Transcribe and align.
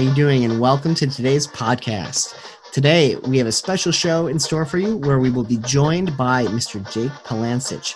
you 0.00 0.14
doing? 0.14 0.44
And 0.44 0.58
welcome 0.58 0.94
to 0.94 1.06
today's 1.06 1.46
podcast. 1.46 2.34
Today, 2.72 3.16
we 3.16 3.36
have 3.36 3.46
a 3.46 3.52
special 3.52 3.92
show 3.92 4.28
in 4.28 4.38
store 4.38 4.64
for 4.64 4.78
you 4.78 4.96
where 4.96 5.18
we 5.18 5.30
will 5.30 5.44
be 5.44 5.58
joined 5.58 6.16
by 6.16 6.46
Mr. 6.46 6.80
Jake 6.90 7.10
Polancich. 7.24 7.94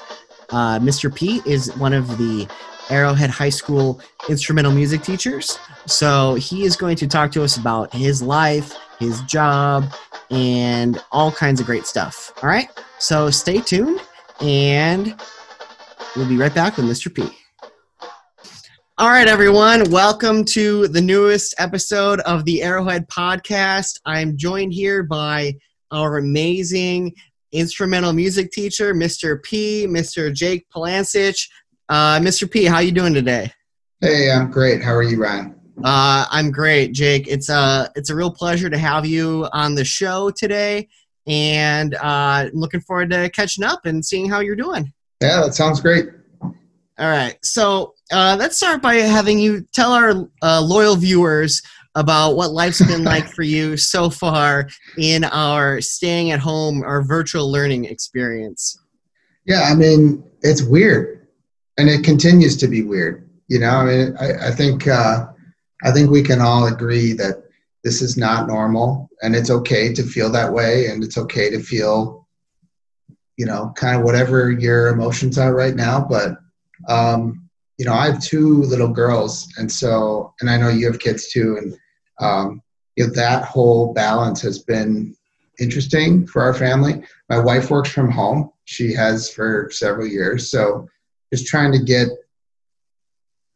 Uh, 0.50 0.78
Mr. 0.80 1.14
P 1.14 1.40
is 1.46 1.74
one 1.76 1.94
of 1.94 2.06
the 2.18 2.46
Arrowhead 2.90 3.30
High 3.30 3.48
School 3.48 4.00
instrumental 4.28 4.70
music 4.70 5.02
teachers. 5.02 5.58
So 5.86 6.34
he 6.34 6.64
is 6.64 6.76
going 6.76 6.96
to 6.96 7.06
talk 7.06 7.32
to 7.32 7.42
us 7.42 7.56
about 7.56 7.92
his 7.94 8.20
life, 8.20 8.74
his 8.98 9.22
job, 9.22 9.90
and 10.30 11.02
all 11.10 11.32
kinds 11.32 11.58
of 11.60 11.66
great 11.66 11.86
stuff. 11.86 12.32
All 12.42 12.48
right? 12.50 12.68
So 12.98 13.30
stay 13.30 13.60
tuned, 13.60 14.00
and 14.40 15.18
we'll 16.16 16.28
be 16.28 16.36
right 16.36 16.54
back 16.54 16.76
with 16.76 16.84
Mr. 16.84 17.14
P. 17.14 17.34
All 18.96 19.08
right, 19.08 19.26
everyone. 19.26 19.90
Welcome 19.90 20.44
to 20.44 20.86
the 20.86 21.00
newest 21.00 21.52
episode 21.58 22.20
of 22.20 22.44
the 22.44 22.62
Arrowhead 22.62 23.08
Podcast. 23.08 23.98
I'm 24.06 24.36
joined 24.36 24.72
here 24.72 25.02
by 25.02 25.54
our 25.90 26.18
amazing 26.18 27.12
instrumental 27.50 28.12
music 28.12 28.52
teacher, 28.52 28.94
Mr. 28.94 29.42
P, 29.42 29.88
Mr. 29.88 30.32
Jake 30.32 30.66
Polancich. 30.72 31.48
Uh, 31.88 32.20
Mr. 32.20 32.48
P, 32.48 32.66
how 32.66 32.78
you 32.78 32.92
doing 32.92 33.12
today? 33.12 33.50
Hey, 34.00 34.30
I'm 34.30 34.48
great. 34.48 34.80
How 34.80 34.94
are 34.94 35.02
you, 35.02 35.20
Ryan? 35.20 35.56
Uh, 35.82 36.26
I'm 36.30 36.52
great, 36.52 36.92
Jake. 36.92 37.26
It's 37.26 37.48
a 37.48 37.90
it's 37.96 38.10
a 38.10 38.14
real 38.14 38.30
pleasure 38.30 38.70
to 38.70 38.78
have 38.78 39.04
you 39.04 39.48
on 39.52 39.74
the 39.74 39.84
show 39.84 40.30
today, 40.30 40.88
and 41.26 41.96
uh, 41.96 42.48
looking 42.52 42.80
forward 42.80 43.10
to 43.10 43.28
catching 43.30 43.64
up 43.64 43.86
and 43.86 44.04
seeing 44.04 44.30
how 44.30 44.38
you're 44.38 44.54
doing. 44.54 44.92
Yeah, 45.20 45.40
that 45.40 45.54
sounds 45.54 45.80
great. 45.80 46.10
All 46.96 47.10
right, 47.10 47.36
so 47.42 47.94
uh, 48.12 48.36
let's 48.38 48.56
start 48.56 48.80
by 48.80 48.94
having 48.94 49.40
you 49.40 49.66
tell 49.72 49.92
our 49.92 50.28
uh, 50.42 50.60
loyal 50.60 50.94
viewers 50.94 51.60
about 51.96 52.36
what 52.36 52.52
life's 52.52 52.86
been 52.86 53.02
like 53.14 53.26
for 53.26 53.42
you 53.42 53.76
so 53.76 54.08
far 54.08 54.68
in 54.96 55.24
our 55.24 55.80
staying 55.80 56.30
at 56.30 56.38
home, 56.38 56.84
our 56.84 57.02
virtual 57.02 57.50
learning 57.50 57.86
experience. 57.86 58.78
Yeah, 59.44 59.62
I 59.62 59.74
mean, 59.74 60.22
it's 60.42 60.62
weird, 60.62 61.26
and 61.78 61.88
it 61.88 62.04
continues 62.04 62.56
to 62.58 62.68
be 62.68 62.82
weird. 62.82 63.28
You 63.48 63.58
know, 63.58 63.70
I 63.70 63.84
mean, 63.84 64.16
I, 64.20 64.48
I 64.48 64.50
think 64.52 64.86
uh, 64.86 65.26
I 65.82 65.90
think 65.90 66.10
we 66.10 66.22
can 66.22 66.40
all 66.40 66.68
agree 66.68 67.12
that 67.14 67.42
this 67.82 68.02
is 68.02 68.16
not 68.16 68.46
normal, 68.46 69.10
and 69.20 69.34
it's 69.34 69.50
okay 69.50 69.92
to 69.94 70.04
feel 70.04 70.30
that 70.30 70.52
way, 70.52 70.86
and 70.86 71.02
it's 71.02 71.18
okay 71.18 71.50
to 71.50 71.58
feel, 71.58 72.28
you 73.36 73.46
know, 73.46 73.72
kind 73.74 73.98
of 73.98 74.04
whatever 74.04 74.52
your 74.52 74.90
emotions 74.90 75.38
are 75.38 75.52
right 75.52 75.74
now. 75.74 76.06
But 76.08 76.36
um, 76.88 77.48
you 77.78 77.84
know, 77.84 77.92
I 77.92 78.06
have 78.06 78.22
two 78.22 78.62
little 78.62 78.88
girls, 78.88 79.48
and 79.58 79.70
so, 79.70 80.32
and 80.40 80.48
I 80.48 80.56
know 80.56 80.68
you 80.68 80.86
have 80.86 81.00
kids 81.00 81.30
too, 81.30 81.56
and 81.58 81.76
um, 82.20 82.62
you 82.96 83.06
know, 83.06 83.12
that 83.14 83.44
whole 83.44 83.92
balance 83.92 84.40
has 84.42 84.60
been 84.60 85.16
interesting 85.58 86.26
for 86.26 86.42
our 86.42 86.54
family. 86.54 87.02
My 87.28 87.38
wife 87.38 87.70
works 87.70 87.90
from 87.90 88.10
home; 88.10 88.52
she 88.64 88.92
has 88.92 89.30
for 89.30 89.70
several 89.72 90.06
years, 90.06 90.50
so 90.50 90.88
just 91.32 91.46
trying 91.46 91.72
to 91.72 91.82
get, 91.82 92.08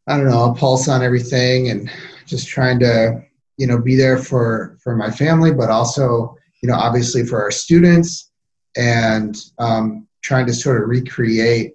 I 0.09 0.17
don't 0.17 0.29
know, 0.29 0.51
a 0.51 0.55
pulse 0.55 0.89
on 0.89 1.03
everything, 1.03 1.71
and 1.71 1.91
just 2.27 2.49
trying 2.49 2.81
to, 2.81 3.23
you 3.57 3.69
know, 3.69 3.81
be 3.81 3.95
there 3.95 4.19
for 4.19 4.79
for 4.83 4.97
my 4.97 5.11
family, 5.11 5.53
but 5.53 5.71
also, 5.71 6.37
you 6.61 6.69
know, 6.69 6.75
obviously 6.75 7.25
for 7.25 7.41
our 7.41 7.53
students, 7.53 8.33
and 8.77 9.37
um, 9.61 10.09
trying 10.23 10.47
to 10.47 10.55
sort 10.55 10.83
of 10.83 10.89
recreate 10.89 11.75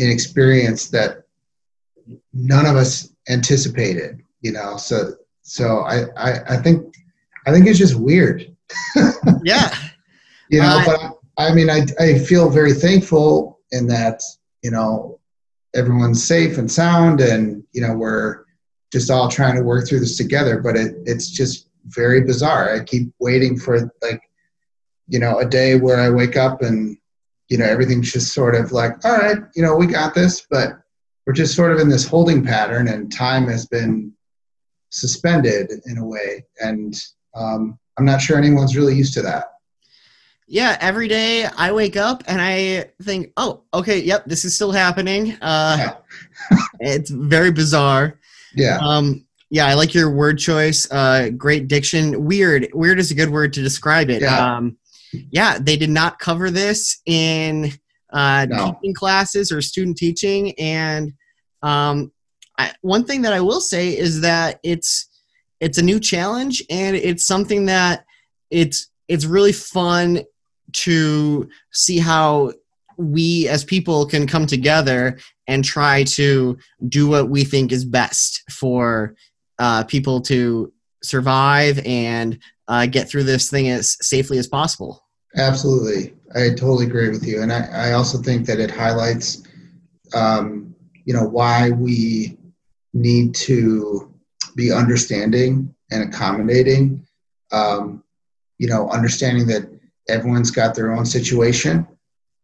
an 0.00 0.10
experience 0.10 0.88
that 0.88 1.24
none 2.32 2.66
of 2.66 2.76
us 2.76 3.10
anticipated 3.28 4.22
you 4.40 4.52
know? 4.52 4.76
So 4.76 5.14
so 5.42 5.80
i 5.80 6.04
i, 6.16 6.54
I 6.54 6.56
think 6.56 6.94
i 7.46 7.52
think 7.52 7.66
it's 7.66 7.78
just 7.78 7.98
weird. 7.98 8.54
Yeah. 9.44 9.74
You 10.48 10.60
know 10.60 10.78
uh, 10.78 10.84
but 10.84 11.18
I, 11.38 11.48
I 11.48 11.54
mean 11.54 11.70
i 11.70 11.86
i 11.98 12.18
feel 12.18 12.50
very 12.50 12.72
thankful 12.72 13.60
in 13.70 13.86
that 13.88 14.22
you 14.62 14.70
know 14.70 15.18
everyone's 15.74 16.24
safe 16.24 16.58
and 16.58 16.70
sound 16.70 17.20
and 17.20 17.62
you 17.72 17.80
know 17.80 17.94
we're 17.94 18.44
just 18.92 19.10
all 19.10 19.28
trying 19.28 19.56
to 19.56 19.62
work 19.62 19.86
through 19.86 20.00
this 20.00 20.16
together 20.16 20.60
but 20.60 20.76
it 20.76 20.96
it's 21.06 21.30
just 21.30 21.68
very 21.86 22.20
bizarre. 22.20 22.74
I 22.74 22.84
keep 22.84 23.12
waiting 23.20 23.58
for 23.58 23.90
like 24.02 24.22
you 25.08 25.18
know 25.18 25.38
a 25.38 25.46
day 25.46 25.76
where 25.76 25.98
i 25.98 26.10
wake 26.10 26.36
up 26.36 26.62
and 26.62 26.96
you 27.50 27.58
know 27.58 27.66
everything's 27.66 28.10
just 28.10 28.32
sort 28.32 28.54
of 28.54 28.72
like 28.72 28.92
all 29.04 29.16
right 29.18 29.38
you 29.54 29.62
know 29.62 29.76
we 29.76 29.86
got 29.86 30.14
this 30.14 30.46
but 30.48 30.80
we're 31.26 31.34
just 31.34 31.54
sort 31.54 31.72
of 31.72 31.78
in 31.78 31.88
this 31.88 32.06
holding 32.06 32.42
pattern 32.42 32.88
and 32.88 33.12
time 33.12 33.46
has 33.46 33.66
been 33.66 34.12
suspended 34.90 35.70
in 35.86 35.98
a 35.98 36.04
way. 36.04 36.44
And 36.60 36.94
um, 37.34 37.78
i'm 37.98 38.04
not 38.04 38.20
sure 38.20 38.36
anyone's 38.36 38.76
really 38.76 38.94
used 38.94 39.14
to 39.14 39.22
that. 39.22 39.52
Yeah 40.48 40.76
every 40.80 41.06
day 41.06 41.44
i 41.44 41.70
wake 41.70 41.96
up 41.96 42.24
and 42.26 42.40
i 42.40 42.90
think 43.02 43.32
oh 43.36 43.62
okay 43.72 44.00
yep 44.00 44.24
this 44.26 44.44
is 44.44 44.54
still 44.54 44.72
happening. 44.72 45.32
Uh, 45.40 45.76
yeah. 46.50 46.58
it's 46.80 47.10
very 47.10 47.52
bizarre. 47.52 48.18
Yeah. 48.54 48.78
Um, 48.82 49.24
yeah 49.50 49.66
i 49.66 49.74
like 49.74 49.94
your 49.94 50.10
word 50.10 50.38
choice. 50.38 50.90
Uh, 50.90 51.30
great 51.30 51.68
diction. 51.68 52.24
Weird. 52.24 52.68
Weird 52.72 52.98
is 52.98 53.10
a 53.10 53.14
good 53.14 53.30
word 53.30 53.52
to 53.52 53.62
describe 53.62 54.10
it. 54.10 54.22
Yeah. 54.22 54.56
Um, 54.56 54.76
yeah, 55.12 55.58
they 55.58 55.76
did 55.76 55.90
not 55.90 56.18
cover 56.18 56.50
this 56.50 57.00
in 57.06 57.72
uh, 58.12 58.46
no. 58.48 58.72
teaching 58.72 58.94
classes 58.94 59.52
or 59.52 59.60
student 59.62 59.96
teaching. 59.96 60.52
And 60.58 61.12
um, 61.62 62.12
I, 62.58 62.72
one 62.82 63.04
thing 63.04 63.22
that 63.22 63.32
I 63.32 63.40
will 63.40 63.60
say 63.60 63.96
is 63.96 64.20
that 64.22 64.60
it's 64.62 65.08
it's 65.60 65.78
a 65.78 65.82
new 65.82 66.00
challenge, 66.00 66.62
and 66.70 66.96
it's 66.96 67.26
something 67.26 67.66
that 67.66 68.04
it's 68.50 68.90
it's 69.08 69.26
really 69.26 69.52
fun 69.52 70.22
to 70.72 71.48
see 71.72 71.98
how 71.98 72.52
we 72.96 73.48
as 73.48 73.64
people 73.64 74.06
can 74.06 74.26
come 74.26 74.46
together 74.46 75.18
and 75.46 75.64
try 75.64 76.04
to 76.04 76.56
do 76.88 77.08
what 77.08 77.28
we 77.28 77.44
think 77.44 77.72
is 77.72 77.84
best 77.84 78.42
for 78.50 79.14
uh, 79.58 79.84
people 79.84 80.20
to 80.20 80.72
survive 81.02 81.80
and 81.84 82.38
uh, 82.70 82.86
get 82.86 83.08
through 83.08 83.24
this 83.24 83.50
thing 83.50 83.68
as 83.68 83.96
safely 84.00 84.38
as 84.38 84.46
possible. 84.46 85.02
Absolutely, 85.36 86.14
I 86.34 86.50
totally 86.50 86.86
agree 86.86 87.10
with 87.10 87.26
you, 87.26 87.42
and 87.42 87.52
I, 87.52 87.90
I 87.90 87.92
also 87.92 88.18
think 88.18 88.46
that 88.46 88.58
it 88.58 88.70
highlights, 88.70 89.42
um, 90.14 90.74
you 91.04 91.12
know, 91.12 91.24
why 91.24 91.70
we 91.70 92.38
need 92.94 93.34
to 93.34 94.12
be 94.56 94.72
understanding 94.72 95.74
and 95.90 96.02
accommodating. 96.02 97.06
Um, 97.52 98.04
you 98.58 98.68
know, 98.68 98.88
understanding 98.90 99.46
that 99.46 99.68
everyone's 100.08 100.50
got 100.50 100.74
their 100.74 100.92
own 100.92 101.06
situation. 101.06 101.86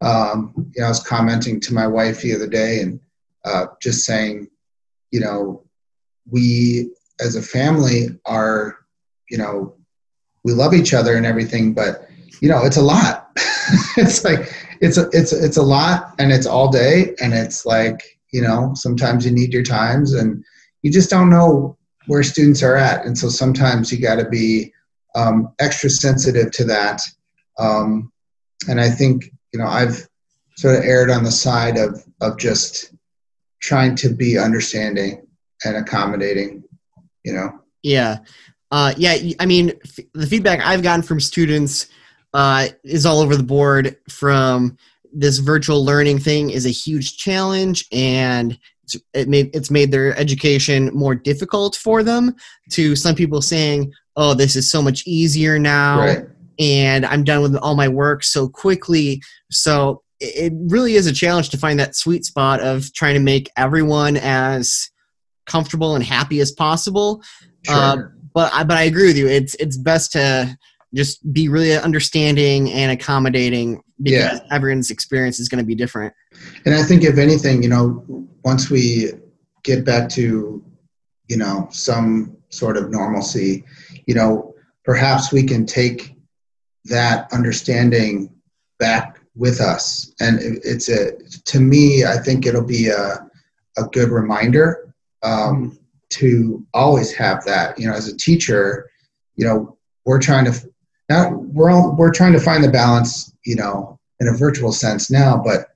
Um, 0.01 0.53
you 0.75 0.81
know, 0.81 0.87
I 0.87 0.89
was 0.89 1.03
commenting 1.03 1.61
to 1.61 1.75
my 1.75 1.87
wife 1.87 2.23
the 2.23 2.35
other 2.35 2.47
day 2.49 2.81
and 2.81 2.99
uh, 3.45 3.67
just 3.83 4.05
saying, 4.07 4.49
you 5.11 5.21
know, 5.21 5.63
we 6.29 6.91
as 7.21 7.37
a 7.37 7.43
family 7.43 8.19
are, 8.25 8.79
you 9.29 9.37
know, 9.39 9.77
we 10.47 10.53
love 10.53 10.73
each 10.73 10.95
other 10.95 11.17
and 11.17 11.27
everything, 11.27 11.75
but 11.75 12.09
you 12.41 12.49
know, 12.49 12.65
it's 12.65 12.77
a 12.77 12.83
lot. 12.83 13.33
it's 13.97 14.25
like 14.25 14.55
it's 14.81 14.97
a 14.97 15.09
it's 15.13 15.33
it's 15.33 15.57
a 15.57 15.63
lot, 15.63 16.15
and 16.21 16.31
it's 16.33 16.47
all 16.47 16.71
day, 16.71 17.17
and 17.21 17.35
it's 17.35 17.67
like 17.67 18.01
you 18.33 18.43
know, 18.43 18.71
sometimes 18.75 19.27
you 19.27 19.33
need 19.33 19.53
your 19.53 19.65
times, 19.65 20.15
and 20.15 20.45
you 20.83 20.93
just 20.93 21.11
don't 21.11 21.31
know 21.31 21.77
where 22.07 22.23
students 22.23 22.63
are 22.63 22.77
at, 22.77 23.05
and 23.05 23.19
so 23.19 23.29
sometimes 23.29 23.91
you 23.91 24.01
got 24.01 24.17
to 24.17 24.29
be 24.29 24.73
um, 25.17 25.53
extra 25.59 25.91
sensitive 25.91 26.53
to 26.53 26.65
that. 26.65 27.01
Um, 27.59 28.13
and 28.69 28.81
I 28.81 28.89
think 28.89 29.25
you 29.53 29.59
know 29.59 29.67
I've 29.67 30.09
sort 30.57 30.77
of 30.77 30.85
erred 30.85 31.11
on 31.11 31.25
the 31.25 31.33
side 31.33 31.77
of 31.77 32.05
of 32.21 32.39
just 32.39 32.95
trying 33.61 33.97
to 33.97 34.11
be 34.11 34.39
understanding 34.39 35.27
and 35.65 35.77
accommodating. 35.77 36.63
You 37.25 37.33
know. 37.33 37.61
Yeah. 37.83 38.19
Uh, 38.71 38.93
yeah, 38.97 39.17
I 39.39 39.47
mean, 39.47 39.73
f- 39.85 40.05
the 40.13 40.27
feedback 40.27 40.65
I've 40.65 40.83
gotten 40.83 41.03
from 41.03 41.21
students 41.21 41.87
uh, 42.35 42.69
is 42.85 43.07
all 43.07 43.21
over 43.21 43.37
the 43.37 43.43
board 43.43 43.97
from 44.11 44.77
this 45.13 45.39
virtual 45.39 45.85
learning 45.85 46.19
thing 46.19 46.51
is 46.51 46.67
a 46.67 46.71
huge 46.71 47.17
challenge 47.17 47.87
and 47.91 48.59
it's, 48.85 48.97
it 49.15 49.29
made, 49.29 49.55
it's 49.55 49.71
made 49.71 49.91
their 49.91 50.17
education 50.19 50.91
more 50.93 51.15
difficult 51.15 51.75
for 51.77 52.03
them 52.03 52.35
to 52.71 52.95
some 52.95 53.15
people 53.15 53.41
saying 53.41 53.91
oh 54.17 54.35
this 54.35 54.55
is 54.55 54.71
so 54.71 54.83
much 54.83 55.07
easier 55.07 55.59
now 55.59 55.99
right. 56.01 56.27
and 56.59 57.07
i'm 57.07 57.25
done 57.25 57.41
with 57.41 57.57
all 57.57 57.75
my 57.75 57.89
work 57.89 58.23
so 58.23 58.49
quickly 58.49 59.23
so 59.51 60.03
it 60.21 60.53
really 60.55 60.95
is 60.95 61.07
a 61.07 61.13
challenge 61.13 61.49
to 61.51 61.59
find 61.59 61.81
that 61.81 61.97
sweet 61.97 62.25
spot 62.25 62.61
of 62.61 62.93
trying 62.93 63.15
to 63.15 63.21
make 63.21 63.51
everyone 63.57 64.17
as 64.19 64.91
comfortable 65.47 65.95
and 65.95 66.05
happy 66.05 66.41
as 66.41 66.53
possible 66.53 67.23
sure. 67.65 67.75
uh, 67.75 67.97
but 68.37 68.53
I, 68.53 68.65
but 68.65 68.77
I 68.77 68.83
agree 68.83 69.07
with 69.07 69.17
you. 69.17 69.29
It's 69.29 69.55
it's 69.55 69.79
best 69.79 70.13
to 70.13 70.59
just 70.95 71.33
be 71.33 71.49
really 71.49 71.75
understanding 71.75 72.71
and 72.71 72.93
accommodating 72.93 73.83
because 74.01 74.41
yeah. 74.41 74.41
everyone's 74.53 74.91
experience 74.91 75.41
is 75.41 75.49
going 75.49 75.59
to 75.59 75.67
be 75.67 75.75
different. 75.75 76.13
And 76.67 76.75
I 76.75 76.83
think 76.83 77.03
if 77.03 77.17
anything, 77.17 77.63
you 77.63 77.71
know, 77.71 78.05
once 78.45 78.69
we 78.69 79.13
get 79.65 79.87
back 79.87 80.11
to, 80.11 80.63
you 81.29 81.37
know, 81.39 81.67
some 81.71 82.37
sort 82.51 82.77
of 82.77 82.91
normalcy, 82.91 83.65
you 84.07 84.15
know, 84.15 84.55
perhaps 84.85 85.33
we 85.33 85.43
can 85.43 85.65
take 85.65 86.15
that 86.85 87.33
understanding 87.33 88.31
back 88.79 89.19
with 89.35 89.63
us. 89.63 90.13
And 90.21 90.39
it's 90.63 90.91
a, 90.91 91.13
to 91.47 91.59
me, 91.59 92.05
I 92.05 92.19
think 92.19 92.45
it'll 92.45 92.63
be 92.63 92.89
a, 92.89 93.27
a 93.79 93.85
good 93.93 94.11
reminder 94.11 94.95
um, 95.23 95.79
to 96.19 96.65
always 96.73 97.13
have 97.13 97.45
that. 97.45 97.79
You 97.79 97.89
know, 97.89 97.95
as 97.95 98.09
a 98.09 98.17
teacher, 98.17 98.91
you 99.37 99.47
know, 99.47 99.77
we're 100.05 100.21
trying 100.21 100.47
to, 100.47 100.53
now 101.09 101.31
we're 101.31 101.71
all, 101.71 101.95
we're 101.97 102.13
trying 102.13 102.33
to 102.33 102.41
find 102.41 102.63
the 102.63 102.71
balance, 102.71 103.33
you 103.45 103.57
know, 103.57 103.99
in 104.21 104.29
a 104.29 104.37
virtual 104.37 104.73
sense 104.73 105.11
now, 105.11 105.37
but 105.37 105.69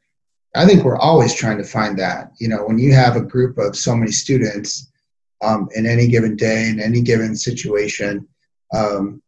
I 0.55 0.67
think 0.67 0.83
we're 0.83 0.97
always 0.97 1.35
trying 1.35 1.59
to 1.59 1.65
find 1.65 1.99
that. 1.99 2.33
You 2.41 2.49
know, 2.49 2.65
when 2.65 2.79
you 2.79 2.93
have 2.95 3.17
a 3.17 3.21
group 3.21 3.59
of 3.59 3.77
so 3.77 3.95
many 3.95 4.11
students 4.11 4.91
um, 5.43 5.69
in 5.75 5.87
any 5.87 6.09
given 6.09 6.37
day, 6.37 6.69
in 6.69 6.81
any 6.81 7.03
given 7.03 7.37
situation, 7.37 8.27
um, 8.75 9.23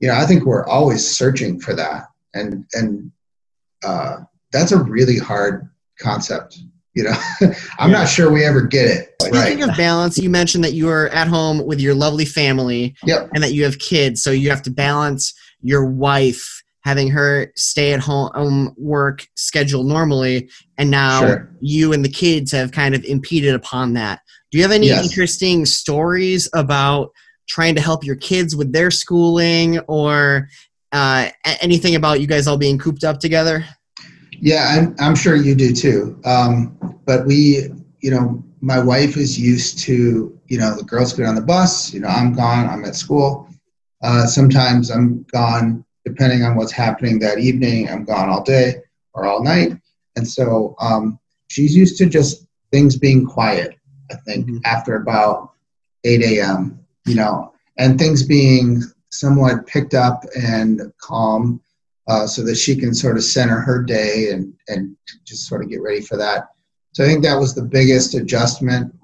you 0.00 0.08
know, 0.08 0.14
I 0.14 0.26
think 0.26 0.44
we're 0.44 0.66
always 0.66 1.06
searching 1.06 1.58
for 1.58 1.74
that, 1.74 2.08
and 2.34 2.66
and 2.74 3.10
uh, 3.84 4.18
that's 4.52 4.72
a 4.72 4.82
really 4.82 5.18
hard 5.18 5.68
concept. 5.98 6.58
You 6.96 7.04
know, 7.04 7.14
I'm 7.78 7.90
yeah. 7.90 7.98
not 7.98 8.08
sure 8.08 8.32
we 8.32 8.44
ever 8.44 8.62
get 8.62 8.86
it. 8.86 9.14
Speaking 9.20 9.60
right. 9.60 9.68
of 9.68 9.76
balance, 9.76 10.18
you 10.18 10.30
mentioned 10.30 10.64
that 10.64 10.72
you 10.72 10.88
are 10.88 11.08
at 11.08 11.28
home 11.28 11.64
with 11.64 11.80
your 11.80 11.94
lovely 11.94 12.24
family, 12.24 12.96
yep. 13.04 13.28
and 13.34 13.44
that 13.44 13.52
you 13.52 13.64
have 13.64 13.78
kids, 13.78 14.22
so 14.22 14.30
you 14.30 14.50
have 14.50 14.62
to 14.62 14.70
balance 14.70 15.34
your 15.60 15.84
wife 15.84 16.62
having 16.80 17.08
her 17.10 17.52
stay 17.56 17.92
at 17.92 18.00
home 18.00 18.72
work 18.76 19.26
schedule 19.34 19.82
normally 19.82 20.48
and 20.78 20.88
now 20.88 21.20
sure. 21.20 21.50
you 21.60 21.92
and 21.92 22.04
the 22.04 22.08
kids 22.08 22.52
have 22.52 22.70
kind 22.70 22.94
of 22.94 23.02
impeded 23.02 23.56
upon 23.56 23.94
that 23.94 24.20
do 24.50 24.58
you 24.58 24.62
have 24.62 24.72
any 24.72 24.86
yes. 24.86 25.04
interesting 25.04 25.66
stories 25.66 26.48
about 26.54 27.10
trying 27.48 27.74
to 27.74 27.80
help 27.80 28.04
your 28.04 28.16
kids 28.16 28.54
with 28.54 28.72
their 28.72 28.90
schooling 28.90 29.78
or 29.80 30.48
uh, 30.92 31.28
anything 31.60 31.94
about 31.94 32.20
you 32.20 32.26
guys 32.26 32.46
all 32.46 32.56
being 32.56 32.78
cooped 32.78 33.04
up 33.04 33.20
together? 33.20 33.64
Yeah, 34.40 34.68
I'm, 34.68 34.94
I'm 34.98 35.14
sure 35.14 35.36
you 35.36 35.54
do 35.54 35.72
too. 35.72 36.20
Um, 36.24 36.76
but 37.04 37.26
we, 37.26 37.68
you 38.00 38.10
know, 38.10 38.42
my 38.60 38.78
wife 38.78 39.16
is 39.16 39.38
used 39.38 39.78
to, 39.80 40.38
you 40.46 40.58
know, 40.58 40.74
the 40.76 40.84
girls 40.84 41.12
get 41.12 41.26
on 41.26 41.34
the 41.34 41.40
bus, 41.40 41.92
you 41.92 42.00
know, 42.00 42.08
I'm 42.08 42.34
gone, 42.34 42.68
I'm 42.68 42.84
at 42.84 42.96
school. 42.96 43.48
Uh, 44.02 44.26
sometimes 44.26 44.90
I'm 44.90 45.24
gone 45.32 45.84
depending 46.04 46.44
on 46.44 46.56
what's 46.56 46.72
happening 46.72 47.18
that 47.18 47.38
evening. 47.38 47.88
I'm 47.88 48.04
gone 48.04 48.28
all 48.28 48.42
day 48.42 48.82
or 49.12 49.26
all 49.26 49.42
night. 49.42 49.76
And 50.16 50.26
so 50.26 50.74
um, 50.80 51.18
she's 51.48 51.74
used 51.74 51.98
to 51.98 52.06
just 52.06 52.46
things 52.70 52.96
being 52.96 53.26
quiet, 53.26 53.76
I 54.10 54.16
think, 54.26 54.46
mm-hmm. 54.46 54.58
after 54.64 54.96
about 54.96 55.52
8 56.04 56.22
a.m 56.22 56.86
you 57.06 57.14
know, 57.14 57.52
and 57.78 57.98
things 57.98 58.22
being 58.22 58.82
somewhat 59.10 59.66
picked 59.66 59.94
up 59.94 60.24
and 60.36 60.92
calm 61.00 61.60
uh, 62.08 62.26
so 62.26 62.42
that 62.44 62.56
she 62.56 62.76
can 62.76 62.94
sort 62.94 63.16
of 63.16 63.24
center 63.24 63.58
her 63.58 63.82
day 63.82 64.30
and, 64.30 64.52
and 64.68 64.96
just 65.24 65.46
sort 65.48 65.62
of 65.62 65.70
get 65.70 65.82
ready 65.82 66.00
for 66.00 66.16
that. 66.16 66.48
So 66.92 67.04
I 67.04 67.06
think 67.06 67.22
that 67.24 67.38
was 67.38 67.54
the 67.54 67.62
biggest 67.62 68.14
adjustment 68.14 68.94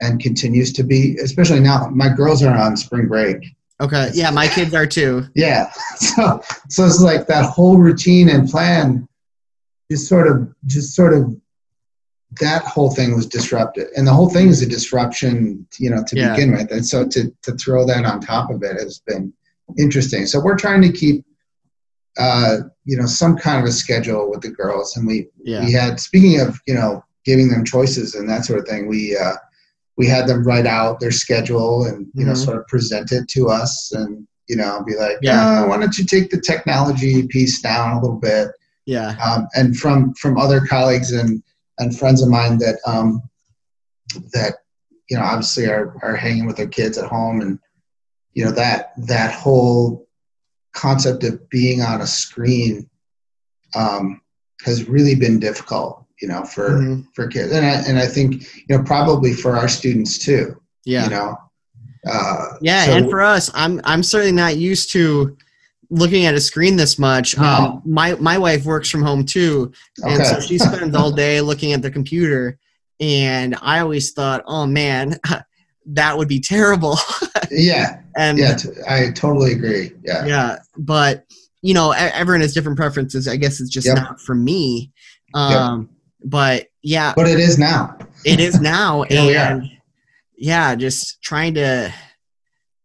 and 0.00 0.20
continues 0.20 0.72
to 0.74 0.82
be, 0.82 1.16
especially 1.22 1.60
now. 1.60 1.88
My 1.88 2.08
girls 2.08 2.42
are 2.42 2.56
on 2.56 2.76
spring 2.76 3.08
break. 3.08 3.44
Okay. 3.80 4.10
Yeah, 4.14 4.30
my 4.30 4.46
kids 4.46 4.74
are 4.74 4.86
too. 4.86 5.24
yeah. 5.34 5.72
So 5.96 6.42
so 6.68 6.84
it's 6.84 7.00
like 7.00 7.26
that 7.28 7.44
whole 7.44 7.78
routine 7.78 8.28
and 8.28 8.48
plan 8.48 9.08
just 9.90 10.08
sort 10.08 10.26
of 10.26 10.52
just 10.66 10.94
sort 10.94 11.12
of 11.14 11.36
that 12.40 12.64
whole 12.64 12.90
thing 12.90 13.14
was 13.14 13.26
disrupted 13.26 13.88
and 13.96 14.06
the 14.06 14.12
whole 14.12 14.30
thing 14.30 14.48
is 14.48 14.62
a 14.62 14.66
disruption 14.66 15.66
you 15.78 15.90
know 15.90 16.02
to 16.06 16.16
yeah. 16.16 16.34
begin 16.34 16.52
with 16.52 16.70
and 16.72 16.84
so 16.84 17.06
to, 17.06 17.30
to 17.42 17.52
throw 17.52 17.84
that 17.84 18.06
on 18.06 18.20
top 18.20 18.50
of 18.50 18.62
it 18.62 18.72
has 18.80 19.00
been 19.06 19.32
interesting 19.78 20.24
so 20.24 20.40
we're 20.40 20.56
trying 20.56 20.80
to 20.80 20.90
keep 20.90 21.24
uh, 22.18 22.58
you 22.84 22.96
know 22.96 23.06
some 23.06 23.36
kind 23.36 23.62
of 23.62 23.68
a 23.68 23.72
schedule 23.72 24.30
with 24.30 24.42
the 24.42 24.50
girls 24.50 24.96
and 24.96 25.06
we 25.06 25.28
yeah. 25.42 25.64
we 25.64 25.72
had 25.72 26.00
speaking 26.00 26.40
of 26.40 26.58
you 26.66 26.74
know 26.74 27.02
giving 27.24 27.48
them 27.48 27.64
choices 27.64 28.14
and 28.14 28.28
that 28.28 28.44
sort 28.44 28.58
of 28.58 28.66
thing 28.66 28.88
we 28.88 29.16
uh, 29.16 29.34
we 29.96 30.06
had 30.06 30.26
them 30.26 30.44
write 30.44 30.66
out 30.66 31.00
their 31.00 31.10
schedule 31.10 31.84
and 31.84 32.06
you 32.14 32.22
mm-hmm. 32.22 32.28
know 32.28 32.34
sort 32.34 32.58
of 32.58 32.66
present 32.66 33.12
it 33.12 33.28
to 33.28 33.48
us 33.48 33.92
and 33.92 34.26
you 34.48 34.56
know 34.56 34.82
be 34.86 34.96
like 34.96 35.16
yeah 35.22 35.62
oh, 35.62 35.68
why 35.68 35.78
don't 35.78 35.96
you 35.96 36.04
take 36.04 36.30
the 36.30 36.40
technology 36.40 37.26
piece 37.28 37.62
down 37.62 37.96
a 37.96 38.00
little 38.00 38.18
bit 38.18 38.48
yeah 38.86 39.16
um, 39.24 39.46
and 39.54 39.76
from 39.76 40.12
from 40.14 40.36
other 40.36 40.60
colleagues 40.66 41.12
and 41.12 41.42
and 41.78 41.98
friends 41.98 42.22
of 42.22 42.28
mine 42.28 42.58
that 42.58 42.78
um, 42.86 43.22
that 44.32 44.54
you 45.08 45.16
know 45.16 45.22
obviously 45.22 45.66
are 45.66 45.96
are 46.02 46.16
hanging 46.16 46.46
with 46.46 46.56
their 46.56 46.68
kids 46.68 46.98
at 46.98 47.08
home, 47.08 47.40
and 47.40 47.58
you 48.34 48.44
know 48.44 48.52
that 48.52 48.92
that 48.96 49.34
whole 49.34 50.01
concept 50.72 51.24
of 51.24 51.48
being 51.50 51.82
on 51.82 52.00
a 52.00 52.06
screen 52.06 52.88
um, 53.74 54.20
has 54.64 54.88
really 54.88 55.14
been 55.14 55.38
difficult, 55.38 56.04
you 56.20 56.28
know, 56.28 56.44
for 56.44 56.70
mm-hmm. 56.70 57.02
for 57.14 57.26
kids, 57.26 57.52
and 57.52 57.64
I 57.64 57.82
and 57.88 57.98
I 57.98 58.06
think 58.06 58.42
you 58.68 58.76
know 58.76 58.82
probably 58.82 59.32
for 59.32 59.56
our 59.56 59.68
students 59.68 60.18
too. 60.18 60.60
Yeah, 60.84 61.04
you 61.04 61.10
know. 61.10 61.36
Uh, 62.04 62.56
yeah, 62.60 62.86
so, 62.86 62.96
and 62.96 63.10
for 63.10 63.20
us, 63.20 63.50
I'm 63.54 63.80
I'm 63.84 64.02
certainly 64.02 64.32
not 64.32 64.56
used 64.56 64.92
to 64.92 65.36
looking 65.92 66.24
at 66.24 66.34
a 66.34 66.40
screen 66.40 66.76
this 66.76 66.98
much. 66.98 67.36
No. 67.36 67.44
Um, 67.44 67.82
my 67.84 68.14
my 68.14 68.38
wife 68.38 68.64
works 68.64 68.90
from 68.90 69.02
home 69.02 69.24
too, 69.24 69.72
and 69.98 70.14
okay. 70.14 70.24
so 70.24 70.40
she 70.40 70.58
spends 70.58 70.96
all 70.96 71.12
day 71.12 71.40
looking 71.40 71.72
at 71.72 71.82
the 71.82 71.90
computer. 71.90 72.58
And 73.00 73.56
I 73.60 73.80
always 73.80 74.12
thought, 74.12 74.44
oh 74.46 74.64
man, 74.64 75.18
that 75.86 76.16
would 76.16 76.28
be 76.28 76.40
terrible. 76.40 76.96
yeah, 77.50 78.00
and 78.16 78.38
yeah, 78.38 78.56
t- 78.56 78.70
I 78.88 79.10
totally 79.12 79.52
agree. 79.52 79.92
Yeah, 80.04 80.26
yeah, 80.26 80.58
but 80.76 81.24
you 81.62 81.74
know, 81.74 81.92
everyone 81.92 82.40
has 82.40 82.54
different 82.54 82.76
preferences. 82.76 83.28
I 83.28 83.36
guess 83.36 83.60
it's 83.60 83.70
just 83.70 83.86
yep. 83.86 83.96
not 83.96 84.20
for 84.20 84.34
me. 84.34 84.92
Um, 85.34 85.80
yep. 85.80 85.88
But 86.24 86.66
yeah, 86.82 87.12
but 87.16 87.28
it 87.28 87.38
is 87.38 87.58
now. 87.58 87.96
it 88.24 88.40
is 88.40 88.60
now, 88.60 89.02
and 89.10 89.70
yeah, 90.36 90.74
just 90.74 91.22
trying 91.22 91.54
to, 91.54 91.92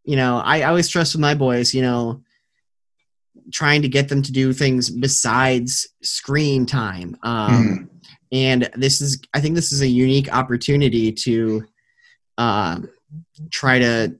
you 0.04 0.16
know, 0.16 0.38
I, 0.38 0.62
I 0.62 0.70
always 0.70 0.88
trust 0.88 1.14
with 1.14 1.22
my 1.22 1.34
boys. 1.34 1.74
You 1.74 1.82
know, 1.82 2.22
trying 3.52 3.82
to 3.82 3.88
get 3.90 4.10
them 4.10 4.22
to 4.22 4.32
do 4.32 4.54
things 4.54 4.90
besides 4.90 5.88
screen 6.02 6.66
time. 6.66 7.18
Um, 7.24 7.50
mm. 7.52 7.90
And 8.32 8.70
this 8.76 9.00
is, 9.02 9.22
I 9.34 9.40
think, 9.40 9.56
this 9.56 9.72
is 9.72 9.82
a 9.82 9.88
unique 9.88 10.34
opportunity 10.34 11.12
to 11.14 11.66
uh, 12.38 12.80
try 13.52 13.80
to, 13.80 14.16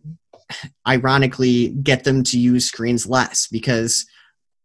ironically, 0.88 1.70
get 1.70 2.04
them 2.04 2.24
to 2.24 2.40
use 2.40 2.66
screens 2.66 3.08
less 3.08 3.48
because, 3.48 4.06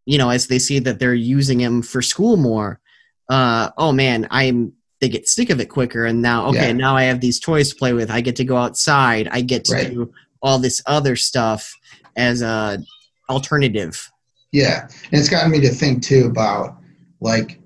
you 0.07 0.19
know, 0.19 0.31
as 0.31 0.47
they 0.47 0.59
see 0.59 0.79
that 0.81 0.99
they're 0.99 1.15
using 1.15 1.59
them 1.59 1.83
for 1.83 2.03
school 2.03 2.37
more, 2.37 2.81
uh, 3.29 3.71
oh 3.79 3.93
man, 3.93 4.27
I'm 4.31 4.73
they 5.01 5.09
get 5.09 5.29
sick 5.29 5.51
of 5.51 5.61
it 5.61 5.67
quicker. 5.67 6.07
And 6.07 6.23
now 6.23 6.47
okay 6.49 6.69
yeah. 6.69 6.73
now 6.73 6.97
i 6.97 7.03
have 7.03 7.21
these 7.21 7.41
toys 7.41 7.71
to 7.71 7.75
play 7.75 7.93
with. 7.93 8.11
I 8.11 8.21
get 8.21 8.37
to 8.37 8.45
go 8.45 8.57
outside. 8.57 9.29
I 9.33 9.41
get 9.41 9.65
to 9.67 9.75
right. 9.75 9.91
do 9.91 10.13
all 10.41 10.59
this 10.59 10.81
other 10.87 11.17
stuff 11.17 11.75
as 12.17 12.41
a 12.41 12.79
alternative. 13.29 14.11
Yeah, 14.53 14.83
and 14.83 15.21
it's 15.21 15.29
gotten 15.29 15.51
me 15.51 15.61
to 15.61 15.71
think 15.71 16.03
too 16.03 16.27
about 16.27 16.77
like 17.21 17.61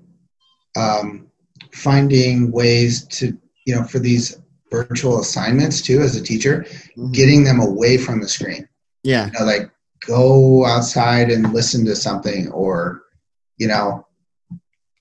um, 0.75 1.27
finding 1.73 2.51
ways 2.51 3.05
to 3.07 3.37
you 3.65 3.75
know 3.75 3.83
for 3.83 3.99
these 3.99 4.41
virtual 4.71 5.19
assignments 5.19 5.81
too 5.81 6.01
as 6.01 6.15
a 6.15 6.23
teacher, 6.23 6.65
mm-hmm. 6.69 7.11
getting 7.11 7.43
them 7.43 7.59
away 7.59 7.97
from 7.97 8.21
the 8.21 8.27
screen. 8.27 8.67
Yeah, 9.03 9.27
you 9.27 9.31
know, 9.33 9.45
like 9.45 9.71
go 10.05 10.65
outside 10.65 11.29
and 11.29 11.53
listen 11.53 11.85
to 11.85 11.95
something, 11.95 12.49
or 12.49 13.03
you 13.57 13.67
know, 13.67 14.05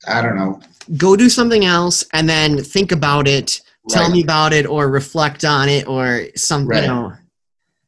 I 0.09 0.23
don't 0.23 0.37
know, 0.37 0.61
go 0.97 1.17
do 1.17 1.29
something 1.29 1.65
else 1.65 2.05
and 2.13 2.29
then 2.29 2.63
think 2.63 2.93
about 2.93 3.29
it. 3.29 3.61
Tell 3.89 4.11
me 4.11 4.21
about 4.21 4.53
it, 4.53 4.67
or 4.67 4.89
reflect 4.89 5.45
on 5.45 5.69
it, 5.69 5.87
or 5.87 6.27
something. 6.35 6.69
Right. 6.69 6.83
You 6.83 6.89
know. 6.89 7.13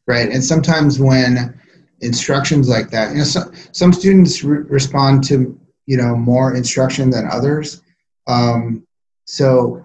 Right, 0.06 0.28
and 0.30 0.44
sometimes 0.44 1.00
when 1.00 1.58
instructions 2.00 2.68
like 2.68 2.90
that. 2.90 3.12
You 3.12 3.18
know, 3.18 3.24
some 3.24 3.52
some 3.72 3.92
students 3.92 4.44
re- 4.44 4.64
respond 4.68 5.24
to 5.24 5.58
you 5.86 5.96
know 5.96 6.16
more 6.16 6.54
instruction 6.54 7.10
than 7.10 7.26
others. 7.30 7.82
Um, 8.26 8.86
so 9.24 9.84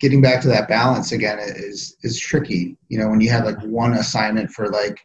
getting 0.00 0.20
back 0.20 0.40
to 0.42 0.48
that 0.48 0.68
balance 0.68 1.12
again 1.12 1.38
is 1.38 1.96
is 2.02 2.18
tricky. 2.18 2.76
You 2.88 2.98
know, 2.98 3.08
when 3.08 3.20
you 3.20 3.30
have 3.30 3.44
like 3.44 3.60
one 3.62 3.94
assignment 3.94 4.50
for 4.50 4.68
like 4.68 5.00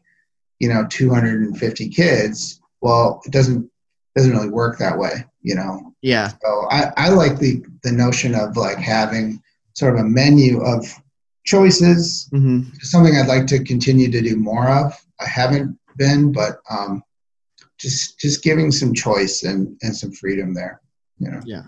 you 0.59 0.69
know 0.69 0.85
250 0.89 1.89
kids, 1.89 2.61
well, 2.81 3.21
it 3.25 3.31
doesn't 3.31 3.69
doesn't 4.15 4.31
really 4.31 4.49
work 4.49 4.77
that 4.79 4.97
way. 4.97 5.25
You 5.41 5.55
know. 5.55 5.93
Yeah. 6.01 6.29
So 6.29 6.67
I 6.69 6.91
I 6.97 7.09
like 7.09 7.39
the 7.39 7.63
the 7.83 7.91
notion 7.91 8.35
of 8.35 8.57
like 8.57 8.77
having 8.77 9.41
sort 9.73 9.95
of 9.95 10.01
a 10.01 10.07
menu 10.07 10.61
of 10.61 10.85
choices. 11.45 12.29
Mm-hmm. 12.33 12.69
Something 12.81 13.15
I'd 13.15 13.27
like 13.27 13.47
to 13.47 13.63
continue 13.63 14.11
to 14.11 14.21
do 14.21 14.35
more 14.37 14.69
of. 14.69 14.93
I 15.19 15.27
haven't 15.27 15.77
been, 15.97 16.31
but 16.31 16.59
um, 16.69 17.03
just 17.79 18.19
just 18.19 18.43
giving 18.43 18.71
some 18.71 18.93
choice 18.93 19.43
and 19.43 19.77
and 19.81 19.95
some 19.95 20.11
freedom 20.11 20.53
there. 20.53 20.81
You 21.19 21.31
know. 21.31 21.41
Yeah. 21.45 21.63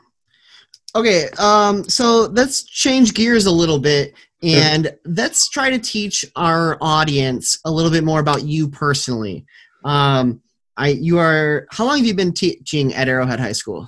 Okay. 0.95 1.27
Um. 1.37 1.87
So 1.89 2.29
let's 2.31 2.63
change 2.63 3.13
gears 3.13 3.45
a 3.45 3.51
little 3.51 3.79
bit 3.79 4.13
and 4.41 4.95
let's 5.05 5.49
try 5.49 5.69
to 5.69 5.79
teach 5.79 6.25
our 6.35 6.77
audience 6.81 7.59
a 7.65 7.71
little 7.71 7.91
bit 7.91 8.03
more 8.03 8.19
about 8.19 8.43
you 8.43 8.69
personally. 8.69 9.45
Um, 9.83 10.41
I 10.77 10.89
you 10.89 11.19
are 11.19 11.67
how 11.71 11.85
long 11.85 11.97
have 11.97 12.05
you 12.05 12.13
been 12.13 12.33
teaching 12.33 12.93
at 12.93 13.07
Arrowhead 13.07 13.39
High 13.39 13.53
School? 13.53 13.87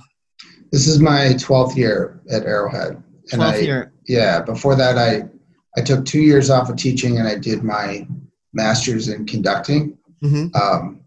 This 0.72 0.86
is 0.86 0.98
my 1.00 1.34
12th 1.34 1.76
year 1.76 2.20
at 2.30 2.44
Arrowhead. 2.44 3.02
And 3.32 3.42
12th 3.42 3.52
I, 3.52 3.58
year. 3.58 3.92
Yeah, 4.06 4.42
before 4.42 4.74
that 4.76 4.98
I 4.98 5.28
I 5.76 5.82
took 5.82 6.04
2 6.04 6.20
years 6.20 6.50
off 6.50 6.68
of 6.70 6.76
teaching 6.76 7.18
and 7.18 7.28
I 7.28 7.36
did 7.36 7.62
my 7.62 8.06
masters 8.52 9.08
in 9.08 9.26
conducting. 9.26 9.96
Mm-hmm. 10.22 10.56
Um, 10.56 11.02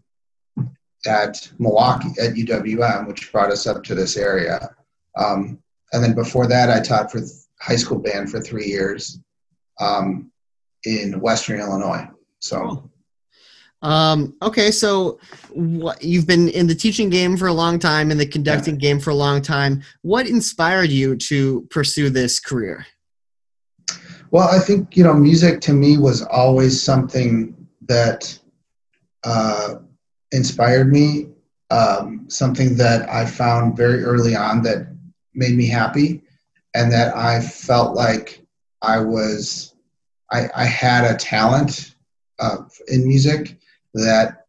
at 1.04 1.50
Milwaukee 1.58 2.10
at 2.20 2.34
UWM, 2.34 3.08
which 3.08 3.32
brought 3.32 3.50
us 3.50 3.66
up 3.66 3.82
to 3.82 3.94
this 3.94 4.16
area. 4.16 4.70
Um, 5.18 5.58
and 5.92 6.02
then 6.02 6.14
before 6.14 6.46
that, 6.46 6.70
I 6.70 6.80
taught 6.80 7.10
for 7.10 7.20
high 7.60 7.76
school 7.76 7.98
band 7.98 8.30
for 8.30 8.40
three 8.40 8.66
years 8.66 9.20
um, 9.80 10.30
in 10.84 11.20
Western 11.20 11.60
Illinois. 11.60 12.06
So. 12.40 12.90
Um, 13.82 14.34
okay, 14.42 14.70
so 14.70 15.18
what, 15.50 16.02
you've 16.02 16.26
been 16.26 16.48
in 16.48 16.68
the 16.68 16.74
teaching 16.74 17.10
game 17.10 17.36
for 17.36 17.48
a 17.48 17.52
long 17.52 17.78
time, 17.78 18.10
in 18.10 18.18
the 18.18 18.26
conducting 18.26 18.74
yeah. 18.74 18.80
game 18.80 19.00
for 19.00 19.10
a 19.10 19.14
long 19.14 19.42
time. 19.42 19.82
What 20.02 20.28
inspired 20.28 20.90
you 20.90 21.16
to 21.16 21.62
pursue 21.70 22.08
this 22.08 22.38
career? 22.38 22.86
Well, 24.30 24.48
I 24.48 24.60
think 24.60 24.96
you 24.96 25.02
know, 25.02 25.14
music 25.14 25.60
to 25.62 25.72
me 25.72 25.98
was 25.98 26.22
always 26.22 26.80
something 26.80 27.54
that 27.82 28.38
uh, 29.24 29.74
inspired 30.30 30.90
me. 30.90 31.28
Um, 31.70 32.26
something 32.28 32.76
that 32.76 33.08
I 33.08 33.24
found 33.24 33.78
very 33.78 34.04
early 34.04 34.36
on 34.36 34.62
that 34.62 34.91
made 35.34 35.56
me 35.56 35.66
happy, 35.66 36.22
and 36.74 36.90
that 36.92 37.16
I 37.16 37.40
felt 37.40 37.94
like 37.94 38.44
I 38.80 39.00
was, 39.00 39.74
I, 40.30 40.48
I 40.54 40.64
had 40.64 41.04
a 41.04 41.16
talent 41.16 41.94
uh, 42.40 42.58
in 42.88 43.06
music 43.06 43.58
that 43.94 44.46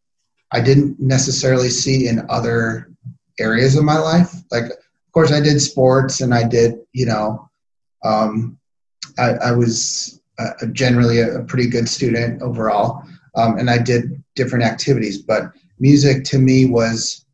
I 0.52 0.60
didn't 0.60 0.98
necessarily 1.00 1.68
see 1.68 2.08
in 2.08 2.26
other 2.28 2.90
areas 3.38 3.76
of 3.76 3.84
my 3.84 3.98
life. 3.98 4.32
Like, 4.50 4.64
of 4.64 5.12
course, 5.12 5.32
I 5.32 5.40
did 5.40 5.60
sports 5.60 6.20
and 6.20 6.34
I 6.34 6.46
did, 6.46 6.78
you 6.92 7.06
know, 7.06 7.48
um, 8.04 8.58
I, 9.18 9.30
I, 9.30 9.52
was 9.52 10.20
uh, 10.38 10.66
generally 10.72 11.20
a, 11.20 11.38
a, 11.38 11.44
pretty 11.44 11.68
good 11.68 11.88
student 11.88 12.42
overall, 12.42 13.02
um, 13.34 13.58
and 13.58 13.70
I 13.70 13.78
did 13.78 14.22
different 14.34 14.64
activities. 14.64 15.18
But 15.18 15.52
music 15.78 16.24
to 16.24 16.38
me 16.38 16.66
was 16.66 17.24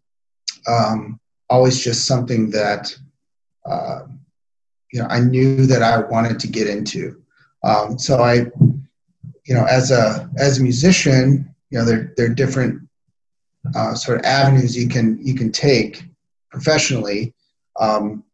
um, 0.69 1.19
always 1.49 1.83
just 1.83 2.07
something 2.07 2.50
that 2.50 2.95
uh, 3.67 4.00
you 4.93 5.00
know 5.00 5.07
I 5.09 5.21
knew 5.21 5.67
that 5.67 5.83
I 5.83 5.99
wanted 5.99 6.38
to 6.40 6.49
get 6.49 6.67
into. 6.67 7.21
Um, 7.62 7.99
so 7.99 8.23
I, 8.23 8.47
you 9.45 9.55
know, 9.55 9.64
as 9.64 9.90
a 9.90 10.31
as 10.38 10.59
a 10.59 10.62
musician, 10.62 11.55
you 11.71 11.79
know, 11.79 11.85
there 11.85 12.12
there 12.17 12.26
are 12.26 12.35
different 12.35 12.88
uh, 13.75 13.95
sort 13.95 14.19
of 14.19 14.25
avenues 14.25 14.76
you 14.76 14.88
can 14.88 15.19
you 15.23 15.35
can 15.35 15.52
take 15.52 16.05
professionally, 16.50 17.35
um, 17.79 18.25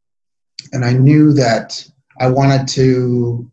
and 0.72 0.84
I 0.84 0.92
knew 0.92 1.32
that 1.34 1.86
I 2.20 2.28
wanted 2.28 2.68
to 2.68 3.50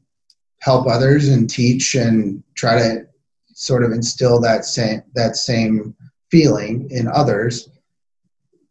help 0.59 0.87
others 0.87 1.27
and 1.29 1.49
teach 1.49 1.95
and 1.95 2.41
try 2.55 2.77
to 2.77 3.07
sort 3.53 3.83
of 3.83 3.91
instill 3.91 4.39
that 4.41 4.65
same 4.65 5.03
that 5.15 5.35
same 5.35 5.95
feeling 6.29 6.87
in 6.91 7.07
others, 7.07 7.69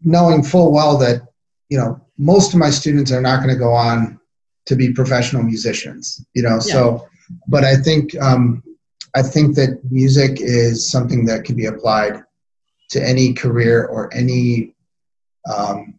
knowing 0.02 0.42
full 0.42 0.73
well 0.73 0.97
that 0.99 1.23
you 1.68 1.78
know 1.78 2.00
most 2.23 2.52
of 2.52 2.59
my 2.61 2.71
students 2.71 3.11
are 3.11 3.21
not 3.21 3.43
going 3.43 3.52
to 3.52 3.59
go 3.59 3.73
on 3.73 4.21
to 4.67 4.76
be 4.76 4.93
professional 4.93 5.43
musicians. 5.43 6.25
You 6.35 6.43
know, 6.43 6.55
yeah. 6.55 6.75
so 6.75 7.09
but 7.49 7.64
I 7.64 7.76
think 7.76 8.14
um, 8.21 8.62
I 9.14 9.23
think 9.23 9.57
that 9.57 9.81
music 9.91 10.41
is 10.41 10.91
something 10.91 11.25
that 11.26 11.45
can 11.45 11.57
be 11.57 11.67
applied 11.67 12.23
to 12.91 13.02
any 13.02 13.33
career 13.33 13.87
or 13.87 14.12
any 14.14 14.75
um, 15.52 15.95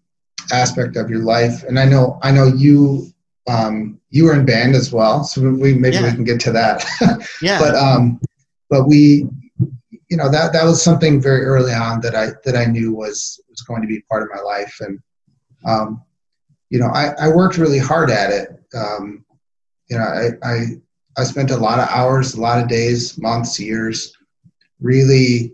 aspect 0.52 0.96
of 0.96 1.10
your 1.10 1.24
life. 1.24 1.64
And 1.64 1.80
I 1.80 1.86
know 1.86 2.20
I 2.22 2.32
know 2.32 2.46
you 2.46 3.12
um, 3.48 4.00
you 4.10 4.26
were 4.26 4.34
in 4.34 4.46
band 4.46 4.76
as 4.76 4.92
well, 4.94 5.24
so 5.24 5.42
we 5.42 5.74
maybe 5.74 5.98
yeah. 5.98 6.04
we 6.04 6.12
can 6.12 6.24
get 6.24 6.40
to 6.42 6.52
that. 6.54 6.86
yeah. 7.42 7.60
But 7.60 7.76
um, 7.76 8.22
but 8.70 8.88
we 8.88 9.28
you 10.10 10.18
know 10.18 10.30
that 10.30 10.54
that 10.54 10.64
was 10.64 10.82
something 10.82 11.22
very 11.22 11.42
early 11.42 11.74
on 11.74 12.00
that 12.02 12.16
I 12.16 12.28
that 12.46 12.56
I 12.56 12.66
knew 12.66 12.94
was 12.94 13.42
was 13.50 13.62
going 13.62 13.82
to 13.82 13.88
be 13.88 14.02
part 14.10 14.24
of 14.24 14.30
my 14.34 14.42
life, 14.42 14.78
and 14.80 15.00
um, 15.66 16.02
you 16.74 16.80
know 16.80 16.88
I, 16.88 17.14
I 17.20 17.28
worked 17.28 17.60
really 17.60 17.78
hard 17.78 18.10
at 18.10 18.32
it. 18.32 18.50
Um, 18.76 19.24
you 19.90 19.98
know 19.98 20.04
I, 20.04 20.30
I 20.44 20.58
I 21.16 21.24
spent 21.24 21.52
a 21.52 21.58
lot 21.58 21.78
of 21.78 21.88
hours, 21.90 22.34
a 22.34 22.42
lot 22.42 22.60
of 22.60 22.68
days, 22.68 23.16
months, 23.20 23.60
years, 23.60 24.18
really 24.82 25.54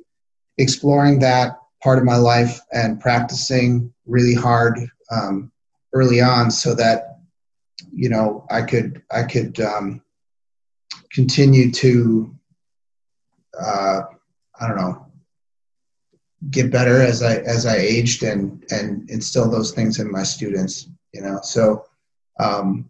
exploring 0.58 1.20
that 1.20 1.60
part 1.84 1.98
of 1.98 2.06
my 2.06 2.16
life 2.16 2.62
and 2.72 3.02
practicing 3.02 3.94
really 4.06 4.34
hard 4.34 4.80
um, 5.12 5.52
early 5.92 6.22
on, 6.22 6.50
so 6.50 6.74
that 6.76 7.18
you 7.92 8.08
know 8.08 8.46
I 8.50 8.62
could 8.62 9.04
I 9.12 9.24
could 9.24 9.60
um, 9.60 10.02
continue 11.12 11.70
to 11.84 12.34
uh, 13.60 14.04
I 14.58 14.68
don't 14.70 14.78
know, 14.78 15.06
get 16.50 16.72
better 16.72 17.02
as 17.02 17.22
I 17.24 17.36
as 17.40 17.66
I 17.66 17.76
aged 17.76 18.24
and 18.24 18.64
and 18.72 19.10
instill 19.10 19.52
those 19.52 19.72
things 19.72 20.00
in 20.00 20.10
my 20.10 20.24
students. 20.24 20.89
You 21.14 21.22
know, 21.22 21.40
so 21.42 21.86
um, 22.40 22.90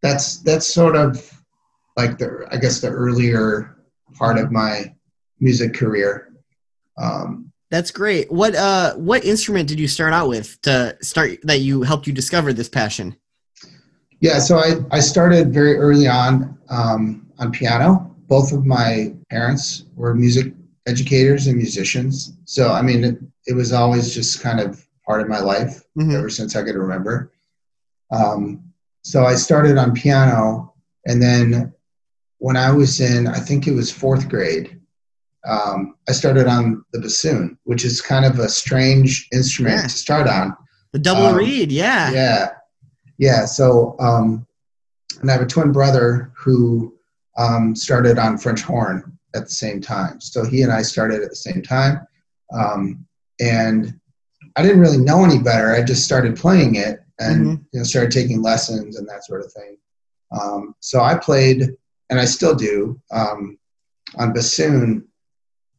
that's 0.00 0.38
that's 0.38 0.66
sort 0.66 0.96
of 0.96 1.30
like 1.96 2.18
the 2.18 2.46
I 2.50 2.56
guess 2.56 2.80
the 2.80 2.88
earlier 2.88 3.76
part 4.14 4.38
of 4.38 4.50
my 4.50 4.94
music 5.40 5.74
career. 5.74 6.32
Um, 6.98 7.52
that's 7.70 7.90
great. 7.90 8.30
What 8.30 8.54
uh 8.54 8.94
what 8.94 9.24
instrument 9.24 9.68
did 9.68 9.80
you 9.80 9.88
start 9.88 10.12
out 10.12 10.28
with 10.28 10.60
to 10.62 10.96
start 11.02 11.38
that 11.44 11.60
you 11.60 11.82
helped 11.82 12.06
you 12.06 12.12
discover 12.12 12.52
this 12.52 12.68
passion? 12.68 13.16
Yeah, 14.20 14.38
so 14.38 14.58
I, 14.58 14.74
I 14.92 15.00
started 15.00 15.52
very 15.52 15.76
early 15.76 16.06
on 16.06 16.56
um, 16.68 17.26
on 17.38 17.50
piano 17.50 18.12
both 18.32 18.50
of 18.50 18.64
my 18.64 19.14
parents 19.28 19.84
were 19.94 20.14
music 20.14 20.54
educators 20.86 21.48
and 21.48 21.56
musicians. 21.58 22.32
So, 22.46 22.72
I 22.72 22.80
mean, 22.80 23.04
it, 23.04 23.18
it 23.46 23.52
was 23.52 23.74
always 23.74 24.14
just 24.14 24.40
kind 24.40 24.58
of 24.58 24.82
part 25.06 25.20
of 25.20 25.28
my 25.28 25.40
life 25.40 25.82
mm-hmm. 25.96 26.12
ever 26.12 26.28
since 26.28 26.56
I 26.56 26.62
could 26.62 26.76
remember. 26.76 27.32
Um, 28.10 28.72
so 29.02 29.24
I 29.24 29.34
started 29.34 29.78
on 29.78 29.94
piano, 29.94 30.74
and 31.06 31.20
then 31.20 31.72
when 32.38 32.56
I 32.56 32.70
was 32.70 33.00
in, 33.00 33.26
I 33.26 33.38
think 33.38 33.66
it 33.66 33.72
was 33.72 33.90
fourth 33.90 34.28
grade, 34.28 34.80
um, 35.48 35.96
I 36.08 36.12
started 36.12 36.46
on 36.46 36.84
the 36.92 37.00
bassoon, 37.00 37.58
which 37.64 37.84
is 37.84 38.00
kind 38.00 38.24
of 38.24 38.38
a 38.38 38.48
strange 38.48 39.28
instrument 39.32 39.76
yeah. 39.76 39.82
to 39.82 39.88
start 39.88 40.28
on. 40.28 40.56
The 40.92 40.98
double 40.98 41.26
um, 41.26 41.36
reed, 41.36 41.72
yeah. 41.72 42.10
Yeah. 42.12 42.50
Yeah. 43.18 43.44
So, 43.44 43.96
um, 43.98 44.46
and 45.20 45.30
I 45.30 45.34
have 45.34 45.42
a 45.42 45.46
twin 45.46 45.72
brother 45.72 46.32
who 46.36 46.94
um, 47.36 47.74
started 47.74 48.18
on 48.18 48.38
French 48.38 48.62
horn 48.62 49.16
at 49.34 49.44
the 49.44 49.50
same 49.50 49.80
time. 49.80 50.20
So 50.20 50.44
he 50.44 50.62
and 50.62 50.72
I 50.72 50.82
started 50.82 51.22
at 51.22 51.30
the 51.30 51.36
same 51.36 51.62
time. 51.62 52.06
Um, 52.52 53.06
and 53.40 53.98
I 54.56 54.62
didn't 54.62 54.80
really 54.80 54.98
know 54.98 55.24
any 55.24 55.38
better. 55.38 55.72
I 55.72 55.82
just 55.82 56.04
started 56.04 56.36
playing 56.36 56.76
it 56.76 57.00
and 57.18 57.46
mm-hmm. 57.46 57.62
you 57.72 57.80
know 57.80 57.84
started 57.84 58.10
taking 58.10 58.42
lessons 58.42 58.98
and 58.98 59.08
that 59.08 59.24
sort 59.24 59.44
of 59.44 59.52
thing. 59.52 59.76
Um, 60.32 60.74
so 60.80 61.00
I 61.00 61.16
played, 61.16 61.70
and 62.10 62.20
I 62.20 62.24
still 62.24 62.54
do, 62.54 63.00
um, 63.10 63.58
on 64.18 64.32
bassoon 64.32 65.06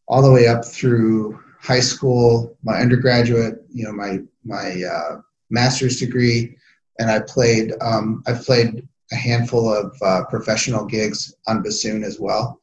all 0.08 0.22
the 0.22 0.32
way 0.32 0.48
up 0.48 0.66
through 0.66 1.40
high 1.60 1.80
school, 1.80 2.58
my 2.64 2.80
undergraduate, 2.80 3.64
you 3.70 3.86
know, 3.86 3.94
my 3.94 4.20
my 4.44 4.84
uh, 4.84 5.22
master's 5.50 6.00
degree, 6.00 6.58
and 7.00 7.10
I 7.10 7.20
played. 7.22 7.74
Um, 7.82 8.24
I've 8.28 8.44
played 8.44 8.88
a 9.12 9.16
handful 9.16 9.72
of 9.72 9.96
uh, 10.02 10.24
professional 10.26 10.86
gigs 10.86 11.34
on 11.48 11.62
bassoon 11.62 12.04
as 12.04 12.20
well. 12.20 12.60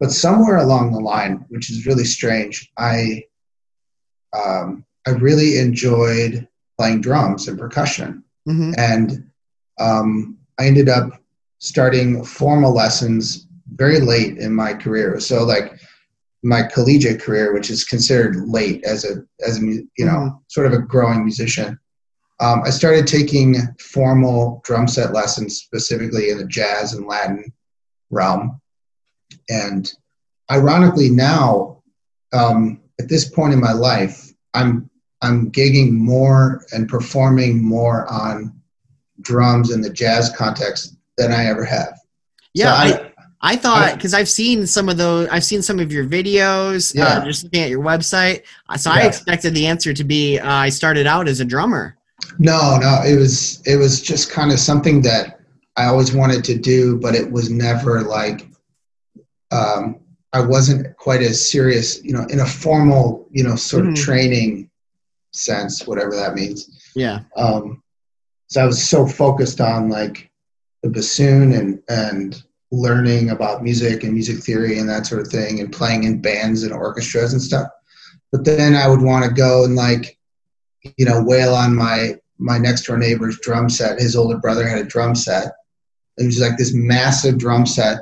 But 0.00 0.10
somewhere 0.10 0.58
along 0.58 0.92
the 0.92 1.00
line, 1.00 1.44
which 1.48 1.70
is 1.70 1.86
really 1.86 2.04
strange, 2.04 2.70
I 2.76 3.24
um, 4.32 4.84
I 5.06 5.10
really 5.10 5.58
enjoyed 5.58 6.46
playing 6.78 7.00
drums 7.00 7.48
and 7.48 7.58
percussion, 7.58 8.24
mm-hmm. 8.48 8.72
and 8.78 9.30
um, 9.78 10.38
I 10.58 10.66
ended 10.66 10.88
up 10.88 11.22
starting 11.58 12.24
formal 12.24 12.72
lessons 12.72 13.46
very 13.74 14.00
late 14.00 14.38
in 14.38 14.54
my 14.54 14.74
career. 14.74 15.18
So 15.20 15.44
like 15.44 15.78
my 16.42 16.62
collegiate 16.62 17.22
career, 17.22 17.52
which 17.54 17.70
is 17.70 17.84
considered 17.84 18.36
late 18.48 18.84
as 18.84 19.04
a 19.04 19.24
as 19.46 19.58
a 19.58 19.64
you 19.64 19.88
know 19.98 20.12
mm-hmm. 20.12 20.36
sort 20.48 20.66
of 20.66 20.72
a 20.72 20.78
growing 20.78 21.24
musician. 21.24 21.78
Um, 22.40 22.62
I 22.64 22.70
started 22.70 23.06
taking 23.06 23.56
formal 23.78 24.60
drum 24.64 24.88
set 24.88 25.12
lessons 25.12 25.58
specifically 25.58 26.30
in 26.30 26.38
the 26.38 26.46
jazz 26.46 26.92
and 26.92 27.06
Latin 27.06 27.52
realm. 28.10 28.60
And 29.48 29.90
ironically, 30.50 31.10
now, 31.10 31.82
um, 32.32 32.80
at 33.00 33.08
this 33.08 33.28
point 33.30 33.52
in 33.52 33.60
my 33.60 33.72
life, 33.72 34.32
I'm, 34.52 34.90
I'm 35.24 35.50
gigging 35.50 35.92
more 35.92 36.64
and 36.72 36.88
performing 36.88 37.62
more 37.64 38.06
on 38.12 38.52
drums 39.22 39.70
in 39.72 39.80
the 39.80 39.90
jazz 39.90 40.30
context 40.36 40.96
than 41.16 41.32
I 41.32 41.46
ever 41.46 41.64
have. 41.64 41.98
Yeah, 42.52 42.66
So 42.90 42.94
I, 42.96 43.10
I 43.40 43.56
thought 43.56 43.94
because 43.94 44.12
I've 44.14 44.28
seen 44.28 44.66
some 44.66 44.88
of 44.88 44.96
those, 44.96 45.28
I've 45.28 45.44
seen 45.44 45.62
some 45.62 45.78
of 45.80 45.90
your 45.90 46.04
videos, 46.04 46.94
Yeah. 46.94 47.06
uh, 47.06 47.24
just 47.24 47.44
looking 47.44 47.62
at 47.62 47.70
your 47.70 47.82
website. 47.82 48.42
Uh, 48.68 48.76
So 48.76 48.90
I 48.90 49.00
expected 49.02 49.54
the 49.54 49.66
answer 49.66 49.92
to 49.94 50.04
be 50.04 50.38
uh, 50.38 50.52
I 50.52 50.68
started 50.68 51.06
out 51.06 51.26
as 51.26 51.40
a 51.40 51.44
drummer. 51.44 51.96
No, 52.38 52.76
no, 52.76 53.00
it 53.04 53.16
was 53.18 53.60
it 53.66 53.76
was 53.76 54.00
just 54.02 54.30
kind 54.30 54.52
of 54.52 54.58
something 54.58 55.02
that 55.02 55.40
I 55.76 55.86
always 55.86 56.12
wanted 56.14 56.44
to 56.44 56.54
do, 56.56 56.98
but 56.98 57.14
it 57.14 57.30
was 57.30 57.50
never 57.50 58.02
like 58.02 58.48
um, 59.50 60.00
I 60.32 60.40
wasn't 60.40 60.96
quite 60.96 61.22
as 61.22 61.50
serious, 61.50 62.02
you 62.02 62.12
know, 62.12 62.24
in 62.30 62.40
a 62.40 62.46
formal, 62.46 63.26
you 63.30 63.44
know, 63.44 63.56
sort 63.56 63.84
Mhm. 63.84 63.90
of 63.90 63.94
training 63.96 64.70
sense, 65.34 65.86
whatever 65.86 66.14
that 66.14 66.34
means. 66.34 66.70
Yeah. 66.94 67.20
Um, 67.36 67.82
so 68.48 68.62
I 68.62 68.66
was 68.66 68.88
so 68.88 69.06
focused 69.06 69.60
on 69.60 69.88
like 69.88 70.30
the 70.82 70.90
bassoon 70.90 71.52
and 71.52 71.82
and 71.88 72.42
learning 72.70 73.30
about 73.30 73.62
music 73.62 74.02
and 74.02 74.12
music 74.12 74.42
theory 74.42 74.78
and 74.78 74.88
that 74.88 75.06
sort 75.06 75.20
of 75.20 75.28
thing, 75.28 75.60
and 75.60 75.72
playing 75.72 76.04
in 76.04 76.20
bands 76.20 76.62
and 76.62 76.72
orchestras 76.72 77.32
and 77.32 77.42
stuff. 77.42 77.68
But 78.32 78.44
then 78.44 78.74
I 78.74 78.88
would 78.88 79.02
want 79.02 79.24
to 79.24 79.30
go 79.30 79.64
and 79.64 79.76
like, 79.76 80.18
you 80.96 81.04
know, 81.04 81.22
wail 81.22 81.54
on 81.54 81.74
my 81.74 82.16
my 82.38 82.58
next 82.58 82.84
door 82.84 82.96
neighbor's 82.96 83.38
drum 83.40 83.68
set. 83.68 84.00
His 84.00 84.16
older 84.16 84.38
brother 84.38 84.66
had 84.66 84.78
a 84.78 84.84
drum 84.84 85.14
set. 85.14 85.52
It 86.18 86.26
was 86.26 86.40
like 86.40 86.56
this 86.56 86.74
massive 86.74 87.38
drum 87.38 87.66
set, 87.66 87.98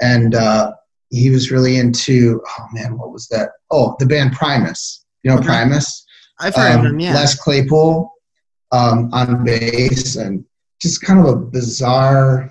and 0.00 0.34
uh, 0.34 0.72
he 1.10 1.30
was 1.30 1.50
really 1.50 1.78
into. 1.78 2.42
Oh 2.46 2.66
man, 2.72 2.98
what 2.98 3.12
was 3.12 3.28
that? 3.28 3.50
Oh, 3.70 3.96
the 3.98 4.06
band 4.06 4.32
Primus. 4.32 5.04
You 5.22 5.30
know 5.30 5.36
Okay. 5.36 5.46
Primus 5.46 6.06
I've 6.40 6.54
heard 6.54 6.72
of 6.72 6.78
um, 6.78 6.84
them. 6.84 7.00
Yeah. 7.00 7.14
Les 7.14 7.34
Claypool 7.38 8.12
um, 8.72 9.10
on 9.12 9.44
bass, 9.44 10.16
and 10.16 10.44
just 10.80 11.02
kind 11.02 11.20
of 11.20 11.26
a 11.26 11.36
bizarre, 11.36 12.50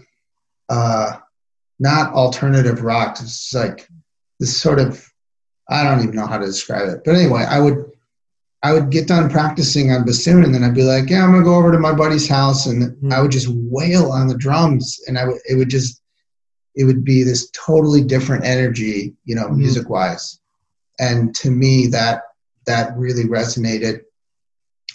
uh, 0.69 1.17
not 1.79 2.13
alternative 2.13 2.84
rock. 2.84 3.17
It's 3.22 3.53
like 3.53 3.88
this 4.39 4.55
sort 4.62 4.79
of, 4.79 5.05
I 5.69 5.84
don't 5.84 6.01
even 6.03 6.15
know 6.15 6.27
how 6.27 6.38
to 6.38 6.46
describe 6.46 6.88
it. 6.89 7.01
But 7.03 7.15
anyway, 7.15 7.46
I 7.50 7.60
would, 7.60 7.91
I 8.62 8.74
would 8.74 8.89
get 8.89 9.08
done 9.08 9.29
practicing 9.29 9.91
on 9.91 10.05
bassoon, 10.05 10.43
and 10.43 10.53
then 10.53 10.63
I'd 10.63 10.75
be 10.75 10.84
like, 10.84 11.10
yeah, 11.10 11.24
I'm 11.24 11.31
gonna 11.31 11.43
go 11.43 11.55
over 11.55 11.72
to 11.72 11.79
my 11.79 11.93
buddy's 11.93 12.27
house, 12.27 12.67
and 12.67 12.96
Mhm. 12.98 13.13
I 13.13 13.22
would 13.22 13.31
just 13.31 13.48
wail 13.50 14.12
on 14.12 14.27
the 14.27 14.38
drums, 14.38 15.00
and 15.08 15.17
I 15.17 15.25
would, 15.25 15.39
it 15.50 15.55
would 15.55 15.69
just, 15.69 16.01
it 16.75 16.84
would 16.84 17.03
be 17.03 17.24
this 17.24 17.50
totally 17.51 18.03
different 18.03 18.46
energy, 18.46 19.15
you 19.25 19.36
know, 19.36 19.48
Mhm. 19.48 19.58
music 19.58 19.89
wise. 19.89 20.39
And 21.00 21.34
to 21.36 21.50
me, 21.50 21.88
that 21.88 22.24
that 22.69 22.97
really 22.97 23.25
resonated. 23.25 24.01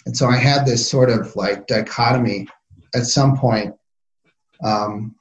And 0.05 0.15
so 0.15 0.27
I 0.27 0.37
had 0.37 0.65
this 0.65 0.89
sort 0.89 1.09
of 1.09 1.35
like 1.35 1.67
dichotomy 1.67 2.47
at 2.93 3.05
some 3.05 3.37
point. 3.37 3.75
Um, 4.63 5.15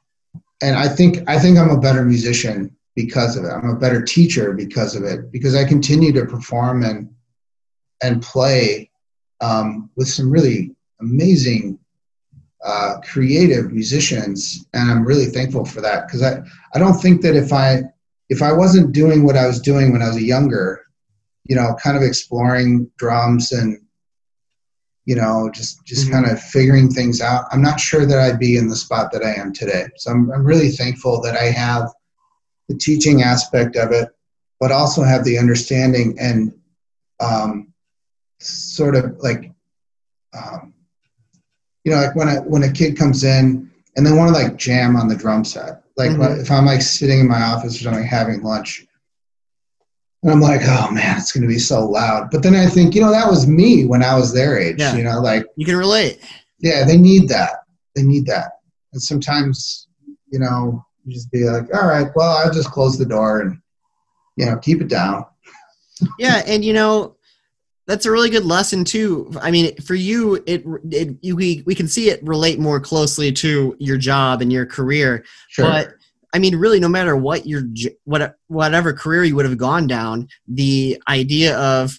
and 0.63 0.77
I 0.77 0.89
think 0.89 1.29
I 1.29 1.39
think 1.39 1.59
I'm 1.59 1.71
a 1.71 1.81
better 1.81 2.05
musician 2.05 2.75
because 2.95 3.37
of 3.37 3.45
it. 3.45 3.49
I'm 3.49 3.71
a 3.71 3.79
better 3.79 4.03
teacher 4.03 4.53
because 4.53 4.95
of 4.95 5.03
it 5.03 5.33
because 5.33 5.55
I 5.55 5.65
continue 5.65 6.13
to 6.13 6.25
perform 6.27 6.85
and 6.85 7.11
and 8.03 8.23
play 8.23 8.91
um, 9.41 9.91
with 9.97 10.09
some 10.09 10.31
really 10.31 10.75
amazing 11.01 11.79
uh, 12.65 12.97
creative 13.03 13.73
musicians, 13.73 14.67
and 14.73 14.91
I'm 14.91 15.05
really 15.05 15.27
thankful 15.27 15.65
for 15.65 15.81
that 15.81 16.07
because 16.07 16.23
I 16.23 16.41
I 16.75 16.79
don't 16.79 17.01
think 17.01 17.21
that 17.23 17.35
if 17.35 17.53
I 17.53 17.83
if 18.29 18.43
I 18.43 18.53
wasn't 18.53 18.93
doing 18.93 19.25
what 19.25 19.37
I 19.37 19.47
was 19.47 19.61
doing 19.61 19.93
when 19.93 20.03
I 20.03 20.09
was 20.09 20.23
younger, 20.23 20.85
you 21.45 21.55
know, 21.57 21.75
kind 21.83 21.97
of 21.97 22.03
exploring 22.03 22.91
drums 22.97 23.53
and 23.53 23.81
you 25.07 25.15
know, 25.15 25.51
just 25.53 25.85
just 25.85 26.09
Mhm. 26.09 26.13
kind 26.13 26.27
of 26.27 26.43
figuring 26.43 26.89
things 26.91 27.21
out. 27.21 27.45
I'm 27.51 27.61
not 27.61 27.79
sure 27.79 28.07
that 28.07 28.19
I'd 28.19 28.39
be 28.39 28.57
in 28.57 28.69
the 28.69 28.77
spot 28.77 29.13
that 29.13 29.23
I 29.23 29.35
am 29.35 29.53
today. 29.53 29.87
So 29.97 30.11
I'm 30.11 30.31
I'm 30.33 30.45
really 30.45 30.71
thankful 30.71 31.21
that 31.23 31.37
I 31.37 31.45
have 31.51 31.91
the 32.69 32.75
teaching 32.77 33.23
aspect 33.23 33.77
of 33.77 33.93
it, 33.93 34.09
but 34.61 34.73
also 34.73 35.03
have 35.03 35.23
the 35.25 35.39
understanding 35.39 36.17
and 36.19 36.55
um, 37.21 37.75
sort 38.41 38.97
of 38.97 39.17
like 39.19 39.53
um, 40.33 40.73
you 41.85 41.93
know, 41.93 41.99
like 42.01 42.17
when 42.17 42.29
a 42.29 42.37
when 42.41 42.63
a 42.63 42.73
kid 42.73 42.97
comes 42.97 43.25
in 43.25 43.71
and 43.97 44.07
they 44.07 44.13
want 44.13 44.35
to 44.35 44.43
like 44.43 44.57
jam 44.57 44.97
on 44.97 45.07
the 45.07 45.15
drum 45.17 45.45
set. 45.45 45.83
Like 45.99 46.13
Mhm. 46.13 46.41
if 46.41 46.51
I'm 46.51 46.65
like 46.65 46.81
sitting 46.81 47.21
in 47.21 47.29
my 47.29 47.43
office 47.43 47.77
or 47.79 47.85
something 47.85 48.05
having 48.05 48.43
lunch, 48.43 48.87
and 50.25 50.33
I'm 50.33 50.41
like, 50.41 50.63
oh 50.65 50.91
man, 50.91 51.19
it's 51.19 51.33
gonna 51.33 51.47
be 51.47 51.59
so 51.59 51.87
loud. 51.87 52.31
But 52.31 52.43
then 52.43 52.55
I 52.57 52.67
think, 52.67 52.95
you 52.95 53.03
know, 53.03 53.11
that 53.11 53.29
was 53.31 53.47
me 53.47 53.85
when 53.85 54.03
I 54.03 54.17
was 54.17 54.33
their 54.33 54.59
age. 54.59 54.77
Yeah. 54.79 54.97
You 54.97 55.05
know, 55.05 55.21
like 55.21 55.45
You 55.57 55.67
can 55.67 55.77
relate. 55.77 56.19
yeah, 56.61 56.85
they 56.85 56.97
need 56.97 57.29
that. 57.29 57.61
They 57.95 58.03
need 58.03 58.25
that. 58.27 58.53
And 58.95 59.03
sometimes, 59.03 59.87
you 60.31 60.39
know, 60.39 60.85
you 61.05 61.13
just 61.13 61.31
be 61.31 61.45
like, 61.45 61.65
all 61.75 61.87
right, 61.87 62.09
well, 62.17 62.39
I'll 62.39 62.51
just 62.53 62.71
close 62.71 62.97
the 62.99 63.05
door 63.05 63.41
and 63.43 63.61
you 64.37 64.47
know 64.47 64.57
keep 64.57 64.81
it 64.81 64.89
down. 64.89 65.27
Yeah, 66.19 66.43
and 66.45 66.65
you 66.65 66.73
know, 66.73 67.17
that's 67.87 68.05
a 68.05 68.11
really 68.11 68.29
good 68.29 68.45
lesson 68.45 68.85
too. 68.85 69.31
I 69.41 69.53
mean, 69.53 69.77
for 69.77 69.95
you, 69.95 70.43
it, 70.47 70.65
it 70.91 71.17
you, 71.21 71.37
we 71.37 71.63
we 71.67 71.75
can 71.77 71.87
see 71.87 72.11
it 72.11 72.21
relate 72.25 72.59
more 72.59 72.81
closely 72.81 73.31
to 73.33 73.77
your 73.79 73.97
job 73.97 74.43
and 74.43 74.53
your 74.53 74.67
career. 74.67 75.25
Sure. 75.49 75.67
But 75.67 75.95
I 76.35 76.39
mean, 76.41 76.57
really, 76.57 76.81
no 76.81 76.89
matter 76.89 77.17
what 77.17 77.47
your 77.47 77.63
what 78.03 78.35
whatever 78.49 78.93
career 78.93 79.23
you 79.23 79.37
would 79.37 79.45
have 79.45 79.57
gone 79.57 79.87
down, 79.87 80.29
the 80.49 81.01
idea 81.09 81.57
of 81.57 81.99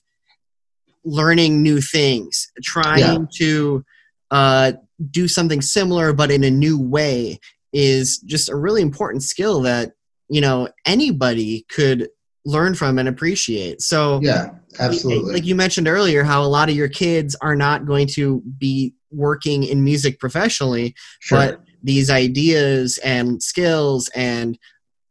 learning 1.05 1.63
new 1.63 1.79
things, 1.79 2.51
trying 2.61 2.99
Yeah. 2.99 3.25
to 3.37 3.85
uh, 4.31 4.71
do 5.11 5.27
something 5.27 5.61
similar 5.61 6.11
but 6.13 6.31
in 6.31 6.43
a 6.43 6.51
new 6.51 6.79
way, 6.79 7.39
is 7.71 8.17
just 8.19 8.49
a 8.49 8.55
really 8.55 8.81
important 8.81 9.23
skill 9.23 9.61
that 9.61 9.93
you 10.29 10.41
know 10.41 10.67
anybody 10.85 11.65
could 11.69 12.09
learn 12.45 12.75
from 12.75 12.99
and 12.99 13.07
appreciate. 13.07 13.81
So 13.81 14.19
yeah, 14.21 14.49
absolutely. 14.79 15.33
like 15.33 15.45
you 15.45 15.55
mentioned 15.55 15.87
earlier 15.87 16.23
how 16.23 16.43
a 16.43 16.45
lot 16.47 16.69
of 16.69 16.75
your 16.75 16.89
kids 16.89 17.35
are 17.41 17.55
not 17.55 17.85
going 17.85 18.07
to 18.09 18.43
be 18.57 18.93
working 19.11 19.63
in 19.63 19.83
music 19.83 20.19
professionally 20.19 20.93
sure. 21.21 21.37
but 21.37 21.61
these 21.85 22.09
ideas 22.09 22.97
and 23.03 23.41
skills 23.41 24.09
and 24.15 24.57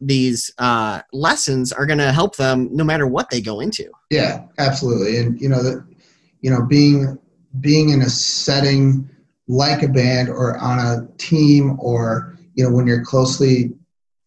these 0.01 0.53
uh, 0.59 1.01
lessons 1.13 1.73
are 1.73 1.87
going 1.87 1.99
to 1.99 2.13
help 2.13 2.37
them 2.37 2.69
no 2.73 2.83
matter 2.83 3.07
what 3.07 3.31
they 3.31 3.41
go 3.41 3.61
into. 3.61 3.89
Yeah, 4.11 4.45
absolutely. 4.59 5.19
And 5.19 5.41
you 5.41 5.49
know 5.49 5.63
that 5.63 5.87
you 6.41 6.51
know 6.51 6.63
being 6.63 7.17
being 7.61 7.91
in 7.91 8.03
a 8.03 8.11
setting 8.11 9.09
like 9.47 9.83
a 9.83 9.89
band 9.89 10.29
or 10.29 10.59
on 10.59 10.79
a 10.79 11.07
team 11.17 11.79
or 11.79 12.37
you 12.55 12.65
know 12.65 12.75
when 12.75 12.87
you're 12.87 13.05
closely 13.05 13.73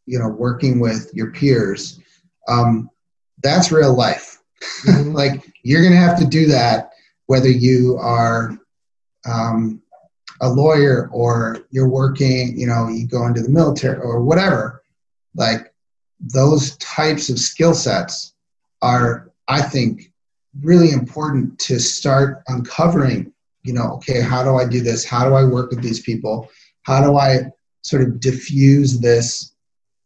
you 0.05 0.17
know 0.17 0.29
working 0.29 0.79
with 0.79 1.11
your 1.13 1.31
peers 1.31 1.99
um, 2.47 2.89
that's 3.43 3.71
real 3.71 3.93
life. 3.93 4.39
Like 4.87 5.43
you're 5.63 5.83
gonna 5.83 5.97
have 5.97 6.17
to 6.19 6.25
do 6.25 6.47
that 6.47 6.91
whether 7.25 7.49
you 7.49 7.97
are 7.99 8.57
um, 9.29 9.81
a 10.41 10.49
lawyer 10.49 11.09
or 11.11 11.59
you're 11.71 11.89
working 11.89 12.57
you 12.57 12.67
know 12.67 12.87
you 12.87 13.07
go 13.07 13.25
into 13.25 13.41
the 13.41 13.49
military 13.49 13.99
or 13.99 14.21
whatever 14.23 14.83
like 15.35 15.73
those 16.19 16.75
types 16.77 17.29
of 17.29 17.39
skill 17.39 17.73
sets 17.73 18.33
are 18.81 19.31
i 19.47 19.61
think 19.61 20.11
really 20.61 20.91
important 20.91 21.57
to 21.59 21.79
start 21.79 22.43
uncovering 22.47 23.31
you 23.63 23.73
know 23.73 23.93
okay 23.93 24.21
how 24.21 24.43
do 24.43 24.55
i 24.55 24.65
do 24.67 24.81
this? 24.81 25.03
How 25.05 25.27
do 25.27 25.35
i 25.35 25.43
work 25.43 25.69
with 25.71 25.81
these 25.81 25.99
people? 26.01 26.49
How 26.83 27.03
do 27.03 27.17
i 27.17 27.51
sort 27.81 28.01
of 28.01 28.19
diffuse 28.19 28.99
this 28.99 29.53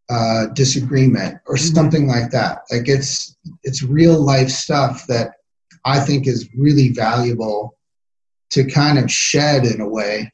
uh, 0.10 0.48
disagreement 0.48 1.40
or 1.48 1.56
Mhm. 1.56 1.74
something 1.76 2.08
like 2.08 2.32
that? 2.32 2.64
Like 2.72 2.88
it's 2.90 3.38
it's 3.64 3.82
real 3.84 4.20
life 4.20 4.50
stuff 4.50 5.06
that 5.08 5.34
i 5.86 6.00
think 6.00 6.28
is 6.28 6.50
really 6.58 6.90
valuable 6.90 7.78
to 8.52 8.66
kind 8.66 9.00
of 9.00 9.12
shed 9.12 9.66
in 9.66 9.82
a 9.82 9.88
way 9.88 10.32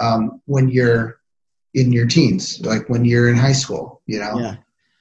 um, 0.00 0.40
when 0.46 0.68
you're 0.68 1.20
in 1.74 1.92
your 1.92 2.06
teens 2.06 2.60
like 2.64 2.88
when 2.88 3.04
you're 3.04 3.30
in 3.30 3.36
high 3.36 3.52
school 3.52 4.02
you 4.06 4.18
know? 4.18 4.38
Yeah. 4.38 4.56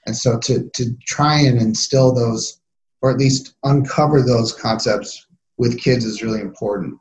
And 0.05 0.15
so 0.15 0.39
to 0.39 0.69
to 0.73 0.93
try 1.05 1.39
and 1.41 1.59
instill 1.59 2.13
those 2.13 2.59
or 3.01 3.11
at 3.11 3.17
least 3.17 3.55
uncover 3.63 4.21
those 4.21 4.53
concepts 4.53 5.27
with 5.57 5.79
kids 5.79 6.05
is 6.05 6.23
really 6.23 6.41
important. 6.41 6.97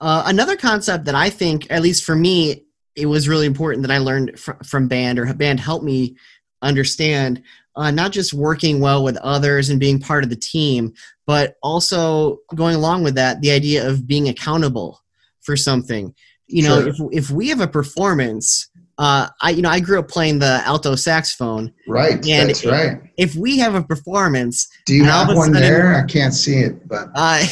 Uh, 0.00 0.24
another 0.26 0.56
concept 0.56 1.04
that 1.04 1.14
i 1.14 1.30
think 1.30 1.66
at 1.70 1.80
least 1.80 2.02
for 2.02 2.16
me 2.16 2.64
it 2.96 3.06
was 3.06 3.28
really 3.28 3.46
important 3.46 3.82
that 3.86 3.92
i 3.92 3.98
learned 3.98 4.36
fr- 4.38 4.60
from 4.64 4.88
band 4.88 5.16
or 5.16 5.32
band 5.32 5.60
helped 5.60 5.84
me 5.84 6.16
understand 6.60 7.40
uh, 7.76 7.90
not 7.90 8.12
just 8.12 8.32
working 8.34 8.80
well 8.80 9.02
with 9.04 9.16
others 9.18 9.70
and 9.70 9.80
being 9.80 9.98
part 9.98 10.24
of 10.24 10.30
the 10.30 10.36
team 10.36 10.92
but 11.26 11.54
also 11.62 12.38
going 12.54 12.74
along 12.74 13.02
with 13.04 13.14
that 13.14 13.40
the 13.40 13.50
idea 13.50 13.86
of 13.88 14.06
being 14.06 14.28
accountable 14.28 15.00
for 15.40 15.56
something 15.56 16.14
you 16.46 16.62
know 16.62 16.80
Sure. 16.92 17.10
if, 17.10 17.24
if 17.24 17.30
we 17.30 17.48
have 17.48 17.60
a 17.60 17.68
performance 17.68 18.68
uh, 18.98 19.26
I 19.40 19.50
you 19.50 19.62
know 19.62 19.70
I 19.70 19.80
grew 19.80 19.98
up 19.98 20.08
playing 20.08 20.38
the 20.38 20.60
alto 20.66 20.94
saxophone. 20.94 21.72
right 21.88 22.14
And 22.28 22.50
that's 22.50 22.62
it- 22.62 22.70
right 22.70 23.00
If 23.16 23.34
we 23.34 23.58
have 23.58 23.74
a 23.74 23.82
performance, 23.82 24.68
do 24.86 24.94
you 24.94 25.04
have 25.04 25.28
one 25.28 25.52
sudden- 25.54 25.62
there 25.62 25.94
i 25.96 26.04
can't 26.06 26.34
see 26.34 26.56
it 26.58 26.86
but 26.86 27.08
uh, 27.14 27.42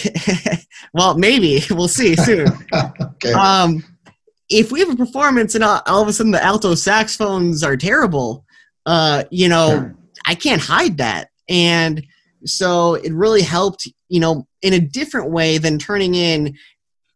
well, 0.93 1.17
maybe 1.17 1.63
we'll 1.71 1.89
see 1.89 2.15
soon. 2.17 2.47
okay 3.01 3.33
um, 3.33 3.83
if 4.51 4.71
we 4.73 4.81
have 4.81 4.91
a 4.91 4.97
performance 4.97 5.55
and 5.55 5.65
all, 5.65 5.81
all 5.87 6.03
of 6.03 6.09
a 6.09 6.13
sudden 6.13 6.33
the 6.33 6.45
alto 6.45 6.75
saxophones 6.75 7.63
are 7.63 7.77
terrible, 7.77 8.45
uh, 8.85 9.23
you 9.31 9.49
know, 9.49 9.69
Sure. 9.71 9.95
I 10.31 10.37
can't 10.37 10.63
hide 10.63 10.99
that. 10.99 11.31
And 11.49 12.07
so 12.45 12.95
it 12.95 13.13
really 13.13 13.43
helped, 13.43 13.89
you 14.09 14.21
know, 14.21 14.47
in 14.63 14.73
a 14.73 14.79
different 14.79 15.33
way 15.33 15.59
than 15.59 15.77
turning 15.77 16.15
in 16.15 16.57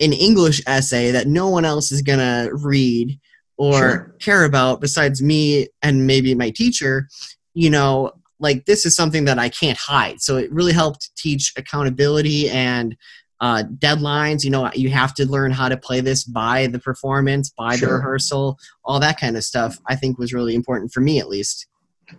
an 0.01 0.13
English 0.13 0.61
essay 0.67 1.13
that 1.13 1.29
no 1.29 1.49
one 1.49 1.65
else 1.65 1.93
is 1.93 2.03
going 2.03 2.19
to 2.19 2.51
read 2.53 3.21
or 3.57 3.73
Sure. 3.79 4.17
care 4.21 4.45
about 4.45 4.81
besides 4.81 5.23
me 5.23 5.69
and 5.81 6.09
maybe 6.09 6.35
my 6.35 6.51
teacher, 6.51 7.09
you 7.55 7.71
know, 7.71 8.11
like 8.41 8.65
this 8.65 8.85
is 8.85 8.97
something 8.97 9.27
that 9.27 9.39
I 9.39 9.49
can't 9.49 9.79
hide. 9.79 10.21
So 10.21 10.37
it 10.37 10.51
really 10.51 10.73
helped 10.73 11.15
teach 11.17 11.53
accountability 11.57 12.51
and 12.51 12.97
uh, 13.41 13.63
deadlines. 13.79 14.43
You 14.43 14.51
know, 14.51 14.73
you 14.75 14.91
have 14.91 15.15
to 15.15 15.31
learn 15.31 15.53
how 15.53 15.69
to 15.69 15.77
play 15.77 16.01
this 16.01 16.25
by 16.25 16.67
the 16.67 16.81
performance, 16.81 17.51
by 17.57 17.77
the 17.77 17.87
rehearsal, 17.87 18.59
all 18.85 18.99
that 18.99 19.21
kind 19.21 19.37
of 19.37 19.45
stuff. 19.45 19.79
I 19.87 19.95
think 19.95 20.19
was 20.19 20.35
really 20.35 20.57
important 20.57 20.93
for 20.93 21.01
me, 21.01 21.21
at 21.21 21.29
least. 21.29 21.69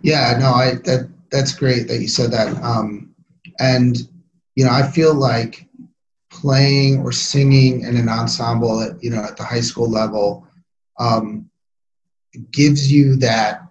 Yeah, 0.02 0.36
no, 0.38 0.52
I 0.52 0.74
that 0.84 1.08
that's 1.30 1.54
great 1.54 1.88
that 1.88 2.00
you 2.00 2.08
said 2.08 2.30
that. 2.32 2.56
Um, 2.62 3.14
and 3.58 3.96
you 4.54 4.64
know, 4.64 4.70
I 4.70 4.88
feel 4.90 5.14
like 5.14 5.66
playing 6.30 7.00
or 7.00 7.12
singing 7.12 7.82
in 7.82 7.96
an 7.96 8.08
ensemble 8.08 8.80
at 8.80 9.02
you 9.02 9.10
know 9.10 9.22
at 9.22 9.36
the 9.36 9.44
high 9.44 9.60
school 9.60 9.90
level 9.90 10.46
um, 10.98 11.48
gives 12.52 12.90
you 12.90 13.16
that 13.16 13.62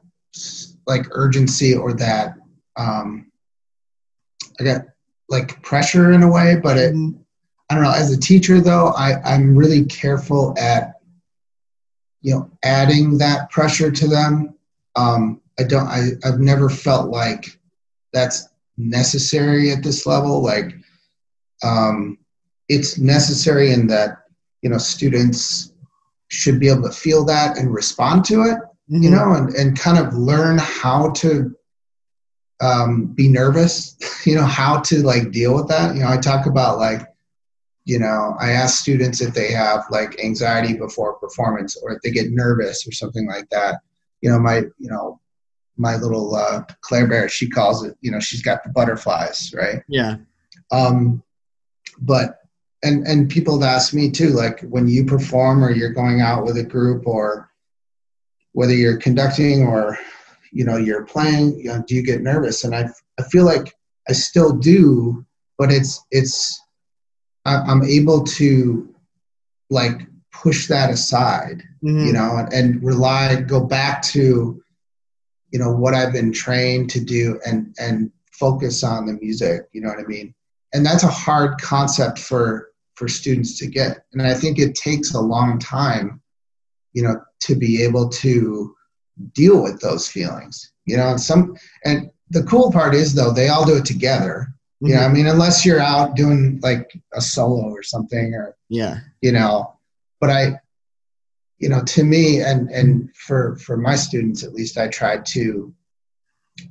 like 0.87 1.07
urgency 1.11 1.75
or 1.75 1.93
that 1.93 2.35
um, 2.77 3.31
I 4.59 4.63
got 4.63 4.81
like 5.29 5.61
pressure 5.63 6.11
in 6.11 6.23
a 6.23 6.31
way, 6.31 6.59
but 6.61 6.77
it 6.77 6.95
I 7.69 7.73
don't 7.73 7.83
know. 7.83 7.91
As 7.91 8.11
a 8.11 8.19
teacher, 8.19 8.61
though, 8.61 8.89
I, 8.89 9.21
I'm 9.23 9.55
really 9.55 9.85
careful 9.85 10.55
at, 10.57 10.99
you 12.21 12.35
know, 12.35 12.51
adding 12.63 13.17
that 13.17 13.49
pressure 13.49 13.91
to 13.91 14.07
them. 14.07 14.53
Um, 14.95 15.41
I 15.59 15.63
don't. 15.63 15.87
I, 15.87 16.09
I've 16.23 16.39
never 16.39 16.69
felt 16.69 17.09
like 17.09 17.59
that's 18.13 18.49
necessary 18.77 19.71
at 19.71 19.83
this 19.83 20.05
level. 20.05 20.43
Like, 20.43 20.75
um, 21.63 22.17
it's 22.67 22.97
necessary 22.97 23.71
in 23.71 23.87
that 23.87 24.25
you 24.61 24.69
know 24.69 24.77
students 24.77 25.73
should 26.27 26.59
be 26.59 26.69
able 26.69 26.83
to 26.83 26.91
feel 26.91 27.23
that 27.25 27.57
and 27.57 27.73
respond 27.73 28.25
to 28.25 28.43
it 28.43 28.57
you 28.87 29.09
know, 29.09 29.33
and, 29.33 29.53
and 29.55 29.79
kind 29.79 29.97
of 29.97 30.13
learn 30.13 30.57
how 30.57 31.11
to 31.11 31.55
um, 32.61 33.07
be 33.07 33.27
nervous, 33.27 33.97
you 34.25 34.35
know, 34.35 34.45
how 34.45 34.79
to 34.81 35.03
like 35.03 35.31
deal 35.31 35.55
with 35.55 35.67
that. 35.69 35.95
You 35.95 36.01
know, 36.01 36.09
I 36.09 36.17
talk 36.17 36.45
about 36.45 36.77
like, 36.77 37.01
you 37.85 37.99
know, 37.99 38.35
I 38.39 38.51
ask 38.51 38.81
students 38.81 39.21
if 39.21 39.33
they 39.33 39.51
have 39.51 39.85
like 39.91 40.19
anxiety 40.23 40.75
before 40.75 41.19
performance 41.19 41.77
or 41.81 41.91
if 41.91 42.01
they 42.01 42.11
get 42.11 42.31
nervous 42.31 42.87
or 42.87 42.91
something 42.91 43.27
like 43.27 43.49
that. 43.49 43.79
You 44.21 44.31
know, 44.31 44.39
my, 44.39 44.57
you 44.57 44.89
know, 44.89 45.19
my 45.77 45.95
little 45.97 46.35
uh, 46.35 46.63
Claire 46.81 47.07
Bear, 47.07 47.29
she 47.29 47.49
calls 47.49 47.83
it, 47.83 47.95
you 48.01 48.11
know, 48.11 48.19
she's 48.19 48.41
got 48.41 48.63
the 48.63 48.69
butterflies, 48.69 49.53
right? 49.53 49.81
yeah. 49.87 50.17
Um, 50.71 51.21
but 51.99 52.39
and 52.83 53.05
and 53.07 53.29
people 53.29 53.59
have 53.59 53.69
asked 53.69 53.93
me 53.93 54.09
too, 54.11 54.29
like 54.29 54.61
when 54.61 54.87
you 54.87 55.05
perform 55.05 55.63
or 55.63 55.71
you're 55.71 55.93
going 55.93 56.21
out 56.21 56.43
with 56.43 56.57
a 56.57 56.63
group 56.63 57.07
or 57.07 57.49
whether 58.53 58.73
you're 58.73 58.97
conducting 58.97 59.63
or 59.63 59.97
you 60.51 60.65
know 60.65 60.77
you're 60.77 61.05
playing, 61.05 61.57
you 61.59 61.65
know, 61.65 61.83
do 61.87 61.95
you 61.95 62.03
get 62.03 62.21
nervous? 62.21 62.63
And 62.63 62.75
I 62.75 62.89
I 63.19 63.23
feel 63.23 63.45
like 63.45 63.73
I 64.09 64.13
still 64.13 64.53
do, 64.57 65.25
but 65.57 65.71
it's 65.71 66.03
it's 66.11 66.61
I'm 67.45 67.83
able 67.83 68.23
to 68.23 68.93
like 69.69 70.01
push 70.31 70.67
that 70.67 70.89
aside 70.89 71.63
Mhm. 71.83 72.07
you 72.07 72.13
know, 72.13 72.37
and, 72.37 72.51
and 72.53 72.83
rely, 72.83 73.35
go 73.41 73.59
back 73.63 74.01
to, 74.01 74.61
you 75.55 75.59
know, 75.63 75.71
what 75.71 75.93
I've 75.93 76.11
been 76.11 76.33
trained 76.33 76.89
to 76.89 76.99
do 76.99 77.39
and, 77.45 77.73
and 77.79 78.11
focus 78.33 78.83
on 78.83 79.05
the 79.05 79.13
music, 79.13 79.61
you 79.71 79.79
know 79.79 79.87
what 79.87 79.99
I 79.99 80.03
mean? 80.03 80.35
And 80.73 80.85
that's 80.85 81.03
a 81.03 81.07
hard 81.07 81.61
concept 81.61 82.19
for, 82.19 82.71
for 82.95 83.07
students 83.07 83.57
to 83.59 83.67
get. 83.67 84.03
And 84.11 84.21
I 84.21 84.33
think 84.33 84.59
it 84.59 84.75
takes 84.75 85.13
a 85.13 85.21
long 85.21 85.57
time, 85.57 86.21
you 86.91 87.03
know, 87.03 87.21
to 87.43 87.55
be 87.55 87.81
able 87.83 88.09
to 88.09 88.75
deal 89.33 89.63
with 89.63 89.79
those 89.79 90.09
feelings, 90.09 90.73
you 90.83 90.97
know, 90.97 91.07
and 91.11 91.21
some, 91.21 91.55
and 91.85 92.11
the 92.31 92.43
cool 92.43 92.69
part 92.69 92.93
is 92.93 93.13
though, 93.13 93.31
they 93.31 93.47
all 93.47 93.65
do 93.65 93.77
it 93.77 93.85
together. 93.85 94.49
You 94.81 94.95
know, 94.95 94.99
mm-hmm. 94.99 95.09
I 95.09 95.13
mean, 95.13 95.27
unless 95.27 95.65
you're 95.65 95.79
out 95.79 96.17
doing 96.17 96.59
like 96.61 96.91
a 97.13 97.21
solo 97.21 97.69
or 97.69 97.81
something 97.81 98.33
or, 98.33 98.57
Yeah. 98.67 98.99
you 99.21 99.31
know 99.31 99.71
but 100.21 100.29
i 100.29 100.59
you 101.65 101.69
know 101.71 101.81
to 101.83 102.03
me 102.03 102.41
and 102.41 102.69
and 102.69 103.09
for 103.15 103.55
for 103.55 103.75
my 103.75 103.95
students 103.95 104.43
at 104.43 104.53
least 104.53 104.77
i 104.77 104.87
tried 104.87 105.25
to 105.25 105.73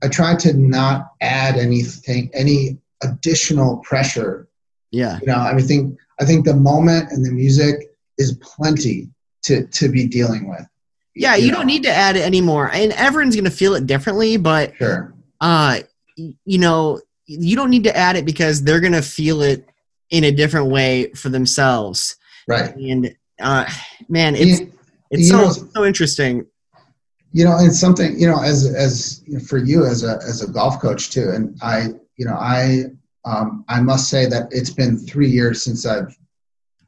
i 0.04 0.08
tried 0.08 0.38
to 0.38 0.52
not 0.52 1.10
add 1.20 1.56
anything 1.56 2.30
any 2.32 2.78
additional 3.02 3.78
pressure 3.78 4.46
Yeah. 4.92 5.18
you 5.20 5.26
know 5.26 5.34
i 5.34 5.52
mean 5.52 5.66
think 5.66 5.98
i 6.20 6.24
think 6.24 6.44
the 6.44 6.54
moment 6.54 7.10
and 7.10 7.26
the 7.26 7.32
music 7.32 7.74
is 8.18 8.38
plenty 8.40 9.10
to 9.42 9.66
to 9.66 9.88
be 9.88 10.06
dealing 10.06 10.48
with 10.48 10.64
Yeah. 11.16 11.34
You 11.34 11.50
don't 11.50 11.66
need 11.66 11.82
to 11.82 11.94
add 12.06 12.14
it 12.16 12.22
anymore. 12.22 12.66
And 12.72 12.90
everyone's 12.92 13.36
going 13.36 13.50
to 13.54 13.56
feel 13.62 13.74
it 13.74 13.84
differently, 13.86 14.36
but 14.36 14.66
sure 14.76 15.12
uh 15.40 15.80
you 16.52 16.58
know 16.64 17.00
you 17.26 17.56
don't 17.56 17.70
need 17.70 17.84
to 17.90 17.96
add 18.06 18.14
it 18.16 18.24
because 18.24 18.62
they're 18.62 18.84
going 18.86 18.98
to 19.02 19.02
feel 19.18 19.42
it 19.42 19.68
in 20.10 20.22
a 20.24 20.30
different 20.30 20.68
way 20.76 20.92
for 21.20 21.28
themselves 21.30 22.16
right 22.46 22.70
and 22.76 23.02
uh 23.40 23.64
man 24.08 24.36
it's 24.36 24.60
you, 24.60 24.72
it's 25.14 25.28
so 25.28 25.36
know- 25.36 25.50
so 25.74 25.84
interesting 25.84 26.44
you 27.32 27.44
know 27.44 27.56
and 27.58 27.74
something 27.74 28.18
you 28.18 28.26
know 28.26 28.40
as 28.42 28.72
as 28.74 29.22
you 29.26 29.34
know, 29.34 29.40
for 29.40 29.58
you 29.58 29.84
as 29.84 30.04
a 30.04 30.16
as 30.28 30.42
a 30.42 30.48
golf 30.50 30.80
coach 30.80 31.10
too 31.10 31.30
and 31.30 31.56
i 31.62 31.88
you 32.16 32.24
know 32.26 32.34
i 32.38 32.84
um, 33.24 33.64
i 33.68 33.80
must 33.80 34.08
say 34.08 34.26
that 34.26 34.48
it's 34.50 34.70
been 34.70 34.98
three 34.98 35.28
years 35.30 35.62
since 35.64 35.86
i've 35.86 36.16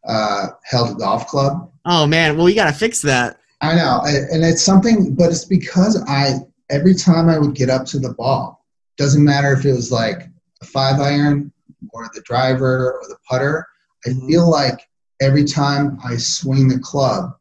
uh, 0.07 0.49
held 0.65 0.91
a 0.91 0.95
golf 0.95 1.27
club 1.27 1.71
oh 1.87 2.07
man 2.07 2.37
well 2.37 2.45
we 2.47 2.55
got 2.55 2.67
to 2.67 2.73
fix 2.79 3.01
that 3.03 3.39
I 3.63 3.75
know, 3.75 4.03
and 4.05 4.45
it's 4.45 4.63
something, 4.63 5.15
but 5.15 5.31
it's 5.31 5.47
because 5.47 6.05
I 6.07 6.41
every 6.69 6.95
time 6.95 7.31
I 7.31 7.39
would 7.39 7.55
get 7.55 7.71
up 7.71 7.87
to 7.87 7.99
the 7.99 8.13
ball, 8.13 8.63
doesn't 8.99 9.25
matter 9.25 9.51
if 9.55 9.65
it 9.65 9.73
was 9.73 9.91
like 9.91 10.29
a 10.61 10.67
five 10.67 11.01
iron 11.01 11.51
or 11.95 12.11
the 12.15 12.21
driver 12.21 12.93
or 12.93 13.09
the 13.09 13.17
putter. 13.27 13.67
I 14.05 14.11
Mhm. 14.11 14.27
feel 14.29 14.51
like 14.51 14.79
every 15.23 15.45
time 15.45 15.99
I 16.05 16.19
swing 16.19 16.69
the 16.69 16.79
club, 16.79 17.35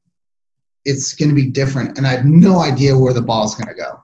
it's 0.85 1.13
going 1.13 1.29
to 1.29 1.35
be 1.35 1.47
different, 1.49 1.97
and 1.97 2.05
I 2.07 2.11
have 2.11 2.25
no 2.25 2.59
idea 2.59 2.97
where 2.97 3.13
the 3.13 3.21
ball's 3.21 3.55
going 3.55 3.67
to 3.67 3.73
go. 3.73 4.01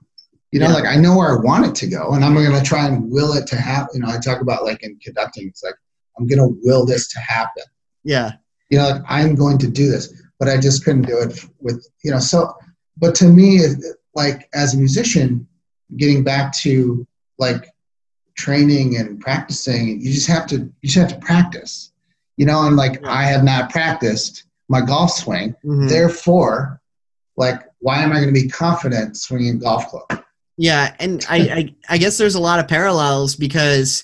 You 0.51 0.59
know, 0.59 0.67
Yeah. 0.67 0.73
like 0.73 0.85
I 0.85 0.97
know 0.97 1.15
where 1.17 1.31
I 1.31 1.41
want 1.41 1.65
it 1.65 1.75
to 1.75 1.87
go, 1.87 2.11
and 2.13 2.25
I'm 2.25 2.33
going 2.33 2.51
to 2.51 2.61
try 2.63 2.85
and 2.87 3.09
will 3.09 3.33
it 3.33 3.47
to 3.47 3.55
happen. 3.55 3.89
You 3.93 4.01
know, 4.01 4.09
I 4.09 4.19
talk 4.19 4.41
about 4.41 4.63
like 4.65 4.83
in 4.83 4.97
conducting, 5.01 5.47
it's 5.47 5.63
like 5.63 5.75
I'm 6.19 6.27
going 6.27 6.39
to 6.39 6.59
will 6.63 6.85
this 6.85 7.07
to 7.13 7.19
happen 7.19 7.63
yeah 8.03 8.31
you 8.71 8.77
know 8.79 8.89
like 8.89 9.01
i'm 9.07 9.35
going 9.35 9.57
to 9.59 9.67
do 9.67 9.89
this 9.89 10.11
but 10.39 10.49
i 10.49 10.57
just 10.57 10.83
couldn't 10.83 11.03
do 11.03 11.19
it 11.19 11.45
with 11.59 11.87
you 12.03 12.09
know 12.09 12.17
so 12.19 12.51
but 12.97 13.13
to 13.13 13.25
me 13.25 13.59
like 14.15 14.49
as 14.55 14.73
a 14.73 14.77
musician 14.77 15.47
getting 15.97 16.23
back 16.23 16.51
to 16.51 17.05
like 17.37 17.67
training 18.35 18.97
and 18.97 19.19
practicing 19.19 20.01
you 20.01 20.11
just 20.11 20.27
have 20.27 20.47
to 20.47 20.57
you 20.81 20.89
just 20.89 20.97
have 20.97 21.09
to 21.09 21.25
practice 21.25 21.91
you 22.37 22.45
know 22.45 22.65
and 22.65 22.75
like 22.75 23.03
i 23.05 23.23
have 23.23 23.43
not 23.43 23.69
practiced 23.69 24.45
my 24.71 24.81
golf 24.81 25.11
swing 25.11 25.53
Mhm. 25.65 25.89
therefore 25.89 26.81
like 27.37 27.61
why 27.79 27.97
am 28.01 28.11
i 28.11 28.15
going 28.15 28.33
to 28.33 28.41
be 28.41 28.47
confident 28.47 29.17
swinging 29.17 29.55
a 29.55 29.59
golf 29.59 29.87
club 29.89 30.23
Yeah, 30.57 30.95
and 30.99 31.25
I, 31.29 31.37
I 31.37 31.75
I 31.95 31.97
guess 31.97 32.17
there's 32.17 32.35
a 32.35 32.39
lot 32.49 32.59
of 32.59 32.67
parallels 32.67 33.35
because 33.35 34.03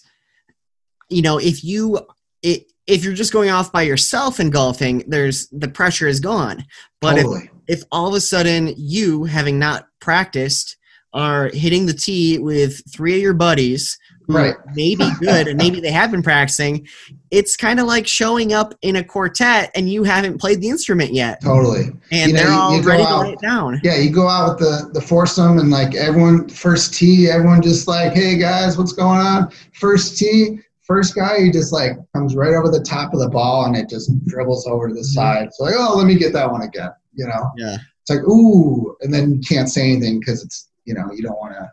you 1.10 1.22
know 1.22 1.38
if 1.40 1.64
you 1.64 2.00
it, 2.42 2.72
if 2.88 3.04
you're 3.04 3.14
just 3.14 3.34
going 3.34 3.50
off 3.50 3.72
by 3.72 3.82
yourself 3.84 4.40
in 4.40 4.50
golfing, 4.50 5.04
there's 5.08 5.48
the 5.50 5.68
pressure 5.68 6.08
is 6.08 6.20
gone. 6.20 6.66
But 7.02 7.18
if, 7.18 7.24
totally 7.24 7.50
if 7.68 7.84
all 7.92 8.08
of 8.08 8.14
a 8.16 8.22
sudden 8.22 8.74
you, 8.78 9.26
having 9.26 9.60
not 9.60 9.88
practiced, 10.00 10.78
are 11.14 11.50
hitting 11.50 11.86
the 11.86 11.94
tee 11.94 12.40
with 12.40 12.82
three 12.94 13.16
of 13.18 13.22
your 13.22 13.34
buddies 13.34 13.98
Right. 14.28 14.56
may 14.76 14.96
be 14.96 15.10
good 15.22 15.48
and 15.48 15.58
maybe 15.58 15.80
they 15.80 15.92
have 15.92 16.12
been 16.12 16.22
practicing, 16.22 16.88
it's 17.32 17.56
kind 17.56 17.80
of 17.80 17.86
like 17.88 18.06
showing 18.06 18.52
up 18.52 18.74
in 18.82 18.98
a 18.98 19.04
quartet 19.04 19.72
and 19.74 19.90
you 19.90 20.04
haven't 20.04 20.40
played 20.40 20.60
the 20.62 20.68
instrument 20.70 21.14
yet, 21.14 21.42
totally 21.42 21.92
and 22.12 22.32
You 22.32 22.34
know, 22.34 22.40
they're 22.44 22.52
you- 22.52 22.58
all 22.58 22.76
you 22.76 22.82
go 22.84 22.90
ready 22.90 23.04
to 23.04 23.10
out- 23.10 23.22
lay 23.22 23.32
it 23.34 23.42
down. 23.42 23.82
Yeah, 23.84 23.96
you 23.98 24.10
go 24.10 24.28
out 24.28 24.50
with 24.50 24.60
the 24.60 24.90
the 24.94 25.02
foursome 25.02 25.60
and 25.60 25.70
like 25.70 25.96
everyone 25.96 26.50
first 26.50 26.94
tee, 26.94 27.30
everyone 27.30 27.62
just 27.62 27.88
like, 27.88 28.14
hey 28.14 28.38
guys, 28.38 28.78
what's 28.78 28.92
going 28.94 29.20
on? 29.20 29.50
First 29.74 30.18
tee, 30.18 30.60
first 30.82 31.16
guy, 31.16 31.40
he 31.44 31.52
just 31.52 31.72
like 31.72 31.94
comes 32.14 32.36
right 32.36 32.54
over 32.54 32.70
the 32.70 32.82
top 32.84 33.14
of 33.14 33.20
the 33.20 33.30
ball 33.30 33.66
and 33.66 33.76
it 33.78 33.88
just 33.90 34.12
dribbles 34.26 34.68
over 34.68 34.88
to 34.90 34.94
the 34.94 35.00
mm-hmm. 35.00 35.06
side. 35.06 35.50
So 35.54 35.64
like, 35.64 35.76
oh, 35.78 35.96
let 35.98 36.06
me 36.08 36.16
get 36.16 36.34
that 36.34 36.52
one 36.52 36.64
again. 36.64 36.92
You 37.14 37.28
know, 37.28 37.52
Yeah. 37.56 37.78
it's 38.02 38.10
like 38.10 38.28
ooh, 38.28 38.96
and 39.02 39.14
then 39.14 39.36
you 39.36 39.40
can't 39.42 39.70
say 39.70 39.90
anything 39.92 40.20
because 40.20 40.44
it's 40.44 40.68
you 40.86 40.94
know 40.94 41.10
you 41.14 41.22
don't 41.24 41.40
want 41.40 41.54
to 41.54 41.72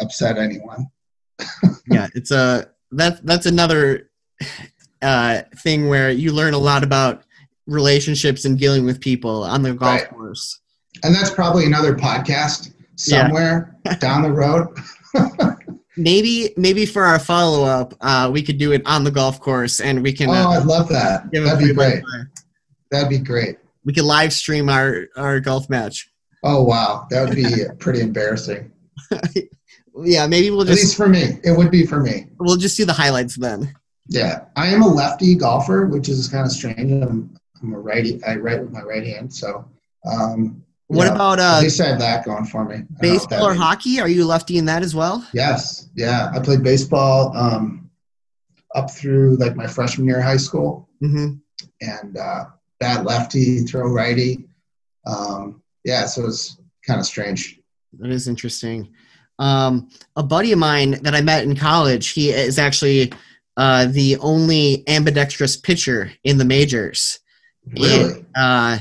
upset 0.00 0.38
anyone. 0.38 0.86
Yeah 1.88 2.06
it's 2.14 2.30
a 2.30 2.68
that 2.92 3.24
that's 3.26 3.46
another 3.46 4.10
uh 5.02 5.42
thing 5.58 5.88
where 5.88 6.10
you 6.10 6.32
learn 6.32 6.54
a 6.54 6.58
lot 6.58 6.82
about 6.84 7.22
relationships 7.66 8.44
and 8.44 8.58
dealing 8.58 8.84
with 8.84 9.00
people 9.00 9.42
on 9.44 9.62
the 9.62 9.72
golf 9.74 10.00
Right. 10.02 10.10
course. 10.10 10.60
And 11.02 11.14
that's 11.14 11.30
probably 11.30 11.64
another 11.66 11.94
podcast 11.94 12.72
Yeah. 13.06 13.22
somewhere 13.24 13.76
down 14.00 14.22
the 14.22 14.30
road. 14.30 14.68
Maybe 15.96 16.52
maybe 16.56 16.86
for 16.86 17.04
our 17.04 17.18
follow 17.18 17.64
up, 17.64 17.94
uh, 18.00 18.28
we 18.32 18.42
could 18.42 18.58
do 18.58 18.72
it 18.72 18.82
on 18.84 19.04
the 19.04 19.10
golf 19.12 19.40
course, 19.40 19.78
and 19.80 20.02
we 20.02 20.12
can 20.12 20.28
Oh, 20.28 20.32
uh, 20.32 20.48
I'd 20.58 20.64
love 20.66 20.88
that. 20.88 21.30
That'd 21.32 21.58
be 21.60 21.72
great. 21.72 22.02
play. 22.02 22.20
That'd 22.90 23.08
be 23.08 23.18
great. 23.18 23.58
We 23.84 23.92
could 23.92 24.04
live 24.04 24.32
stream 24.32 24.68
our 24.68 25.06
our 25.16 25.38
golf 25.40 25.70
match. 25.70 26.10
Oh 26.42 26.64
wow, 26.64 27.06
that 27.10 27.26
would 27.28 27.36
be 27.36 27.46
pretty 27.78 28.00
embarrassing. 28.00 28.70
Yeah, 30.02 30.26
maybe 30.26 30.50
we'll 30.50 30.64
just. 30.64 30.78
At 30.78 30.82
least 30.84 30.96
for 30.96 31.08
me, 31.08 31.38
it 31.44 31.56
would 31.56 31.70
be 31.70 31.86
for 31.86 32.00
me. 32.00 32.26
we'll 32.38 32.56
just 32.56 32.76
do 32.76 32.84
the 32.84 32.92
highlights 32.92 33.36
then. 33.36 33.74
Yeah, 34.08 34.44
I 34.56 34.68
am 34.68 34.82
a 34.82 34.88
lefty 34.88 35.34
golfer, 35.34 35.86
which 35.86 36.08
is 36.08 36.28
kind 36.28 36.44
of 36.44 36.52
strange. 36.52 36.90
I'm, 37.02 37.34
I'm 37.62 37.72
a 37.72 37.78
righty. 37.78 38.22
I 38.24 38.36
write 38.36 38.60
with 38.60 38.72
my 38.72 38.82
right 38.82 39.06
hand, 39.06 39.32
so. 39.32 39.68
Um, 40.04 40.62
What 40.88 41.06
about 41.06 41.38
At 41.40 41.58
uh, 41.58 41.60
least 41.62 41.80
I 41.80 41.86
have 41.86 41.98
that 42.00 42.24
going 42.26 42.44
for 42.44 42.64
me. 42.66 42.74
I 42.74 42.78
don't 42.78 42.80
know 42.80 42.86
what 42.90 43.00
that 43.00 43.28
baseball 43.30 43.46
or 43.46 43.50
means. 43.52 43.62
hockey? 43.62 44.00
Are 44.00 44.08
you 44.08 44.26
lefty 44.26 44.58
in 44.58 44.66
that 44.66 44.82
as 44.82 44.94
well? 44.94 45.26
Yes, 45.32 45.88
yeah. 45.96 46.30
I 46.34 46.40
played 46.40 46.62
baseball 46.62 47.34
um, 47.34 47.90
up 48.74 48.90
through 48.90 49.36
like 49.36 49.56
my 49.56 49.66
freshman 49.66 50.06
year 50.06 50.18
of 50.18 50.24
high 50.24 50.36
school, 50.36 50.88
hmm 51.00 51.34
and 51.80 52.16
uh, 52.18 52.44
bat 52.80 53.04
lefty, 53.04 53.60
throw 53.60 53.88
righty. 53.88 54.46
Um, 55.06 55.62
yeah, 55.84 56.04
so 56.06 56.22
it 56.22 56.26
was 56.26 56.60
kind 56.86 57.00
of 57.00 57.06
strange. 57.06 57.58
That 57.98 58.10
is 58.10 58.28
interesting. 58.28 58.92
Um, 59.38 59.88
a 60.16 60.22
buddy 60.22 60.52
of 60.52 60.58
mine 60.58 60.92
that 61.02 61.14
I 61.14 61.20
met 61.20 61.44
in 61.44 61.56
college, 61.56 62.10
he 62.10 62.30
is 62.30 62.58
actually 62.58 63.12
uh, 63.56 63.86
the 63.86 64.16
only 64.18 64.84
ambidextrous 64.88 65.56
pitcher 65.56 66.12
in 66.24 66.38
the 66.38 66.44
majors. 66.44 67.18
Really? 67.78 68.24
Uh, 68.36 68.78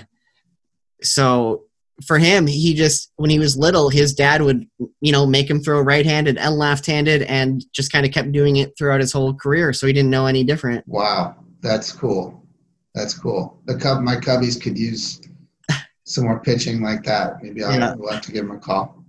so 1.01 1.63
for 2.05 2.17
him, 2.17 2.47
he 2.47 2.73
just 2.73 3.11
when 3.15 3.29
he 3.29 3.39
was 3.39 3.57
little, 3.57 3.89
his 3.89 4.13
dad 4.13 4.41
would 4.41 4.67
you 5.01 5.11
know 5.11 5.25
make 5.25 5.49
him 5.49 5.59
throw 5.61 5.79
right-handed 5.81 6.37
and 6.37 6.55
left-handed, 6.55 7.23
and 7.23 7.63
just 7.71 7.91
kind 7.91 8.05
of 8.05 8.11
kept 8.11 8.31
doing 8.31 8.57
it 8.57 8.77
throughout 8.77 8.99
his 8.99 9.11
whole 9.11 9.33
career. 9.33 9.73
So 9.73 9.87
he 9.87 9.93
didn't 9.93 10.09
know 10.11 10.25
any 10.25 10.43
different. 10.43 10.87
Wow, 10.87 11.35
that's 11.61 11.91
cool. 11.91 12.45
That's 12.95 13.17
cool. 13.17 13.59
The 13.65 13.77
cub, 13.77 14.01
my 14.01 14.17
cubbies 14.17 14.61
could 14.61 14.77
use 14.77 15.21
some 16.03 16.25
more 16.25 16.39
pitching 16.39 16.81
like 16.81 17.03
that. 17.03 17.41
Maybe 17.41 17.63
I'll 17.63 17.73
Yeah. 17.77 17.95
we'll 17.95 18.11
have 18.11 18.21
to 18.23 18.31
give 18.31 18.45
them 18.47 18.55
a 18.55 18.59
call. 18.59 19.02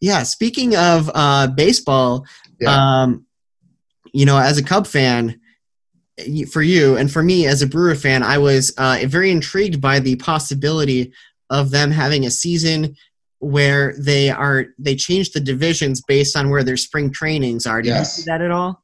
Yeah. 0.00 0.22
Speaking 0.24 0.76
of 0.76 1.10
uh, 1.14 1.46
baseball, 1.48 2.26
Yeah. 2.60 3.02
um, 3.02 3.26
you 4.12 4.26
know, 4.26 4.38
as 4.38 4.58
a 4.58 4.62
Cub 4.62 4.86
fan, 4.86 5.40
for 6.50 6.62
you 6.62 6.96
and 6.96 7.10
for 7.12 7.22
me 7.22 7.46
as 7.46 7.60
a 7.62 7.66
Brewer 7.66 7.94
fan, 7.94 8.22
I 8.22 8.38
was 8.38 8.72
uh, 8.78 9.00
very 9.06 9.30
intrigued 9.30 9.80
by 9.80 9.98
the 10.00 10.16
possibility 10.16 11.12
of 11.50 11.70
them 11.70 11.90
having 11.90 12.24
a 12.24 12.30
season 12.30 12.96
where 13.38 13.94
they 13.98 14.30
are 14.30 14.66
they 14.78 14.96
change 14.96 15.32
the 15.32 15.40
divisions 15.40 16.00
based 16.08 16.34
on 16.36 16.48
where 16.48 16.64
their 16.64 16.78
spring 16.78 17.10
trainings 17.12 17.66
are. 17.66 17.82
Did 17.82 17.90
Yes. 17.90 18.16
you 18.16 18.22
see 18.22 18.30
that 18.30 18.40
at 18.40 18.50
all? 18.50 18.82